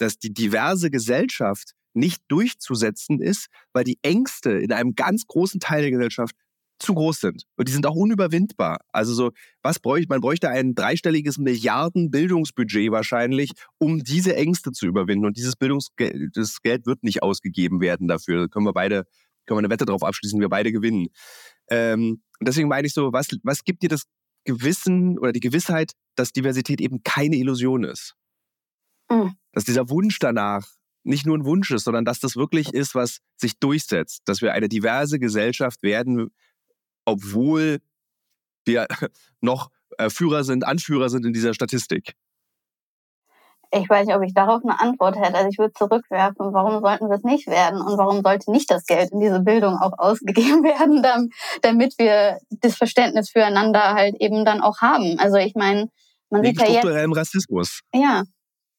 dass 0.00 0.18
die 0.18 0.32
diverse 0.32 0.90
Gesellschaft 0.90 1.74
nicht 1.92 2.22
durchzusetzen 2.28 3.20
ist, 3.20 3.48
weil 3.72 3.84
die 3.84 3.98
Ängste 4.02 4.52
in 4.52 4.72
einem 4.72 4.94
ganz 4.94 5.26
großen 5.26 5.60
Teil 5.60 5.82
der 5.82 5.90
Gesellschaft 5.90 6.34
zu 6.80 6.94
groß 6.94 7.20
sind. 7.20 7.44
Und 7.56 7.68
die 7.68 7.72
sind 7.72 7.86
auch 7.86 7.94
unüberwindbar. 7.94 8.78
Also 8.92 9.14
so, 9.14 9.30
was 9.62 9.78
bräuchte, 9.78 10.08
man 10.08 10.20
bräuchte 10.20 10.48
ein 10.48 10.74
dreistelliges 10.74 11.38
Milliarden-Bildungsbudget 11.38 12.90
wahrscheinlich, 12.90 13.52
um 13.78 14.02
diese 14.02 14.34
Ängste 14.34 14.72
zu 14.72 14.86
überwinden. 14.86 15.26
Und 15.26 15.36
dieses 15.36 15.56
Bildungsgeld, 15.56 16.36
das 16.36 16.62
Geld 16.62 16.86
wird 16.86 17.02
nicht 17.02 17.22
ausgegeben 17.22 17.80
werden 17.80 18.08
dafür. 18.08 18.42
Da 18.42 18.48
können 18.48 18.66
wir 18.66 18.72
beide, 18.72 19.04
können 19.46 19.58
wir 19.58 19.64
eine 19.64 19.70
Wette 19.70 19.84
darauf 19.84 20.02
abschließen, 20.02 20.40
wir 20.40 20.48
beide 20.48 20.72
gewinnen. 20.72 21.08
Ähm, 21.68 22.22
deswegen 22.40 22.68
meine 22.68 22.86
ich 22.86 22.94
so, 22.94 23.12
was, 23.12 23.28
was 23.42 23.64
gibt 23.64 23.82
dir 23.82 23.88
das 23.88 24.04
Gewissen 24.44 25.18
oder 25.18 25.32
die 25.32 25.40
Gewissheit, 25.40 25.92
dass 26.16 26.32
Diversität 26.32 26.80
eben 26.80 27.02
keine 27.02 27.36
Illusion 27.36 27.84
ist? 27.84 28.14
Mhm. 29.10 29.34
Dass 29.52 29.64
dieser 29.64 29.90
Wunsch 29.90 30.18
danach 30.18 30.66
nicht 31.02 31.26
nur 31.26 31.36
ein 31.36 31.44
Wunsch 31.44 31.70
ist, 31.70 31.84
sondern 31.84 32.04
dass 32.04 32.20
das 32.20 32.36
wirklich 32.36 32.72
ist, 32.72 32.94
was 32.94 33.20
sich 33.36 33.58
durchsetzt, 33.58 34.22
dass 34.26 34.42
wir 34.42 34.52
eine 34.52 34.68
diverse 34.68 35.18
Gesellschaft 35.18 35.82
werden, 35.82 36.30
obwohl 37.10 37.80
wir 38.64 38.86
noch 39.40 39.70
äh, 39.98 40.10
Führer 40.10 40.44
sind, 40.44 40.66
Anführer 40.66 41.08
sind 41.08 41.26
in 41.26 41.32
dieser 41.32 41.54
Statistik. 41.54 42.14
Ich 43.72 43.88
weiß 43.88 44.06
nicht, 44.06 44.16
ob 44.16 44.22
ich 44.24 44.34
darauf 44.34 44.62
eine 44.64 44.80
Antwort 44.80 45.16
hätte. 45.16 45.36
Also 45.36 45.48
ich 45.48 45.58
würde 45.58 45.72
zurückwerfen, 45.74 46.52
warum 46.52 46.80
sollten 46.80 47.08
wir 47.08 47.16
es 47.16 47.22
nicht 47.22 47.46
werden 47.46 47.80
und 47.80 47.96
warum 47.98 48.22
sollte 48.22 48.50
nicht 48.50 48.68
das 48.68 48.84
Geld 48.84 49.12
in 49.12 49.20
diese 49.20 49.40
Bildung 49.40 49.76
auch 49.76 49.96
ausgegeben 49.96 50.64
werden, 51.02 51.30
damit 51.62 51.94
wir 51.98 52.38
das 52.50 52.74
Verständnis 52.74 53.30
füreinander 53.30 53.94
halt 53.94 54.16
eben 54.18 54.44
dann 54.44 54.60
auch 54.60 54.78
haben. 54.78 55.20
Also 55.20 55.36
ich 55.36 55.54
meine, 55.54 55.88
man 56.30 56.42
Wegen 56.42 56.58
sieht 56.58 56.68
ja 56.68 56.74
jetzt... 56.74 57.16
Rassismus. 57.16 57.80
Ja, 57.94 58.24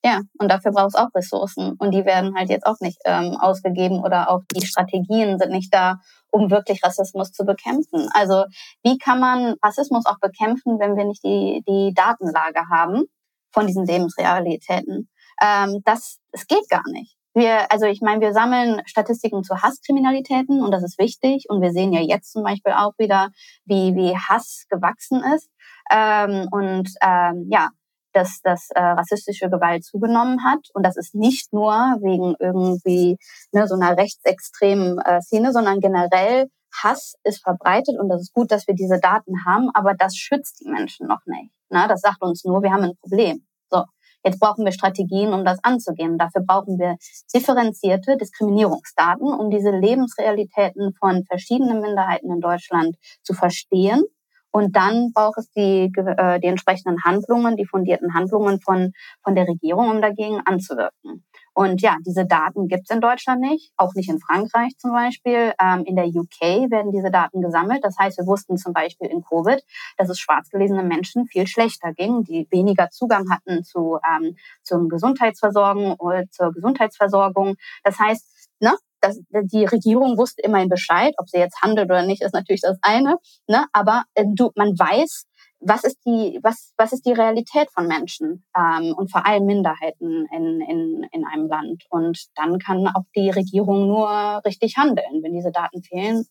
ja, 0.03 0.21
und 0.39 0.49
dafür 0.49 0.71
braucht 0.71 0.89
es 0.89 0.95
auch 0.95 1.13
Ressourcen. 1.13 1.73
Und 1.77 1.91
die 1.91 2.05
werden 2.05 2.35
halt 2.35 2.49
jetzt 2.49 2.65
auch 2.65 2.79
nicht 2.79 2.97
ähm, 3.05 3.37
ausgegeben 3.39 3.99
oder 4.03 4.29
auch 4.29 4.41
die 4.55 4.65
Strategien 4.65 5.37
sind 5.37 5.51
nicht 5.51 5.73
da, 5.73 5.99
um 6.31 6.49
wirklich 6.49 6.83
Rassismus 6.83 7.31
zu 7.31 7.45
bekämpfen. 7.45 8.09
Also 8.13 8.45
wie 8.83 8.97
kann 8.97 9.19
man 9.19 9.55
Rassismus 9.63 10.05
auch 10.07 10.19
bekämpfen, 10.19 10.79
wenn 10.79 10.95
wir 10.95 11.05
nicht 11.05 11.23
die, 11.23 11.63
die 11.67 11.93
Datenlage 11.93 12.61
haben 12.71 13.03
von 13.51 13.67
diesen 13.67 13.85
Lebensrealitäten? 13.85 15.09
Ähm, 15.41 15.81
das, 15.85 16.17
es 16.31 16.47
geht 16.47 16.67
gar 16.69 16.83
nicht. 16.89 17.15
Wir, 17.33 17.71
also 17.71 17.85
ich 17.85 18.01
meine, 18.01 18.21
wir 18.21 18.33
sammeln 18.33 18.81
Statistiken 18.85 19.43
zu 19.43 19.61
Hasskriminalitäten 19.61 20.63
und 20.63 20.71
das 20.71 20.83
ist 20.83 20.97
wichtig. 20.97 21.45
Und 21.47 21.61
wir 21.61 21.71
sehen 21.71 21.93
ja 21.93 22.01
jetzt 22.01 22.31
zum 22.31 22.43
Beispiel 22.43 22.73
auch 22.73 22.93
wieder, 22.97 23.29
wie, 23.65 23.95
wie 23.95 24.17
Hass 24.17 24.65
gewachsen 24.67 25.23
ist. 25.35 25.49
ähm, 25.91 26.47
und 26.51 26.89
ähm, 27.01 27.47
ja, 27.49 27.69
dass, 28.13 28.41
dass 28.41 28.69
äh, 28.71 28.81
rassistische 28.81 29.49
Gewalt 29.49 29.83
zugenommen 29.83 30.43
hat. 30.43 30.59
Und 30.73 30.85
das 30.85 30.97
ist 30.97 31.15
nicht 31.15 31.53
nur 31.53 31.73
wegen 32.01 32.35
irgendwie 32.39 33.17
ne, 33.51 33.67
so 33.67 33.75
einer 33.75 33.97
rechtsextremen 33.97 34.99
äh, 34.99 35.21
Szene, 35.21 35.51
sondern 35.51 35.79
generell 35.79 36.47
Hass 36.83 37.15
ist 37.23 37.43
verbreitet 37.43 37.99
und 37.99 38.09
das 38.09 38.21
ist 38.21 38.33
gut, 38.33 38.51
dass 38.51 38.67
wir 38.67 38.75
diese 38.75 38.99
Daten 38.99 39.45
haben, 39.45 39.69
aber 39.73 39.93
das 39.93 40.15
schützt 40.15 40.61
die 40.61 40.69
Menschen 40.69 41.07
noch 41.07 41.19
nicht. 41.25 41.51
Ne? 41.69 41.85
Das 41.89 42.01
sagt 42.01 42.21
uns 42.21 42.43
nur, 42.45 42.63
wir 42.63 42.71
haben 42.71 42.83
ein 42.83 42.95
Problem. 43.01 43.45
So, 43.69 43.83
jetzt 44.23 44.39
brauchen 44.39 44.63
wir 44.63 44.71
Strategien, 44.71 45.33
um 45.33 45.43
das 45.43 45.59
anzugehen. 45.63 46.17
Dafür 46.17 46.43
brauchen 46.45 46.79
wir 46.79 46.95
differenzierte 47.33 48.17
Diskriminierungsdaten, 48.17 49.33
um 49.33 49.49
diese 49.49 49.71
Lebensrealitäten 49.71 50.93
von 50.93 51.25
verschiedenen 51.25 51.81
Minderheiten 51.81 52.31
in 52.31 52.39
Deutschland 52.39 52.95
zu 53.23 53.33
verstehen 53.33 54.03
und 54.51 54.75
dann 54.75 55.11
braucht 55.13 55.37
es 55.37 55.49
die, 55.51 55.91
äh, 55.95 56.39
die 56.39 56.47
entsprechenden 56.47 57.03
Handlungen, 57.03 57.55
die 57.55 57.65
fundierten 57.65 58.13
Handlungen 58.13 58.59
von, 58.59 58.93
von 59.23 59.35
der 59.35 59.47
Regierung, 59.47 59.89
um 59.89 60.01
dagegen 60.01 60.41
anzuwirken. 60.45 61.23
Und 61.53 61.81
ja, 61.81 61.97
diese 62.05 62.25
Daten 62.25 62.67
gibt 62.67 62.89
es 62.89 62.95
in 62.95 63.01
Deutschland 63.01 63.41
nicht, 63.41 63.73
auch 63.75 63.93
nicht 63.93 64.09
in 64.09 64.19
Frankreich 64.19 64.77
zum 64.77 64.91
Beispiel. 64.91 65.53
Ähm, 65.59 65.83
in 65.85 65.95
der 65.95 66.05
UK 66.05 66.71
werden 66.71 66.91
diese 66.91 67.11
Daten 67.11 67.41
gesammelt. 67.41 67.83
Das 67.83 67.97
heißt, 67.97 68.17
wir 68.17 68.25
wussten 68.25 68.57
zum 68.57 68.73
Beispiel 68.73 69.07
in 69.07 69.21
Covid, 69.21 69.61
dass 69.97 70.09
es 70.09 70.19
schwarzgelesene 70.19 70.83
Menschen 70.83 71.25
viel 71.27 71.47
schlechter 71.47 71.93
ging, 71.93 72.23
die 72.23 72.47
weniger 72.51 72.89
Zugang 72.89 73.25
hatten 73.29 73.63
zu 73.63 73.99
ähm, 74.07 74.37
zum 74.63 74.87
Gesundheitsversorgung 74.87 75.95
oder 75.95 76.23
zur 76.29 76.53
Gesundheitsversorgung. 76.53 77.55
Das 77.83 77.99
heißt, 77.99 78.49
ne, 78.61 78.73
das, 79.01 79.19
die 79.29 79.65
Regierung 79.65 80.17
wusste 80.17 80.41
immerhin 80.41 80.69
Bescheid, 80.69 81.13
ob 81.17 81.29
sie 81.29 81.37
jetzt 81.37 81.61
handelt 81.61 81.89
oder 81.89 82.05
nicht, 82.05 82.21
ist 82.21 82.33
natürlich 82.33 82.61
das 82.61 82.77
eine. 82.81 83.17
Ne? 83.47 83.65
Aber 83.73 84.03
äh, 84.13 84.25
du, 84.27 84.51
man 84.55 84.77
weiß, 84.77 85.25
was 85.59 85.83
ist 85.83 85.97
die, 86.05 86.39
was, 86.41 86.73
was 86.77 86.91
ist 86.91 87.05
die 87.05 87.13
Realität 87.13 87.69
von 87.71 87.87
Menschen 87.87 88.43
ähm, 88.57 88.93
und 88.95 89.11
vor 89.11 89.25
allem 89.25 89.45
Minderheiten 89.45 90.27
in, 90.31 90.61
in, 90.61 91.05
in 91.11 91.25
einem 91.25 91.47
Land. 91.47 91.83
Und 91.89 92.27
dann 92.35 92.59
kann 92.59 92.87
auch 92.87 93.03
die 93.15 93.29
Regierung 93.29 93.87
nur 93.87 94.41
richtig 94.45 94.77
handeln. 94.77 95.21
Wenn 95.21 95.33
diese 95.33 95.51
Daten 95.51 95.83
fehlen, 95.83 96.25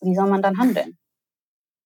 wie 0.00 0.14
soll 0.14 0.28
man 0.28 0.42
dann 0.42 0.58
handeln? 0.58 0.96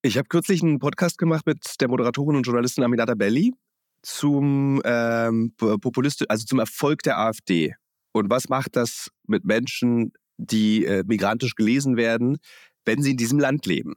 Ich 0.02 0.18
habe 0.18 0.28
kürzlich 0.28 0.62
einen 0.62 0.78
Podcast 0.78 1.16
gemacht 1.16 1.46
mit 1.46 1.80
der 1.80 1.88
Moderatorin 1.88 2.36
und 2.36 2.42
Journalistin 2.42 2.84
Aminata 2.84 3.14
Belli 3.14 3.54
zum 4.02 4.82
ähm, 4.84 5.54
Populist 5.56 6.28
also 6.30 6.44
zum 6.44 6.58
Erfolg 6.58 7.02
der 7.02 7.18
AfD. 7.18 7.74
Und 8.14 8.30
was 8.30 8.48
macht 8.48 8.76
das 8.76 9.10
mit 9.26 9.44
Menschen, 9.44 10.12
die 10.36 10.84
äh, 10.84 11.02
migrantisch 11.04 11.56
gelesen 11.56 11.96
werden, 11.96 12.38
wenn 12.84 13.02
sie 13.02 13.10
in 13.10 13.16
diesem 13.16 13.40
Land 13.40 13.66
leben? 13.66 13.94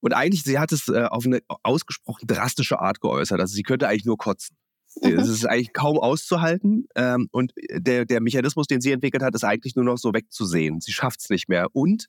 Und 0.00 0.12
eigentlich, 0.12 0.42
sie 0.42 0.58
hat 0.58 0.72
es 0.72 0.88
äh, 0.88 1.04
auf 1.04 1.24
eine 1.24 1.40
ausgesprochen 1.62 2.26
drastische 2.26 2.80
Art 2.80 3.00
geäußert. 3.00 3.40
Also 3.40 3.54
sie 3.54 3.62
könnte 3.62 3.88
eigentlich 3.88 4.04
nur 4.04 4.18
kotzen. 4.18 4.56
Mhm. 5.00 5.18
Es 5.18 5.28
ist 5.28 5.46
eigentlich 5.46 5.72
kaum 5.72 5.98
auszuhalten. 5.98 6.88
Ähm, 6.96 7.28
und 7.30 7.52
der, 7.70 8.04
der 8.06 8.20
Mechanismus, 8.20 8.66
den 8.66 8.80
sie 8.80 8.90
entwickelt 8.90 9.22
hat, 9.22 9.34
ist 9.36 9.44
eigentlich 9.44 9.76
nur 9.76 9.84
noch 9.84 9.98
so 9.98 10.12
wegzusehen. 10.12 10.80
Sie 10.80 10.92
schafft 10.92 11.20
es 11.20 11.30
nicht 11.30 11.48
mehr. 11.48 11.68
Und 11.72 12.06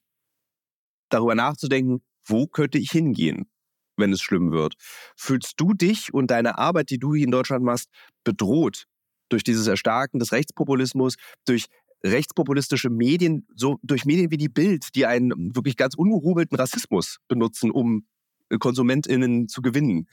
darüber 1.10 1.36
nachzudenken, 1.36 2.02
wo 2.26 2.48
könnte 2.48 2.80
ich 2.80 2.90
hingehen, 2.90 3.52
wenn 3.98 4.12
es 4.14 4.22
schlimm 4.22 4.52
wird? 4.52 4.74
Fühlst 5.16 5.54
du 5.58 5.74
dich 5.74 6.12
und 6.12 6.32
deine 6.32 6.58
Arbeit, 6.58 6.90
die 6.90 6.98
du 6.98 7.14
hier 7.14 7.26
in 7.26 7.32
Deutschland 7.32 7.64
machst, 7.64 7.90
bedroht 8.24 8.88
durch 9.30 9.44
dieses 9.44 9.68
Erstarken 9.68 10.20
des 10.20 10.32
Rechtspopulismus, 10.32 11.16
durch 11.46 11.66
rechtspopulistische 12.04 12.90
Medien, 12.90 13.48
so 13.56 13.78
durch 13.84 14.06
Medien 14.06 14.32
wie 14.32 14.38
die 14.38 14.50
Bild, 14.50 14.96
die 14.96 15.06
einen 15.06 15.56
wirklich 15.56 15.76
ganz 15.76 15.96
ungehobelten 15.96 16.58
Rassismus 16.58 17.18
benutzen, 17.28 17.72
um 17.72 18.08
äh, 18.50 18.58
KonsumentInnen 18.58 19.48
zu 19.48 19.62
gewinnen. 19.62 20.08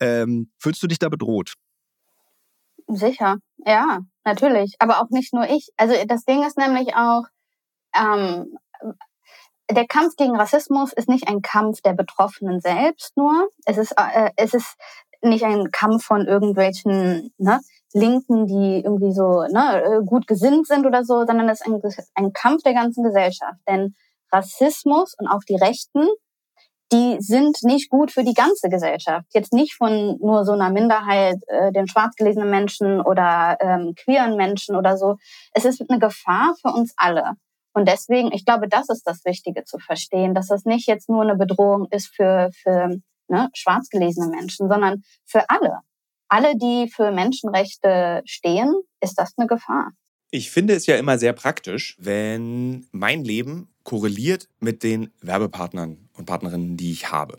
Ähm, 0.00 0.50
fühlst 0.58 0.82
du 0.82 0.86
dich 0.86 0.98
da 0.98 1.08
bedroht? 1.08 1.54
Sicher, 2.88 3.36
ja, 3.64 4.00
natürlich. 4.24 4.74
Aber 4.78 5.00
auch 5.00 5.10
nicht 5.10 5.32
nur 5.32 5.48
ich. 5.48 5.68
Also 5.76 5.94
das 6.06 6.24
Ding 6.24 6.44
ist 6.44 6.58
nämlich 6.58 6.94
auch, 6.96 7.24
ähm, 7.94 8.56
der 9.70 9.86
Kampf 9.86 10.16
gegen 10.16 10.36
Rassismus 10.36 10.92
ist 10.92 11.08
nicht 11.08 11.28
ein 11.28 11.42
Kampf 11.42 11.80
der 11.82 11.92
Betroffenen 11.92 12.60
selbst 12.60 13.16
nur. 13.16 13.48
Es 13.64 13.78
ist, 13.78 13.92
äh, 13.96 14.30
es 14.36 14.54
ist 14.54 14.76
nicht 15.22 15.44
ein 15.44 15.70
Kampf 15.70 16.04
von 16.04 16.26
irgendwelchen 16.26 17.32
ne, 17.38 17.60
Linken, 17.92 18.46
die 18.46 18.82
irgendwie 18.84 19.12
so 19.12 19.42
ne, 19.42 19.82
äh, 19.82 20.04
gut 20.04 20.26
gesinnt 20.26 20.66
sind 20.66 20.86
oder 20.86 21.04
so, 21.04 21.24
sondern 21.26 21.48
es 21.48 21.60
ist 21.60 21.66
ein, 21.66 21.80
ein 22.14 22.32
Kampf 22.32 22.62
der 22.62 22.74
ganzen 22.74 23.02
Gesellschaft. 23.02 23.58
Denn 23.68 23.94
Rassismus 24.32 25.14
und 25.18 25.26
auch 25.26 25.42
die 25.48 25.56
Rechten, 25.56 26.06
die 26.92 27.18
sind 27.20 27.62
nicht 27.62 27.88
gut 27.88 28.10
für 28.10 28.24
die 28.24 28.34
ganze 28.34 28.68
Gesellschaft. 28.68 29.26
Jetzt 29.32 29.52
nicht 29.52 29.74
von 29.74 30.18
nur 30.20 30.44
so 30.44 30.52
einer 30.52 30.70
Minderheit, 30.70 31.38
äh, 31.46 31.72
den 31.72 31.86
schwarz 31.86 32.16
gelesenen 32.16 32.50
Menschen 32.50 33.00
oder 33.00 33.56
ähm, 33.60 33.94
queeren 33.96 34.36
Menschen 34.36 34.74
oder 34.76 34.96
so. 34.96 35.16
Es 35.52 35.64
ist 35.64 35.82
eine 35.88 36.00
Gefahr 36.00 36.54
für 36.60 36.72
uns 36.72 36.92
alle. 36.96 37.34
Und 37.72 37.86
deswegen, 37.86 38.32
ich 38.32 38.44
glaube, 38.44 38.68
das 38.68 38.88
ist 38.88 39.06
das 39.06 39.24
Wichtige 39.24 39.64
zu 39.64 39.78
verstehen, 39.78 40.34
dass 40.34 40.48
das 40.48 40.64
nicht 40.64 40.88
jetzt 40.88 41.08
nur 41.08 41.22
eine 41.22 41.36
Bedrohung 41.36 41.86
ist 41.90 42.08
für, 42.08 42.50
für 42.52 43.00
ne, 43.28 43.48
schwarz 43.54 43.88
gelesene 43.88 44.28
Menschen, 44.28 44.68
sondern 44.68 45.02
für 45.24 45.48
alle. 45.48 45.78
Alle, 46.32 46.56
die 46.56 46.88
für 46.88 47.10
Menschenrechte 47.10 48.22
stehen, 48.24 48.72
ist 49.00 49.14
das 49.18 49.34
eine 49.36 49.48
Gefahr. 49.48 49.90
Ich 50.30 50.52
finde 50.52 50.74
es 50.74 50.86
ja 50.86 50.96
immer 50.96 51.18
sehr 51.18 51.32
praktisch, 51.32 51.96
wenn 51.98 52.86
mein 52.92 53.24
Leben 53.24 53.68
korreliert 53.82 54.48
mit 54.60 54.84
den 54.84 55.12
Werbepartnern 55.20 56.08
und 56.16 56.26
Partnerinnen, 56.26 56.76
die 56.76 56.92
ich 56.92 57.10
habe. 57.10 57.38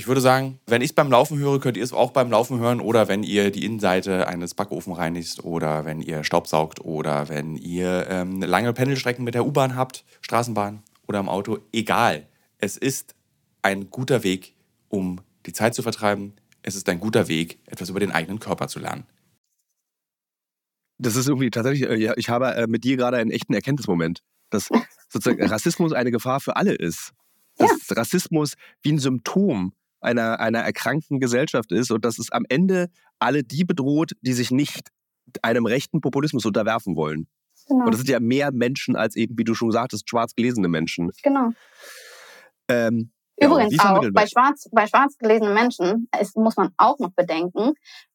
ich 0.00 0.06
würde 0.06 0.22
sagen, 0.22 0.58
wenn 0.66 0.80
ich 0.80 0.88
es 0.88 0.94
beim 0.94 1.10
Laufen 1.10 1.38
höre, 1.38 1.60
könnt 1.60 1.76
ihr 1.76 1.84
es 1.84 1.92
auch 1.92 2.10
beim 2.10 2.30
Laufen 2.30 2.58
hören 2.58 2.80
oder 2.80 3.06
wenn 3.08 3.22
ihr 3.22 3.50
die 3.50 3.66
Innenseite 3.66 4.28
eines 4.28 4.54
Backofen 4.54 4.94
reinigt 4.94 5.44
oder 5.44 5.84
wenn 5.84 6.00
ihr 6.00 6.24
Staubsaugt 6.24 6.80
oder 6.80 7.28
wenn 7.28 7.54
ihr 7.54 8.06
ähm, 8.08 8.40
lange 8.40 8.72
Pendelstrecken 8.72 9.26
mit 9.26 9.34
der 9.34 9.44
U-Bahn 9.44 9.76
habt, 9.76 10.06
Straßenbahn 10.22 10.82
oder 11.06 11.20
im 11.20 11.28
Auto. 11.28 11.58
Egal. 11.70 12.26
Es 12.56 12.78
ist 12.78 13.14
ein 13.60 13.90
guter 13.90 14.22
Weg, 14.22 14.54
um 14.88 15.20
die 15.44 15.52
Zeit 15.52 15.74
zu 15.74 15.82
vertreiben. 15.82 16.32
Es 16.62 16.76
ist 16.76 16.88
ein 16.88 16.98
guter 16.98 17.28
Weg, 17.28 17.58
etwas 17.66 17.90
über 17.90 18.00
den 18.00 18.10
eigenen 18.10 18.38
Körper 18.38 18.68
zu 18.68 18.78
lernen. 18.78 19.04
Das 20.96 21.14
ist 21.14 21.28
irgendwie 21.28 21.50
tatsächlich, 21.50 21.90
äh, 21.90 22.14
ich 22.16 22.30
habe 22.30 22.54
äh, 22.54 22.66
mit 22.66 22.84
dir 22.84 22.96
gerade 22.96 23.18
einen 23.18 23.32
echten 23.32 23.52
Erkenntnismoment, 23.52 24.22
dass 24.48 24.70
sozusagen 25.10 25.44
Rassismus 25.44 25.92
eine 25.92 26.10
Gefahr 26.10 26.40
für 26.40 26.56
alle 26.56 26.72
ist. 26.72 27.12
Dass 27.58 27.90
ja. 27.90 27.96
Rassismus 27.96 28.54
wie 28.80 28.92
ein 28.92 28.98
Symptom 28.98 29.74
einer, 30.00 30.40
einer 30.40 30.60
erkrankten 30.60 31.20
Gesellschaft 31.20 31.72
ist 31.72 31.90
und 31.90 32.04
dass 32.04 32.18
es 32.18 32.30
am 32.30 32.44
Ende 32.48 32.88
alle 33.18 33.44
die 33.44 33.64
bedroht, 33.64 34.12
die 34.22 34.32
sich 34.32 34.50
nicht 34.50 34.88
einem 35.42 35.66
rechten 35.66 36.00
Populismus 36.00 36.44
unterwerfen 36.44 36.96
wollen. 36.96 37.28
Genau. 37.68 37.84
Und 37.84 37.92
das 37.92 38.00
sind 38.00 38.08
ja 38.08 38.20
mehr 38.20 38.50
Menschen 38.52 38.96
als 38.96 39.14
eben, 39.16 39.38
wie 39.38 39.44
du 39.44 39.54
schon 39.54 39.70
sagtest, 39.70 40.08
schwarz 40.08 40.34
gelesene 40.34 40.68
Menschen. 40.68 41.10
Genau. 41.22 41.50
Ähm, 42.68 43.12
Übrigens 43.40 43.76
ja, 43.76 43.96
auch 43.96 44.04
bei 44.12 44.26
schwarz, 44.26 44.68
bei 44.72 44.86
schwarz 44.86 45.16
gelesenen 45.18 45.54
Menschen 45.54 46.08
ist, 46.20 46.36
muss 46.36 46.56
man 46.56 46.70
auch 46.76 46.98
noch 46.98 47.12
bedenken, 47.12 47.72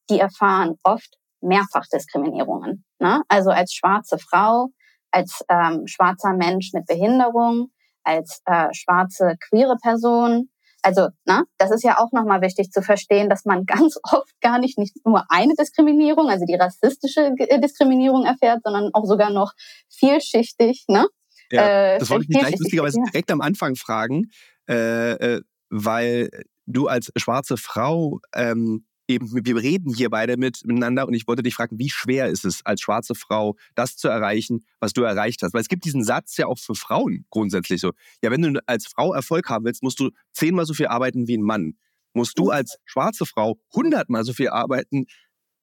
die 0.08 0.20
erfahren 0.20 0.76
oft 0.84 1.16
Mehrfachdiskriminierungen. 1.40 2.84
Ne? 3.00 3.22
Also 3.28 3.50
als 3.50 3.74
schwarze 3.74 4.18
Frau, 4.18 4.68
als 5.10 5.42
ähm, 5.48 5.86
schwarzer 5.86 6.32
Mensch 6.32 6.70
mit 6.72 6.86
Behinderung, 6.86 7.70
als 8.04 8.40
äh, 8.44 8.68
schwarze 8.72 9.36
queere 9.48 9.76
Person. 9.82 10.48
Also, 10.86 11.08
ne, 11.24 11.42
das 11.58 11.72
ist 11.72 11.82
ja 11.82 11.98
auch 11.98 12.12
nochmal 12.12 12.42
wichtig 12.42 12.70
zu 12.70 12.80
verstehen, 12.80 13.28
dass 13.28 13.44
man 13.44 13.66
ganz 13.66 13.98
oft 14.04 14.40
gar 14.40 14.60
nicht, 14.60 14.78
nicht 14.78 15.04
nur 15.04 15.24
eine 15.30 15.54
Diskriminierung, 15.58 16.30
also 16.30 16.44
die 16.46 16.54
rassistische 16.54 17.32
äh, 17.38 17.60
Diskriminierung 17.60 18.24
erfährt, 18.24 18.60
sondern 18.62 18.90
auch 18.92 19.04
sogar 19.04 19.30
noch 19.30 19.52
vielschichtig. 19.88 20.84
Ne? 20.86 21.08
Ja, 21.50 21.94
äh, 21.94 21.98
das 21.98 22.08
wollte 22.08 22.22
ich 22.22 22.28
dich 22.28 22.38
gleich 22.38 22.58
lustigerweise 22.60 23.00
direkt 23.04 23.32
am 23.32 23.40
Anfang 23.40 23.74
fragen, 23.74 24.30
äh, 24.68 25.12
äh, 25.14 25.42
weil 25.70 26.30
du 26.66 26.86
als 26.86 27.10
schwarze 27.16 27.56
Frau 27.56 28.20
ähm, 28.32 28.86
eben, 29.08 29.28
wir 29.32 29.56
reden 29.56 29.94
hier 29.94 30.10
beide 30.10 30.36
miteinander 30.36 31.06
und 31.06 31.14
ich 31.14 31.26
wollte 31.26 31.42
dich 31.42 31.54
fragen, 31.54 31.78
wie 31.78 31.90
schwer 31.90 32.28
ist 32.28 32.44
es 32.44 32.64
als 32.64 32.80
schwarze 32.80 33.14
Frau, 33.14 33.56
das 33.74 33.96
zu 33.96 34.08
erreichen, 34.08 34.64
was 34.80 34.92
du 34.92 35.02
erreicht 35.02 35.42
hast? 35.42 35.54
Weil 35.54 35.60
es 35.60 35.68
gibt 35.68 35.84
diesen 35.84 36.04
Satz 36.04 36.36
ja 36.36 36.46
auch 36.46 36.58
für 36.58 36.74
Frauen 36.74 37.24
grundsätzlich 37.30 37.80
so. 37.80 37.92
Ja, 38.22 38.30
wenn 38.30 38.42
du 38.42 38.60
als 38.66 38.86
Frau 38.86 39.12
Erfolg 39.12 39.48
haben 39.48 39.64
willst, 39.64 39.82
musst 39.82 40.00
du 40.00 40.10
zehnmal 40.32 40.66
so 40.66 40.74
viel 40.74 40.86
arbeiten 40.86 41.28
wie 41.28 41.36
ein 41.36 41.42
Mann. 41.42 41.74
Musst 42.14 42.38
du 42.38 42.50
als 42.50 42.78
schwarze 42.84 43.26
Frau 43.26 43.58
hundertmal 43.74 44.24
so 44.24 44.32
viel 44.32 44.48
arbeiten 44.48 45.06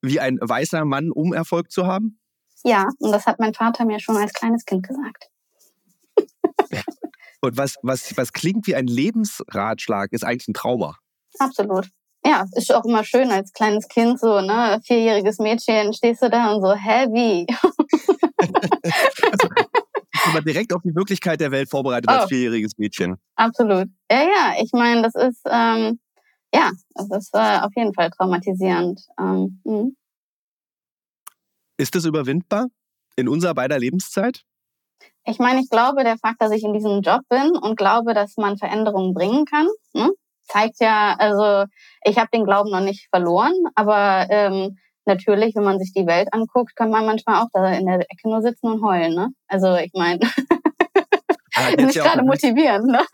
wie 0.01 0.19
ein 0.19 0.37
weißer 0.39 0.85
Mann, 0.85 1.11
um 1.11 1.33
Erfolg 1.33 1.71
zu 1.71 1.87
haben? 1.87 2.19
Ja, 2.63 2.87
und 2.99 3.11
das 3.11 3.25
hat 3.25 3.39
mein 3.39 3.53
Vater 3.53 3.85
mir 3.85 3.99
schon 3.99 4.17
als 4.17 4.33
kleines 4.33 4.65
Kind 4.65 4.87
gesagt. 4.87 5.29
Und 7.41 7.57
was, 7.57 7.75
was, 7.81 8.15
was 8.15 8.31
klingt 8.31 8.67
wie 8.67 8.75
ein 8.75 8.87
Lebensratschlag, 8.87 10.13
ist 10.13 10.23
eigentlich 10.23 10.47
ein 10.47 10.53
Trauma. 10.53 10.97
Absolut 11.39 11.89
ja, 12.25 12.45
ist 12.53 12.73
auch 12.73 12.85
immer 12.85 13.03
schön 13.03 13.31
als 13.31 13.51
kleines 13.53 13.87
Kind, 13.87 14.19
so, 14.19 14.41
ne, 14.41 14.79
vierjähriges 14.85 15.39
Mädchen, 15.39 15.93
stehst 15.93 16.21
du 16.21 16.29
da 16.29 16.53
und 16.53 16.61
so, 16.61 16.73
hä, 16.73 17.07
wie? 17.11 17.45
also, 19.31 19.47
aber 20.29 20.41
direkt 20.41 20.73
auf 20.73 20.81
die 20.83 20.95
Wirklichkeit 20.95 21.39
der 21.41 21.51
Welt 21.51 21.69
vorbereitet 21.69 22.09
oh. 22.09 22.13
als 22.13 22.29
vierjähriges 22.29 22.77
Mädchen. 22.77 23.17
Absolut. 23.35 23.87
Ja, 24.09 24.21
ja, 24.21 24.53
ich 24.61 24.71
meine, 24.73 25.01
das 25.01 25.15
ist, 25.15 25.41
ähm, 25.49 25.99
ja, 26.53 26.71
das 26.95 27.09
ist 27.11 27.33
äh, 27.33 27.59
auf 27.59 27.71
jeden 27.75 27.93
Fall 27.93 28.09
traumatisierend. 28.11 29.01
Ähm, 29.19 29.61
hm. 29.65 29.95
ist 31.77 31.95
das 31.95 32.05
überwindbar 32.05 32.67
in 33.15 33.27
unserer 33.27 33.53
beider 33.53 33.79
Lebenszeit? 33.79 34.43
Ich 35.25 35.39
meine, 35.39 35.61
ich 35.61 35.69
glaube, 35.69 36.03
der 36.03 36.17
Fakt, 36.17 36.41
dass 36.41 36.51
ich 36.51 36.63
in 36.63 36.73
diesem 36.73 37.01
Job 37.01 37.21
bin 37.29 37.51
und 37.51 37.77
glaube, 37.77 38.13
dass 38.13 38.37
man 38.37 38.57
Veränderungen 38.57 39.13
bringen 39.13 39.45
kann, 39.45 39.67
ne? 39.93 40.09
Zeigt 40.53 40.79
ja, 40.79 41.15
also 41.17 41.65
ich 42.05 42.17
habe 42.17 42.29
den 42.33 42.45
Glauben 42.45 42.69
noch 42.71 42.81
nicht 42.81 43.07
verloren, 43.09 43.53
aber 43.75 44.27
ähm, 44.29 44.77
natürlich, 45.05 45.55
wenn 45.55 45.63
man 45.63 45.79
sich 45.79 45.93
die 45.93 46.05
Welt 46.05 46.29
anguckt, 46.31 46.75
kann 46.75 46.89
man 46.89 47.05
manchmal 47.05 47.41
auch 47.41 47.49
da 47.51 47.73
in 47.73 47.85
der 47.85 47.99
Ecke 47.99 48.29
nur 48.29 48.41
sitzen 48.41 48.67
und 48.67 48.83
heulen. 48.83 49.15
Ne? 49.15 49.29
Also 49.47 49.75
ich 49.75 49.91
meine, 49.93 50.19
nicht 51.77 51.95
ja 51.95 52.03
gerade 52.03 52.23
motivieren. 52.23 52.87
Ne? 52.87 53.01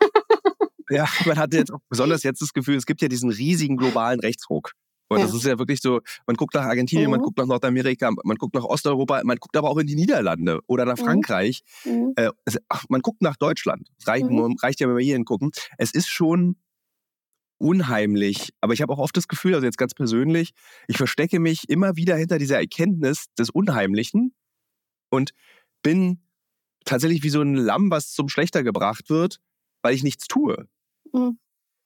Ja, 0.92 1.06
man 1.24 1.38
hat 1.38 1.54
jetzt 1.54 1.72
auch 1.72 1.78
besonders 1.88 2.24
jetzt 2.24 2.42
das 2.42 2.52
Gefühl, 2.52 2.74
es 2.74 2.84
gibt 2.84 3.00
ja 3.00 3.06
diesen 3.06 3.30
riesigen 3.30 3.76
globalen 3.76 4.18
Rechtsruck. 4.18 4.72
Und 5.08 5.18
ja. 5.18 5.24
das 5.24 5.32
ist 5.32 5.44
ja 5.44 5.56
wirklich 5.56 5.80
so, 5.80 6.00
man 6.26 6.34
guckt 6.34 6.52
nach 6.52 6.64
Argentinien, 6.64 7.06
mhm. 7.06 7.12
man 7.12 7.20
guckt 7.20 7.38
nach 7.38 7.46
Nordamerika, 7.46 8.10
man 8.24 8.36
guckt 8.36 8.56
nach 8.56 8.64
Osteuropa, 8.64 9.20
man 9.22 9.36
guckt 9.36 9.56
aber 9.56 9.70
auch 9.70 9.78
in 9.78 9.86
die 9.86 9.94
Niederlande 9.94 10.58
oder 10.66 10.84
nach 10.86 10.98
mhm. 10.98 11.04
Frankreich. 11.04 11.62
Mhm. 11.84 12.14
Äh, 12.16 12.30
man 12.88 13.02
guckt 13.02 13.22
nach 13.22 13.36
Deutschland. 13.36 13.86
Es 14.00 14.08
reicht, 14.08 14.28
mhm. 14.28 14.56
reicht 14.60 14.80
ja, 14.80 14.88
wenn 14.88 14.96
wir 14.96 15.04
hier 15.04 15.14
hingucken. 15.14 15.52
Es 15.78 15.94
ist 15.94 16.08
schon 16.08 16.56
unheimlich. 17.60 18.50
Aber 18.60 18.72
ich 18.72 18.82
habe 18.82 18.92
auch 18.92 18.98
oft 18.98 19.16
das 19.16 19.28
Gefühl, 19.28 19.54
also 19.54 19.66
jetzt 19.66 19.78
ganz 19.78 19.94
persönlich, 19.94 20.52
ich 20.88 20.96
verstecke 20.96 21.38
mich 21.38 21.68
immer 21.68 21.96
wieder 21.96 22.16
hinter 22.16 22.38
dieser 22.38 22.58
Erkenntnis 22.58 23.26
des 23.38 23.50
Unheimlichen 23.50 24.34
und 25.10 25.32
bin 25.82 26.20
tatsächlich 26.84 27.22
wie 27.22 27.30
so 27.30 27.42
ein 27.42 27.54
Lamm, 27.54 27.90
was 27.90 28.12
zum 28.12 28.28
Schlechter 28.28 28.62
gebracht 28.62 29.10
wird, 29.10 29.40
weil 29.82 29.94
ich 29.94 30.02
nichts 30.02 30.26
tue. 30.26 30.66
Mhm. 31.12 31.38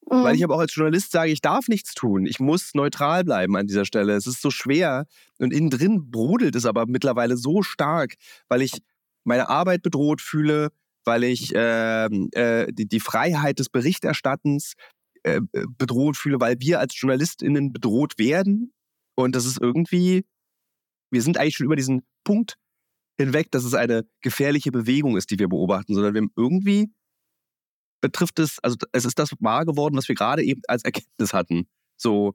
Weil 0.07 0.35
ich 0.35 0.41
mhm. 0.41 0.45
aber 0.45 0.57
auch 0.57 0.61
als 0.61 0.75
Journalist 0.75 1.13
sage, 1.13 1.33
ich 1.33 1.41
darf 1.41 1.69
nichts 1.69 1.95
tun. 1.95 2.27
Ich 2.27 2.39
muss 2.39 2.75
neutral 2.75 3.25
bleiben 3.25 3.57
an 3.57 3.67
dieser 3.67 3.85
Stelle. 3.85 4.15
Es 4.15 4.27
ist 4.27 4.43
so 4.43 4.51
schwer 4.51 5.07
und 5.39 5.53
innen 5.53 5.71
drin 5.71 6.11
brodelt 6.11 6.55
es 6.57 6.67
aber 6.67 6.87
mittlerweile 6.87 7.37
so 7.37 7.63
stark, 7.63 8.15
weil 8.49 8.63
ich 8.63 8.83
meine 9.25 9.49
Arbeit 9.49 9.83
bedroht 9.83 10.21
fühle, 10.21 10.71
weil 11.05 11.25
ich 11.25 11.55
äh, 11.55 12.05
äh, 12.07 12.73
die, 12.73 12.87
die 12.87 13.01
Freiheit 13.01 13.59
des 13.59 13.71
Berichterstattens 13.71 14.75
äh, 15.25 15.41
bedroht 15.79 16.17
fühle, 16.17 16.41
weil 16.41 16.61
wir 16.61 16.81
als 16.81 16.99
JournalistInnen 17.01 17.73
bedroht 17.73 18.19
werden. 18.19 18.73
Und 19.17 19.35
das 19.35 19.47
ist 19.47 19.61
irgendwie, 19.61 20.25
wir 21.11 21.23
sind 21.23 21.39
eigentlich 21.39 21.57
schon 21.57 21.67
über 21.67 21.77
diesen 21.77 22.03
Punkt 22.25 22.57
hinweg, 23.19 23.51
dass 23.51 23.65
es 23.65 23.75
eine 23.75 24.07
gefährliche 24.23 24.71
Bewegung 24.73 25.17
ist, 25.17 25.31
die 25.31 25.39
wir 25.39 25.49
beobachten, 25.49 25.95
sondern 25.95 26.15
wir 26.15 26.27
irgendwie 26.37 26.93
betrifft 28.01 28.39
es, 28.39 28.59
also 28.63 28.77
es 28.93 29.07
ist 29.07 29.19
das 29.19 29.31
wahr 29.41 29.65
geworden, 29.65 29.97
was 29.97 30.09
wir 30.09 30.15
gerade 30.15 30.43
eben 30.43 30.61
als 30.69 30.85
Erkenntnis 30.85 31.33
hatten. 31.33 31.69
So, 31.97 32.35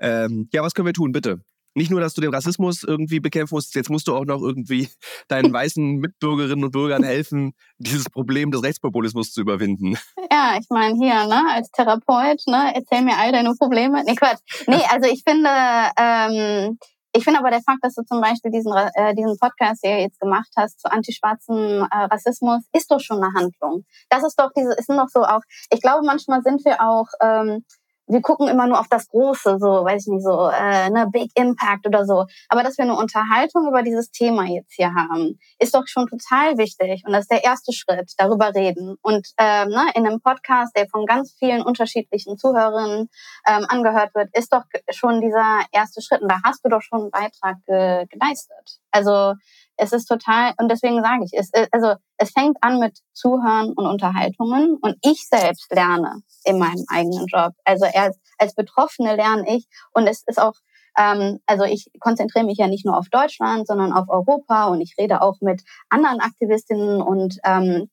ähm, 0.00 0.48
ja, 0.52 0.62
was 0.62 0.74
können 0.74 0.86
wir 0.86 0.92
tun, 0.92 1.12
bitte? 1.12 1.40
Nicht 1.74 1.90
nur, 1.90 2.00
dass 2.00 2.14
du 2.14 2.20
den 2.20 2.32
Rassismus 2.32 2.82
irgendwie 2.82 3.20
bekämpfen 3.20 3.54
musst, 3.54 3.74
jetzt 3.74 3.90
musst 3.90 4.08
du 4.08 4.14
auch 4.14 4.24
noch 4.24 4.40
irgendwie 4.40 4.88
deinen 5.28 5.52
weißen 5.52 5.96
Mitbürgerinnen 5.96 6.64
und 6.64 6.70
Bürgern 6.70 7.02
helfen, 7.02 7.52
dieses 7.78 8.08
Problem 8.08 8.50
des 8.50 8.62
Rechtspopulismus 8.62 9.32
zu 9.32 9.40
überwinden. 9.40 9.98
Ja, 10.30 10.56
ich 10.58 10.66
meine 10.70 10.94
hier, 10.96 11.26
ne, 11.26 11.42
als 11.52 11.70
Therapeut, 11.70 12.40
ne, 12.46 12.72
erzähl 12.74 13.02
mir 13.02 13.16
all 13.18 13.32
deine 13.32 13.54
Probleme. 13.54 14.02
Nee, 14.04 14.14
Quatsch. 14.14 14.40
Nee, 14.66 14.82
also 14.90 15.08
ich 15.10 15.22
finde, 15.26 15.50
ähm, 15.98 16.78
ich 17.16 17.22
finde 17.22 17.38
aber 17.38 17.50
der 17.50 17.62
Fakt, 17.62 17.78
dass 17.82 17.94
du 17.94 18.02
zum 18.02 18.20
Beispiel 18.20 18.50
diesen, 18.50 18.72
äh, 18.72 19.14
diesen 19.14 19.38
Podcast 19.38 19.80
hier 19.84 20.00
jetzt 20.00 20.18
gemacht 20.18 20.50
hast 20.56 20.80
zu 20.80 20.90
antischwarzen 20.90 21.86
äh, 21.88 22.04
Rassismus, 22.10 22.64
ist 22.72 22.90
doch 22.90 22.98
schon 23.00 23.22
eine 23.22 23.32
Handlung. 23.34 23.84
Das 24.10 24.24
ist 24.24 24.38
doch 24.38 24.50
diese, 24.56 24.74
ist 24.74 24.88
noch 24.88 25.08
so 25.08 25.22
auch, 25.22 25.42
ich 25.70 25.80
glaube, 25.80 26.04
manchmal 26.04 26.42
sind 26.42 26.64
wir 26.64 26.80
auch, 26.80 27.06
ähm, 27.22 27.64
wir 28.06 28.20
gucken 28.20 28.48
immer 28.48 28.66
nur 28.66 28.78
auf 28.78 28.88
das 28.88 29.08
Große, 29.08 29.58
so, 29.58 29.84
weiß 29.84 30.06
ich 30.06 30.12
nicht, 30.12 30.24
so, 30.24 30.48
äh, 30.48 30.90
ne, 30.90 31.08
Big 31.10 31.30
Impact 31.34 31.86
oder 31.86 32.04
so. 32.04 32.26
Aber 32.48 32.62
dass 32.62 32.76
wir 32.76 32.84
eine 32.84 32.96
Unterhaltung 32.96 33.66
über 33.66 33.82
dieses 33.82 34.10
Thema 34.10 34.44
jetzt 34.44 34.74
hier 34.74 34.94
haben, 34.94 35.38
ist 35.58 35.74
doch 35.74 35.86
schon 35.86 36.06
total 36.06 36.58
wichtig. 36.58 37.02
Und 37.06 37.12
das 37.12 37.22
ist 37.22 37.30
der 37.30 37.44
erste 37.44 37.72
Schritt, 37.72 38.12
darüber 38.18 38.54
reden. 38.54 38.96
Und 39.02 39.26
ähm, 39.38 39.68
ne, 39.68 39.86
in 39.94 40.06
einem 40.06 40.20
Podcast, 40.20 40.76
der 40.76 40.86
von 40.88 41.06
ganz 41.06 41.34
vielen 41.38 41.62
unterschiedlichen 41.62 42.36
Zuhörerinnen 42.36 43.08
ähm, 43.46 43.66
angehört 43.68 44.14
wird, 44.14 44.28
ist 44.36 44.52
doch 44.52 44.64
schon 44.90 45.20
dieser 45.20 45.60
erste 45.72 46.02
Schritt. 46.02 46.22
Und 46.22 46.30
da 46.30 46.40
hast 46.44 46.64
du 46.64 46.68
doch 46.68 46.82
schon 46.82 47.02
einen 47.02 47.10
Beitrag 47.10 47.56
ge 47.66 48.06
geleistet. 48.10 48.80
Also 48.90 49.34
es 49.76 49.92
ist 49.92 50.06
total, 50.06 50.52
und 50.58 50.70
deswegen 50.70 51.02
sage 51.02 51.24
ich, 51.24 51.32
es, 51.34 51.50
äh, 51.52 51.66
also 51.72 51.94
es 52.18 52.30
fängt 52.30 52.56
an 52.60 52.78
mit 52.78 52.98
Zuhören 53.12 53.72
und 53.72 53.86
Unterhaltungen 53.86 54.78
und 54.80 54.96
ich 55.02 55.26
selbst 55.28 55.72
lerne 55.72 56.22
in 56.44 56.58
meinem 56.58 56.84
eigenen 56.88 57.26
Job. 57.26 57.52
Also 57.64 57.86
als, 57.94 58.18
als 58.38 58.54
Betroffene 58.54 59.16
lerne 59.16 59.44
ich 59.56 59.66
und 59.92 60.06
es 60.06 60.22
ist 60.26 60.40
auch 60.40 60.54
Ähm, 60.96 61.40
also 61.46 61.64
ich 61.64 61.90
konzentriere 61.98 62.46
mich 62.46 62.58
ja 62.58 62.68
nicht 62.68 62.86
nur 62.86 62.96
auf 62.96 63.08
Deutschland, 63.08 63.66
sondern 63.66 63.92
auf 63.92 64.08
Europa 64.08 64.68
und 64.68 64.80
ich 64.80 64.94
rede 64.96 65.22
auch 65.22 65.40
mit 65.40 65.62
anderen 65.90 66.20
Aktivistinnen 66.20 67.02
und 67.02 67.38
ähm, 67.44 67.90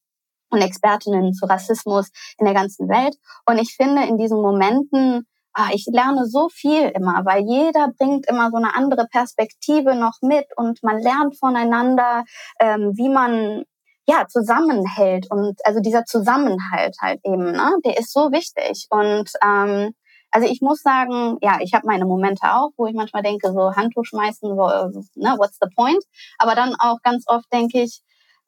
und 0.51 0.61
Expertinnen 0.61 1.34
zu 1.34 1.45
Rassismus 1.45 2.11
in 2.38 2.45
der 2.45 2.53
ganzen 2.53 2.89
Welt. 2.89 3.15
Und 3.47 3.57
ich 3.57 3.73
finde, 3.75 4.03
in 4.03 4.17
diesen 4.17 4.39
Momenten 4.41 5.25
ah, 5.53 5.69
ich 5.73 5.85
lerne 5.91 6.25
so 6.27 6.49
viel 6.49 6.89
immer, 6.89 7.25
weil 7.25 7.43
jeder 7.43 7.89
bringt 7.97 8.27
immer 8.27 8.49
so 8.51 8.57
eine 8.57 8.75
andere 8.75 9.07
Perspektive 9.07 9.95
noch 9.95 10.17
mit 10.21 10.45
und 10.55 10.81
man 10.83 10.99
lernt 10.99 11.37
voneinander, 11.37 12.23
ähm, 12.59 12.93
wie 12.95 13.09
man 13.09 13.63
ja 14.07 14.27
zusammenhält 14.27 15.27
und 15.29 15.59
also 15.63 15.79
dieser 15.79 16.05
Zusammenhalt 16.05 16.95
halt 17.01 17.19
eben, 17.23 17.51
ne, 17.51 17.71
der 17.85 17.97
ist 17.97 18.11
so 18.11 18.31
wichtig 18.31 18.87
und 18.89 19.31
ähm, 19.43 19.93
also 20.31 20.47
ich 20.47 20.61
muss 20.61 20.81
sagen, 20.81 21.37
ja, 21.41 21.59
ich 21.61 21.73
habe 21.73 21.85
meine 21.85 22.05
Momente 22.05 22.43
auch, 22.43 22.71
wo 22.77 22.87
ich 22.87 22.95
manchmal 22.95 23.21
denke, 23.21 23.51
so 23.51 23.75
Handtuch 23.75 24.05
schmeißen, 24.05 24.49
wo, 24.57 24.67
ne, 25.15 25.35
what's 25.37 25.57
the 25.61 25.67
point? 25.75 26.03
Aber 26.37 26.55
dann 26.55 26.73
auch 26.79 27.01
ganz 27.03 27.25
oft 27.27 27.51
denke 27.51 27.81
ich, 27.81 28.01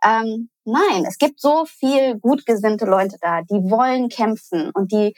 ähm, 0.03 0.49
nein, 0.65 1.05
es 1.07 1.17
gibt 1.17 1.39
so 1.39 1.65
viel 1.65 2.19
gut 2.19 2.45
gesinnte 2.45 2.85
Leute 2.85 3.17
da, 3.21 3.41
die 3.41 3.69
wollen 3.69 4.09
kämpfen 4.09 4.71
und 4.73 4.91
die 4.91 5.13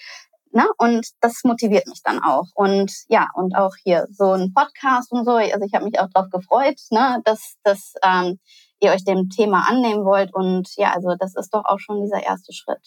Ne? 0.55 0.65
Und 0.77 1.09
das 1.19 1.41
motiviert 1.43 1.85
mich 1.85 2.01
dann 2.01 2.23
auch. 2.23 2.47
Und 2.53 2.89
ja, 3.09 3.27
und 3.35 3.57
auch 3.57 3.75
hier 3.83 4.07
so 4.09 4.31
ein 4.31 4.53
Podcast 4.53 5.11
und 5.11 5.25
so. 5.25 5.31
Also 5.31 5.65
ich 5.65 5.73
habe 5.73 5.83
mich 5.83 5.99
auch 5.99 6.07
darauf 6.13 6.29
gefreut, 6.29 6.79
ne, 6.91 7.19
dass, 7.25 7.55
dass 7.63 7.93
ähm, 8.01 8.39
ihr 8.79 8.91
euch 8.91 9.03
dem 9.03 9.27
Thema 9.27 9.67
annehmen 9.67 10.05
wollt. 10.05 10.33
Und 10.33 10.69
ja, 10.77 10.93
also 10.93 11.13
das 11.19 11.35
ist 11.35 11.53
doch 11.53 11.65
auch 11.65 11.79
schon 11.79 12.01
dieser 12.01 12.23
erste 12.23 12.53
Schritt. 12.53 12.79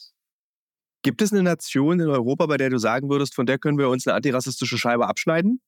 Gibt 1.03 1.21
es 1.21 1.31
eine 1.31 1.43
Nation 1.43 2.01
in 2.01 2.09
Europa, 2.09 2.47
bei 2.47 2.57
der 2.57 2.71
du 2.71 2.79
sagen 2.79 3.11
würdest, 3.11 3.35
von 3.35 3.45
der 3.45 3.59
können 3.59 3.77
wir 3.77 3.91
uns 3.91 4.07
eine 4.07 4.17
antirassistische 4.17 4.79
Scheibe 4.79 5.07
abschneiden? 5.07 5.61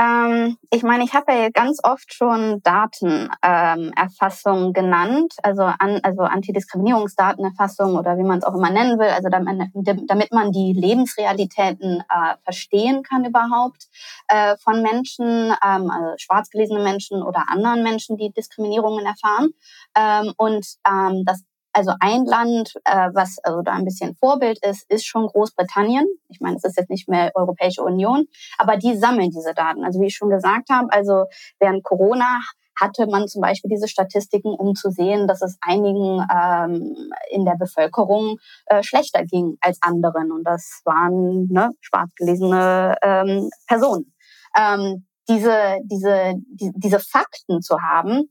Ähm, 0.00 0.56
ich 0.70 0.84
meine, 0.84 1.02
ich 1.02 1.12
habe 1.12 1.32
ja 1.32 1.48
ganz 1.50 1.80
oft 1.82 2.14
schon 2.14 2.62
Datenerfassung 2.62 4.66
ähm, 4.66 4.72
genannt, 4.72 5.34
also, 5.42 5.62
an, 5.62 5.98
also 6.04 6.22
Antidiskriminierungsdatenerfassung 6.22 7.96
oder 7.96 8.16
wie 8.16 8.22
man 8.22 8.38
es 8.38 8.44
auch 8.44 8.54
immer 8.54 8.70
nennen 8.70 9.00
will, 9.00 9.08
also 9.08 9.28
damit, 9.28 9.70
damit 10.06 10.32
man 10.32 10.52
die 10.52 10.72
Lebensrealitäten 10.72 12.00
äh, 12.00 12.34
verstehen 12.44 13.02
kann 13.02 13.24
überhaupt 13.24 13.88
äh, 14.28 14.56
von 14.58 14.82
Menschen, 14.82 15.52
ähm, 15.64 15.90
also 15.90 16.14
schwarz 16.18 16.48
gelesene 16.50 16.80
Menschen 16.80 17.22
oder 17.22 17.46
anderen 17.48 17.82
Menschen, 17.82 18.16
die 18.16 18.30
Diskriminierungen 18.30 19.04
erfahren. 19.04 19.48
Ähm, 19.96 20.32
und 20.36 20.64
ähm, 20.86 21.24
das 21.24 21.42
also 21.78 21.92
ein 22.00 22.24
Land, 22.24 22.74
äh, 22.84 23.08
was 23.14 23.38
also 23.44 23.62
da 23.62 23.72
ein 23.74 23.84
bisschen 23.84 24.16
Vorbild 24.16 24.58
ist, 24.64 24.84
ist 24.90 25.06
schon 25.06 25.28
Großbritannien. 25.28 26.06
Ich 26.28 26.40
meine, 26.40 26.56
es 26.56 26.64
ist 26.64 26.76
jetzt 26.76 26.90
nicht 26.90 27.08
mehr 27.08 27.30
Europäische 27.36 27.82
Union, 27.84 28.26
aber 28.58 28.76
die 28.76 28.96
sammeln 28.96 29.30
diese 29.30 29.54
Daten. 29.54 29.84
Also 29.84 30.00
wie 30.00 30.06
ich 30.06 30.16
schon 30.16 30.28
gesagt 30.28 30.70
habe, 30.70 30.88
also 30.92 31.26
während 31.60 31.84
Corona 31.84 32.40
hatte 32.80 33.06
man 33.06 33.28
zum 33.28 33.42
Beispiel 33.42 33.70
diese 33.70 33.86
Statistiken, 33.86 34.48
um 34.48 34.74
zu 34.74 34.90
sehen, 34.90 35.28
dass 35.28 35.40
es 35.40 35.56
einigen 35.60 36.26
ähm, 36.32 37.12
in 37.30 37.44
der 37.44 37.56
Bevölkerung 37.56 38.38
äh, 38.66 38.82
schlechter 38.82 39.24
ging 39.24 39.56
als 39.60 39.78
anderen. 39.80 40.32
Und 40.32 40.44
das 40.44 40.82
waren 40.84 41.46
ne, 41.48 41.70
schwarz 41.80 42.10
gelesene 42.16 42.96
ähm, 43.02 43.50
Personen. 43.68 44.12
Ähm, 44.56 45.06
diese, 45.28 45.78
diese, 45.84 46.34
die, 46.48 46.72
diese 46.74 46.98
Fakten 46.98 47.62
zu 47.62 47.76
haben, 47.80 48.30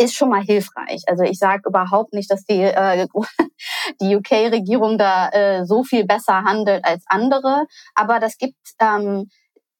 ist 0.00 0.14
schon 0.14 0.30
mal 0.30 0.42
hilfreich. 0.42 1.02
Also 1.06 1.24
ich 1.24 1.38
sage 1.38 1.68
überhaupt 1.68 2.14
nicht, 2.14 2.30
dass 2.30 2.44
die, 2.44 2.62
äh, 2.62 3.06
die 4.00 4.16
UK-Regierung 4.16 4.96
da 4.96 5.28
äh, 5.28 5.66
so 5.66 5.84
viel 5.84 6.06
besser 6.06 6.42
handelt 6.44 6.84
als 6.84 7.04
andere, 7.06 7.66
aber 7.94 8.18
das 8.18 8.38
gibt, 8.38 8.56
ähm, 8.80 9.28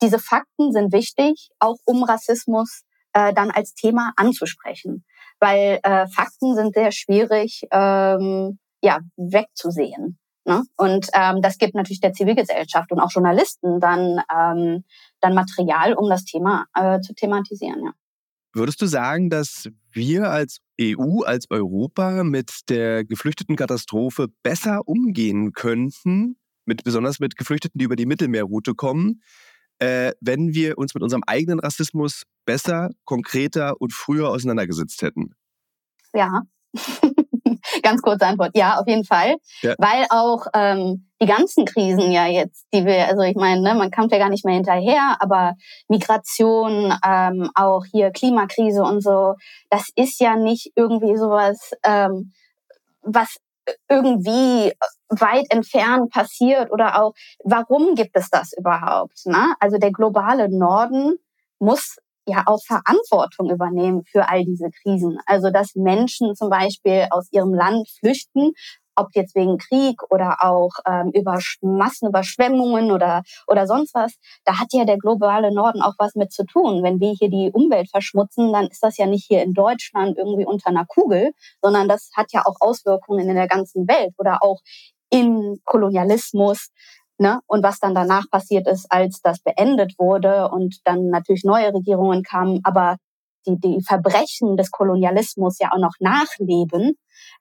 diese 0.03 0.19
Fakten 0.19 0.73
sind 0.73 0.93
wichtig, 0.93 1.49
auch 1.59 1.77
um 1.87 2.05
Rassismus 2.05 2.83
äh, 3.15 3.33
dann 3.33 3.51
als 3.51 3.75
Thema 3.75 4.13
anzusprechen, 4.17 5.05
weil 5.41 5.81
äh, 5.83 6.07
Fakten 6.09 6.55
sind 6.55 6.75
sehr 6.75 6.93
schwierig 6.93 7.63
ähm, 7.71 8.59
ja, 8.83 9.01
wegzusehen. 9.17 10.19
Ne? 10.45 10.65
Und 10.77 11.09
ähm, 11.15 11.41
das 11.43 11.59
gibt 11.59 11.75
natürlich 11.75 12.01
der 12.01 12.13
Zivilgesellschaft 12.13 12.93
und 12.93 13.01
auch 13.01 13.11
Journalisten 13.11 13.81
dann, 13.81 14.23
ähm, 14.35 14.85
dann 15.21 15.35
Material, 15.35 15.95
um 15.95 16.09
das 16.11 16.25
Thema 16.25 16.67
äh, 16.75 17.01
zu 17.01 17.15
thematisieren. 17.15 17.85
Ja. 17.85 17.93
Würdest 18.53 18.83
du 18.83 18.87
sagen, 18.87 19.31
dass 19.31 19.69
wir 19.93 20.31
als 20.31 20.59
EU, 20.81 21.23
als 21.23 21.51
Europa 21.51 22.25
mit 22.25 22.69
der 22.69 23.05
Geflüchtetenkatastrophe 23.05 24.29
besser 24.43 24.89
umgehen 24.89 25.53
könnten, 25.53 26.37
mit, 26.65 26.83
besonders 26.83 27.21
mit 27.21 27.37
Geflüchteten, 27.37 27.79
die 27.79 27.85
über 27.85 27.97
die 27.97 28.07
Mittelmeerroute 28.07 28.75
kommen, 28.75 29.23
äh, 29.79 30.13
wenn 30.21 30.53
wir 30.53 30.79
uns 30.79 30.95
mit 30.95 31.03
unserem 31.03 31.23
eigenen 31.27 31.61
Rassismus 31.61 32.25
besser, 32.45 32.91
konkreter 33.05 33.81
und 33.81 33.93
früher 33.93 34.29
auseinandergesetzt 34.29 35.03
hätten? 35.03 35.35
Ja. 36.13 36.43
Ganz 37.83 38.03
kurze 38.03 38.27
Antwort. 38.27 38.51
Ja, 38.55 38.79
auf 38.79 38.87
jeden 38.87 39.05
Fall. 39.05 39.37
Ja. 39.63 39.75
Weil 39.79 40.07
auch 40.11 40.47
ähm, 40.55 41.09
die 41.21 41.27
ganzen 41.27 41.65
Krisen 41.65 42.11
ja 42.11 42.27
jetzt, 42.27 42.67
die 42.73 42.85
wir, 42.85 43.09
also 43.09 43.23
ich 43.23 43.37
meine, 43.37 43.61
ne, 43.61 43.75
man 43.75 43.91
kommt 43.91 44.13
ja 44.13 44.19
gar 44.19 44.31
nicht 44.31 44.45
mehr 44.45 44.55
hinterher, 44.55 45.17
aber 45.21 45.55
Migration, 45.89 46.95
ähm, 47.07 47.51
auch 47.55 47.85
hier 47.91 48.11
Klimakrise 48.11 48.83
und 48.83 49.03
so, 49.03 49.35
das 49.69 49.89
ist 49.97 50.21
ja 50.21 50.37
nicht 50.37 50.73
irgendwie 50.77 51.17
sowas, 51.17 51.73
ähm, 51.85 52.33
was 53.03 53.37
irgendwie 53.89 54.73
weit 55.09 55.47
entfernt 55.51 56.11
passiert 56.11 56.71
oder 56.73 57.03
auch, 57.03 57.13
warum 57.45 57.95
gibt 57.95 58.17
es 58.17 58.31
das 58.31 58.53
überhaupt? 58.57 59.27
Ne? 59.27 59.55
Also 59.61 59.79
der 59.79 59.93
globale 59.93 60.49
Norden 60.49 61.17
muss 61.59 61.99
ja 62.27 62.45
auch 62.47 62.61
Verantwortung 62.67 63.51
übernehmen 63.51 64.03
für 64.05 64.29
all 64.29 64.45
diese 64.45 64.71
Krisen. 64.83 65.19
Also 65.27 65.51
dass 65.51 65.75
Menschen 65.75 66.35
zum 66.35 66.51
Beispiel 66.51 67.07
aus 67.11 67.29
ihrem 67.33 67.55
Land 67.55 67.89
flüchten, 67.99 68.53
ob 68.97 69.09
jetzt 69.15 69.35
wegen 69.35 69.59
Krieg 69.59 69.97
oder 70.11 70.37
auch 70.41 70.71
ähm, 70.87 71.11
über 71.15 71.39
Massenüberschwemmungen 71.63 72.93
oder, 72.93 73.23
oder 73.47 73.67
sonst 73.67 73.95
was, 73.95 74.15
da 74.45 74.59
hat 74.59 74.69
ja 74.73 74.85
der 74.85 74.99
globale 74.99 75.53
Norden 75.55 75.81
auch 75.83 75.95
was 75.99 76.15
mit 76.15 76.33
zu 76.33 76.45
tun. 76.45 76.83
Wenn 76.83 77.01
wir 77.01 77.15
hier 77.19 77.31
die 77.31 77.51
Umwelt 77.53 77.91
verschmutzen, 77.91 78.53
dann 78.53 78.67
ist 78.67 78.83
das 78.83 78.99
ja 78.99 79.07
nicht 79.07 79.27
hier 79.27 79.43
in 79.43 79.55
Deutschland 79.55 80.19
irgendwie 80.19 80.45
unter 80.45 80.69
einer 80.69 80.87
Kugel, 80.87 81.33
sondern 81.63 81.89
das 81.89 82.11
hat 82.15 82.33
ja 82.33 82.43
auch 82.45 82.57
Auswirkungen 82.61 83.29
in 83.29 83.37
der 83.37 83.49
ganzen 83.49 83.89
Welt 83.89 84.15
oder 84.19 84.43
auch 84.43 84.61
im 85.11 85.61
Kolonialismus, 85.65 86.69
Ne? 87.21 87.41
Und 87.47 87.63
was 87.63 87.79
dann 87.81 87.95
danach 87.95 88.25
passiert 88.31 88.67
ist, 88.67 88.87
als 88.91 89.21
das 89.21 89.41
beendet 89.41 89.93
wurde 89.99 90.49
und 90.49 90.79
dann 90.85 91.09
natürlich 91.11 91.45
neue 91.45 91.75
Regierungen 91.75 92.23
kamen, 92.23 92.61
aber 92.65 92.97
die, 93.47 93.59
die 93.61 93.83
Verbrechen 93.87 94.57
des 94.57 94.71
Kolonialismus 94.71 95.59
ja 95.59 95.69
auch 95.71 95.79
noch 95.79 95.93
nachleben, 96.01 96.95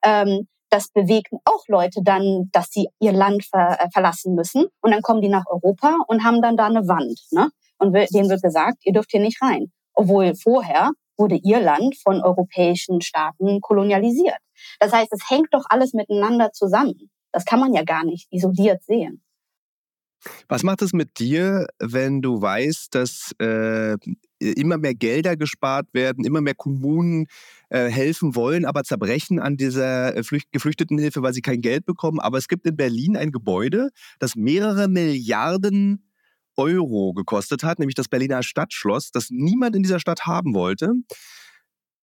ähm, 0.03 0.49
das 0.69 0.89
bewegt 0.89 1.31
auch 1.45 1.63
Leute 1.67 2.01
dann, 2.03 2.49
dass 2.51 2.71
sie 2.71 2.89
ihr 2.99 3.13
Land 3.13 3.45
ver 3.45 3.77
äh, 3.79 3.87
verlassen 3.93 4.35
müssen. 4.35 4.65
Und 4.81 4.91
dann 4.91 5.01
kommen 5.01 5.21
die 5.21 5.29
nach 5.29 5.45
Europa 5.49 5.95
und 6.07 6.25
haben 6.25 6.41
dann 6.41 6.57
da 6.57 6.65
eine 6.65 6.85
Wand. 6.89 7.17
Ne? 7.31 7.49
Und 7.77 7.93
denen 7.93 8.29
wird 8.29 8.41
gesagt, 8.41 8.79
ihr 8.83 8.91
dürft 8.91 9.11
hier 9.11 9.21
nicht 9.21 9.41
rein. 9.41 9.71
Obwohl 9.93 10.35
vorher 10.35 10.91
wurde 11.17 11.35
ihr 11.35 11.61
Land 11.61 11.95
von 12.03 12.21
europäischen 12.21 12.99
Staaten 12.99 13.61
kolonialisiert. 13.61 14.39
Das 14.81 14.91
heißt, 14.91 15.13
es 15.13 15.29
hängt 15.29 15.53
doch 15.53 15.63
alles 15.69 15.93
miteinander 15.93 16.51
zusammen. 16.51 17.09
Das 17.31 17.45
kann 17.45 17.61
man 17.61 17.73
ja 17.73 17.83
gar 17.83 18.03
nicht 18.03 18.27
isoliert 18.29 18.83
sehen. 18.83 19.23
Was 20.47 20.63
macht 20.63 20.81
es 20.81 20.93
mit 20.93 21.19
dir, 21.19 21.67
wenn 21.79 22.21
du 22.21 22.41
weißt, 22.41 22.93
dass 22.93 23.31
äh, 23.39 23.97
immer 24.39 24.77
mehr 24.77 24.95
Gelder 24.95 25.37
gespart 25.37 25.87
werden, 25.93 26.25
immer 26.25 26.41
mehr 26.41 26.55
Kommunen 26.55 27.27
äh, 27.69 27.87
helfen 27.87 28.35
wollen, 28.35 28.65
aber 28.65 28.83
zerbrechen 28.83 29.39
an 29.39 29.57
dieser 29.57 30.15
äh, 30.15 30.23
Geflüchtetenhilfe, 30.51 31.21
weil 31.21 31.33
sie 31.33 31.41
kein 31.41 31.61
Geld 31.61 31.85
bekommen? 31.85 32.19
Aber 32.19 32.37
es 32.37 32.47
gibt 32.47 32.65
in 32.65 32.75
Berlin 32.75 33.15
ein 33.15 33.31
Gebäude, 33.31 33.89
das 34.19 34.35
mehrere 34.35 34.87
Milliarden 34.87 36.05
Euro 36.57 37.13
gekostet 37.13 37.63
hat, 37.63 37.79
nämlich 37.79 37.95
das 37.95 38.09
Berliner 38.09 38.43
Stadtschloss, 38.43 39.11
das 39.11 39.29
niemand 39.29 39.75
in 39.75 39.83
dieser 39.83 39.99
Stadt 39.99 40.25
haben 40.25 40.53
wollte. 40.53 40.91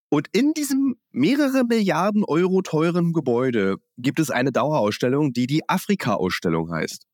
Und 0.09 0.29
in 0.33 0.55
diesem 0.55 0.97
mehrere 1.11 1.65
Milliarden 1.65 2.25
Euro 2.25 2.63
teuren 2.63 3.13
Gebäude 3.13 3.77
gibt 3.99 4.21
es 4.21 4.31
eine 4.31 4.53
Dauerausstellung, 4.53 5.33
die 5.33 5.47
die 5.47 5.69
Afrika-Ausstellung 5.69 6.73
heißt. 6.73 7.07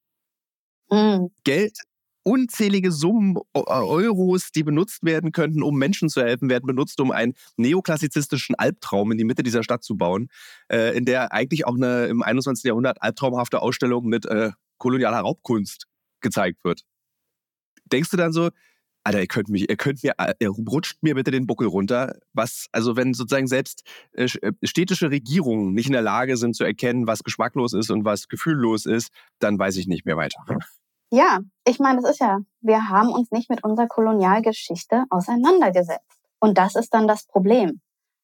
Mhm. 0.92 1.30
Geld, 1.44 1.78
unzählige 2.22 2.92
Summen 2.92 3.38
äh, 3.54 3.60
Euros, 3.60 4.52
die 4.52 4.62
benutzt 4.62 5.02
werden 5.02 5.32
könnten, 5.32 5.62
um 5.62 5.76
Menschen 5.76 6.08
zu 6.08 6.22
helfen, 6.22 6.50
werden 6.50 6.66
benutzt, 6.66 7.00
um 7.00 7.10
einen 7.10 7.32
neoklassizistischen 7.56 8.54
Albtraum 8.54 9.10
in 9.10 9.18
die 9.18 9.24
Mitte 9.24 9.42
dieser 9.42 9.62
Stadt 9.62 9.82
zu 9.82 9.96
bauen, 9.96 10.28
äh, 10.68 10.96
in 10.96 11.06
der 11.06 11.32
eigentlich 11.32 11.66
auch 11.66 11.74
eine 11.74 12.06
im 12.06 12.22
21. 12.22 12.64
Jahrhundert 12.64 13.02
albtraumhafte 13.02 13.62
Ausstellung 13.62 14.06
mit 14.06 14.26
äh, 14.26 14.50
kolonialer 14.78 15.20
Raubkunst 15.20 15.86
gezeigt 16.20 16.62
wird. 16.62 16.82
Denkst 17.86 18.10
du 18.10 18.16
dann 18.16 18.32
so, 18.32 18.50
Alter, 19.04 19.20
ihr 19.20 19.26
könnt 19.26 19.48
mich, 19.48 19.68
ihr 19.68 19.76
könnt 19.76 20.04
mir, 20.04 20.14
ihr 20.38 20.48
rutscht 20.48 21.02
mir 21.02 21.16
bitte 21.16 21.32
den 21.32 21.46
Buckel 21.46 21.66
runter. 21.66 22.14
Was, 22.34 22.66
also 22.70 22.94
wenn 22.96 23.14
sozusagen 23.14 23.48
selbst 23.48 23.82
äh, 24.12 24.26
äh, 24.42 24.52
städtische 24.62 25.10
Regierungen 25.10 25.72
nicht 25.72 25.86
in 25.86 25.92
der 25.92 26.02
Lage 26.02 26.36
sind 26.36 26.54
zu 26.54 26.62
erkennen, 26.62 27.08
was 27.08 27.24
geschmacklos 27.24 27.72
ist 27.72 27.90
und 27.90 28.04
was 28.04 28.28
gefühllos 28.28 28.86
ist, 28.86 29.10
dann 29.40 29.58
weiß 29.58 29.76
ich 29.76 29.88
nicht 29.88 30.06
mehr 30.06 30.16
weiter. 30.16 30.38
Ja, 31.14 31.40
ich 31.66 31.78
meine, 31.78 32.00
das 32.00 32.12
ist 32.12 32.20
ja, 32.20 32.38
wir 32.62 32.88
haben 32.88 33.12
uns 33.12 33.30
nicht 33.32 33.50
mit 33.50 33.62
unserer 33.62 33.86
Kolonialgeschichte 33.86 35.04
auseinandergesetzt. 35.10 36.08
Und 36.40 36.56
das 36.56 36.74
ist 36.74 36.94
dann 36.94 37.06
das 37.06 37.26
Problem. 37.26 37.82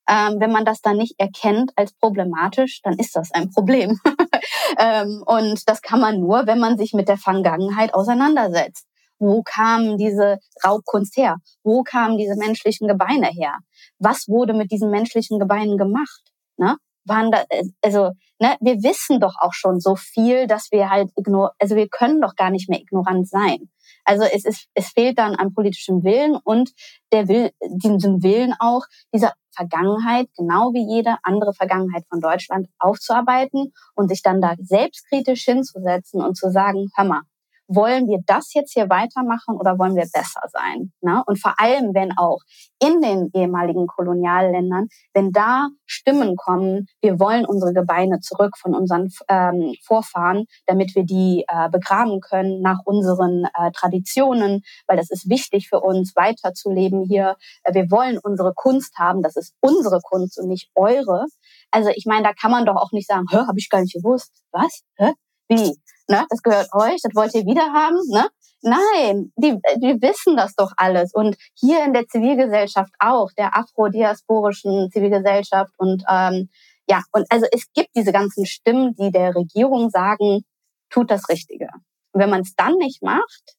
Ähm, 0.09 0.41
wenn 0.41 0.51
man 0.51 0.65
das 0.65 0.81
dann 0.81 0.97
nicht 0.97 1.21
erkennt 1.21 1.71
als 1.77 1.93
problematisch, 1.93 2.81
dann 2.83 2.95
ist 2.95 3.15
das 3.15 3.31
ein 3.33 3.51
Problem. 3.51 4.01
ähm, 4.79 5.23
und 5.27 5.69
das 5.69 5.83
kann 5.83 6.01
man 6.01 6.19
nur, 6.19 6.47
wenn 6.47 6.61
man 6.61 6.79
sich 6.79 6.95
mit 6.95 7.09
der 7.11 7.19
Vergangenheit 7.19 7.93
auseinandersetzt. 7.93 8.87
Wo 9.19 9.43
kam 9.43 9.99
diese 9.99 10.39
Raubkunst 10.65 11.15
her? 11.19 11.37
Wo 11.63 11.83
kamen 11.83 12.17
diese 12.17 12.37
menschlichen 12.37 12.89
Gebeine 12.89 13.27
her? 13.27 13.59
Was 13.99 14.29
wurde 14.29 14.55
mit 14.55 14.73
diesen 14.73 14.91
menschlichen 14.91 15.39
Gebeinen 15.39 15.77
gemacht? 15.77 16.23
Ne? 16.57 16.79
Waren 17.09 17.31
da, 17.31 17.45
also, 17.83 18.13
ne, 18.39 18.57
wir 18.61 18.83
wissen 18.83 19.21
doch 19.21 19.35
auch 19.41 19.53
schon 19.53 19.81
so 19.81 19.97
viel, 19.97 20.47
dass 20.47 20.69
wir 20.71 20.91
halt 20.91 21.11
ignor, 21.17 21.53
also 21.59 21.77
wir 21.77 21.89
können 21.89 22.21
doch 22.21 22.37
gar 22.37 22.51
nicht 22.51 22.69
mehr 22.69 22.81
ignorant 22.81 23.29
sein. 23.29 23.71
Also 24.05 24.25
es 24.25 24.45
ist, 24.45 24.69
es 24.75 24.89
fehlt 24.89 25.19
dann 25.19 25.35
an 25.35 25.53
politischem 25.53 26.03
Willen 26.03 26.37
und 26.43 26.71
der 27.13 27.29
will, 27.29 27.51
diesem 27.63 28.23
Willen 28.23 28.55
auch, 28.59 28.87
dieser 29.13 29.35
Vergangenheit, 29.55 30.29
genau 30.37 30.73
wie 30.73 30.87
jede 30.89 31.17
andere 31.23 31.53
Vergangenheit 31.53 32.05
von 32.09 32.21
Deutschland, 32.21 32.69
aufzuarbeiten 32.79 33.73
und 33.95 34.09
sich 34.09 34.23
dann 34.23 34.41
da 34.41 34.55
selbstkritisch 34.59 35.45
hinzusetzen 35.45 36.23
und 36.23 36.37
zu 36.37 36.51
sagen, 36.51 36.89
hör 36.97 37.05
mal, 37.05 37.23
wollen 37.69 38.09
wir 38.09 38.19
das 38.27 38.55
jetzt 38.55 38.73
hier 38.73 38.89
weitermachen 38.89 39.57
oder 39.57 39.79
wollen 39.79 39.95
wir 39.95 40.07
besser 40.13 40.41
sein? 40.51 40.93
Ne? 41.03 41.23
Und 41.27 41.41
vor 41.41 41.55
allem, 41.59 41.95
wenn 41.95 42.17
auch 42.17 42.41
in 42.83 43.01
den 43.01 43.31
ehemaligen 43.35 43.87
Kolonialländern, 43.87 44.89
wenn 45.13 45.33
da 45.33 45.69
Stimmen 45.87 46.37
kommen, 46.37 46.87
wir 47.03 47.21
wollen 47.21 47.45
unsere 47.45 47.75
Gebeine 47.75 48.21
zurück 48.21 48.57
von 48.57 48.75
unseren 48.75 49.09
ähm, 49.29 49.75
Vorfahren, 49.85 50.47
damit 50.67 50.95
wir 50.95 51.05
die 51.05 51.45
äh, 51.47 51.69
begraben 51.69 52.21
können 52.21 52.63
nach 52.63 52.81
unseren 52.85 53.45
äh, 53.45 53.71
Traditionen, 53.73 54.63
weil 54.87 54.97
das 54.97 55.11
ist 55.11 55.29
wichtig 55.29 55.69
für 55.69 55.81
uns, 55.81 56.17
weiterzuleben 56.17 57.05
hier. 57.05 57.37
Äh, 57.65 57.75
wir 57.75 57.91
wollen 57.91 58.19
unsere 58.19 58.55
Kunst 58.55 58.97
haben, 58.99 59.23
das 59.23 59.37
ist 59.37 59.55
unsere 59.61 60.01
Kunst 60.01 60.39
und 60.39 60.49
nicht 60.49 60.71
eure. 60.75 61.27
Also 61.71 61.91
ich 61.95 62.07
meine, 62.07 62.23
da 62.23 62.33
kann 62.33 62.51
man 62.51 62.65
doch 62.65 62.77
auch 62.77 62.93
nicht 62.93 63.09
sagen, 63.09 63.27
habe 63.31 63.59
ich 63.59 63.69
gar 63.69 63.83
nicht 63.83 63.95
gewusst. 63.95 64.33
Was? 64.53 64.83
Hä? 64.97 65.13
Wie? 65.49 65.77
Ne? 66.09 66.25
Das 66.31 66.43
gehört 66.43 66.69
euch, 66.73 67.01
das 67.03 67.15
wollt 67.15 67.35
ihr 67.35 67.45
wieder 67.45 67.73
haben. 67.73 67.99
Ne? 68.09 68.29
Nein, 68.63 69.33
die, 69.37 69.59
die 69.77 70.03
wissen 70.03 70.37
das 70.37 70.55
doch 70.55 70.73
alles. 70.77 71.13
Und 71.15 71.37
hier 71.55 71.85
in 71.85 71.93
der 71.93 72.07
Zivilgesellschaft 72.07 72.93
auch, 72.99 73.31
der 73.37 73.57
afrodiasporischen 73.57 74.91
Zivilgesellschaft. 74.91 75.73
Und 75.77 76.03
ähm, 76.09 76.49
ja, 76.89 77.03
und 77.13 77.27
also 77.31 77.47
es 77.53 77.67
gibt 77.75 77.91
diese 77.95 78.13
ganzen 78.13 78.47
Stimmen, 78.47 78.95
die 78.97 79.13
der 79.13 79.35
Regierung 79.35 79.91
sagen, 79.91 80.43
tut 80.91 81.11
das 81.11 81.29
Richtige. 81.29 81.69
Und 82.13 82.23
wenn 82.23 82.31
man 82.31 82.41
es 82.41 82.55
dann 82.57 82.75
nicht 82.75 83.03
macht, 83.03 83.57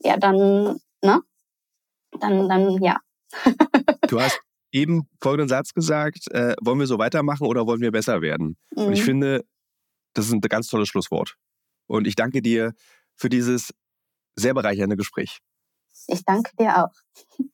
ja, 0.00 0.16
dann, 0.16 0.78
ne? 1.02 1.20
Dann, 2.20 2.48
dann, 2.48 2.82
ja. 2.82 2.98
du 4.08 4.20
hast 4.20 4.40
eben 4.72 5.08
folgenden 5.22 5.48
Satz 5.48 5.72
gesagt, 5.72 6.30
äh, 6.32 6.54
wollen 6.60 6.80
wir 6.80 6.86
so 6.86 6.98
weitermachen 6.98 7.46
oder 7.46 7.66
wollen 7.66 7.80
wir 7.80 7.92
besser 7.92 8.20
werden? 8.20 8.56
Mhm. 8.74 8.84
Und 8.84 8.92
ich 8.92 9.00
mhm. 9.00 9.04
finde, 9.04 9.44
das 10.14 10.26
ist 10.26 10.32
ein 10.32 10.40
ganz 10.40 10.68
tolles 10.68 10.88
Schlusswort. 10.88 11.36
Und 11.86 12.06
ich 12.06 12.14
danke 12.14 12.42
dir 12.42 12.72
für 13.14 13.28
dieses 13.28 13.72
sehr 14.36 14.54
bereichernde 14.54 14.96
Gespräch. 14.96 15.38
Ich 16.08 16.24
danke 16.24 16.50
dir 16.58 16.84
auch. 16.84 17.44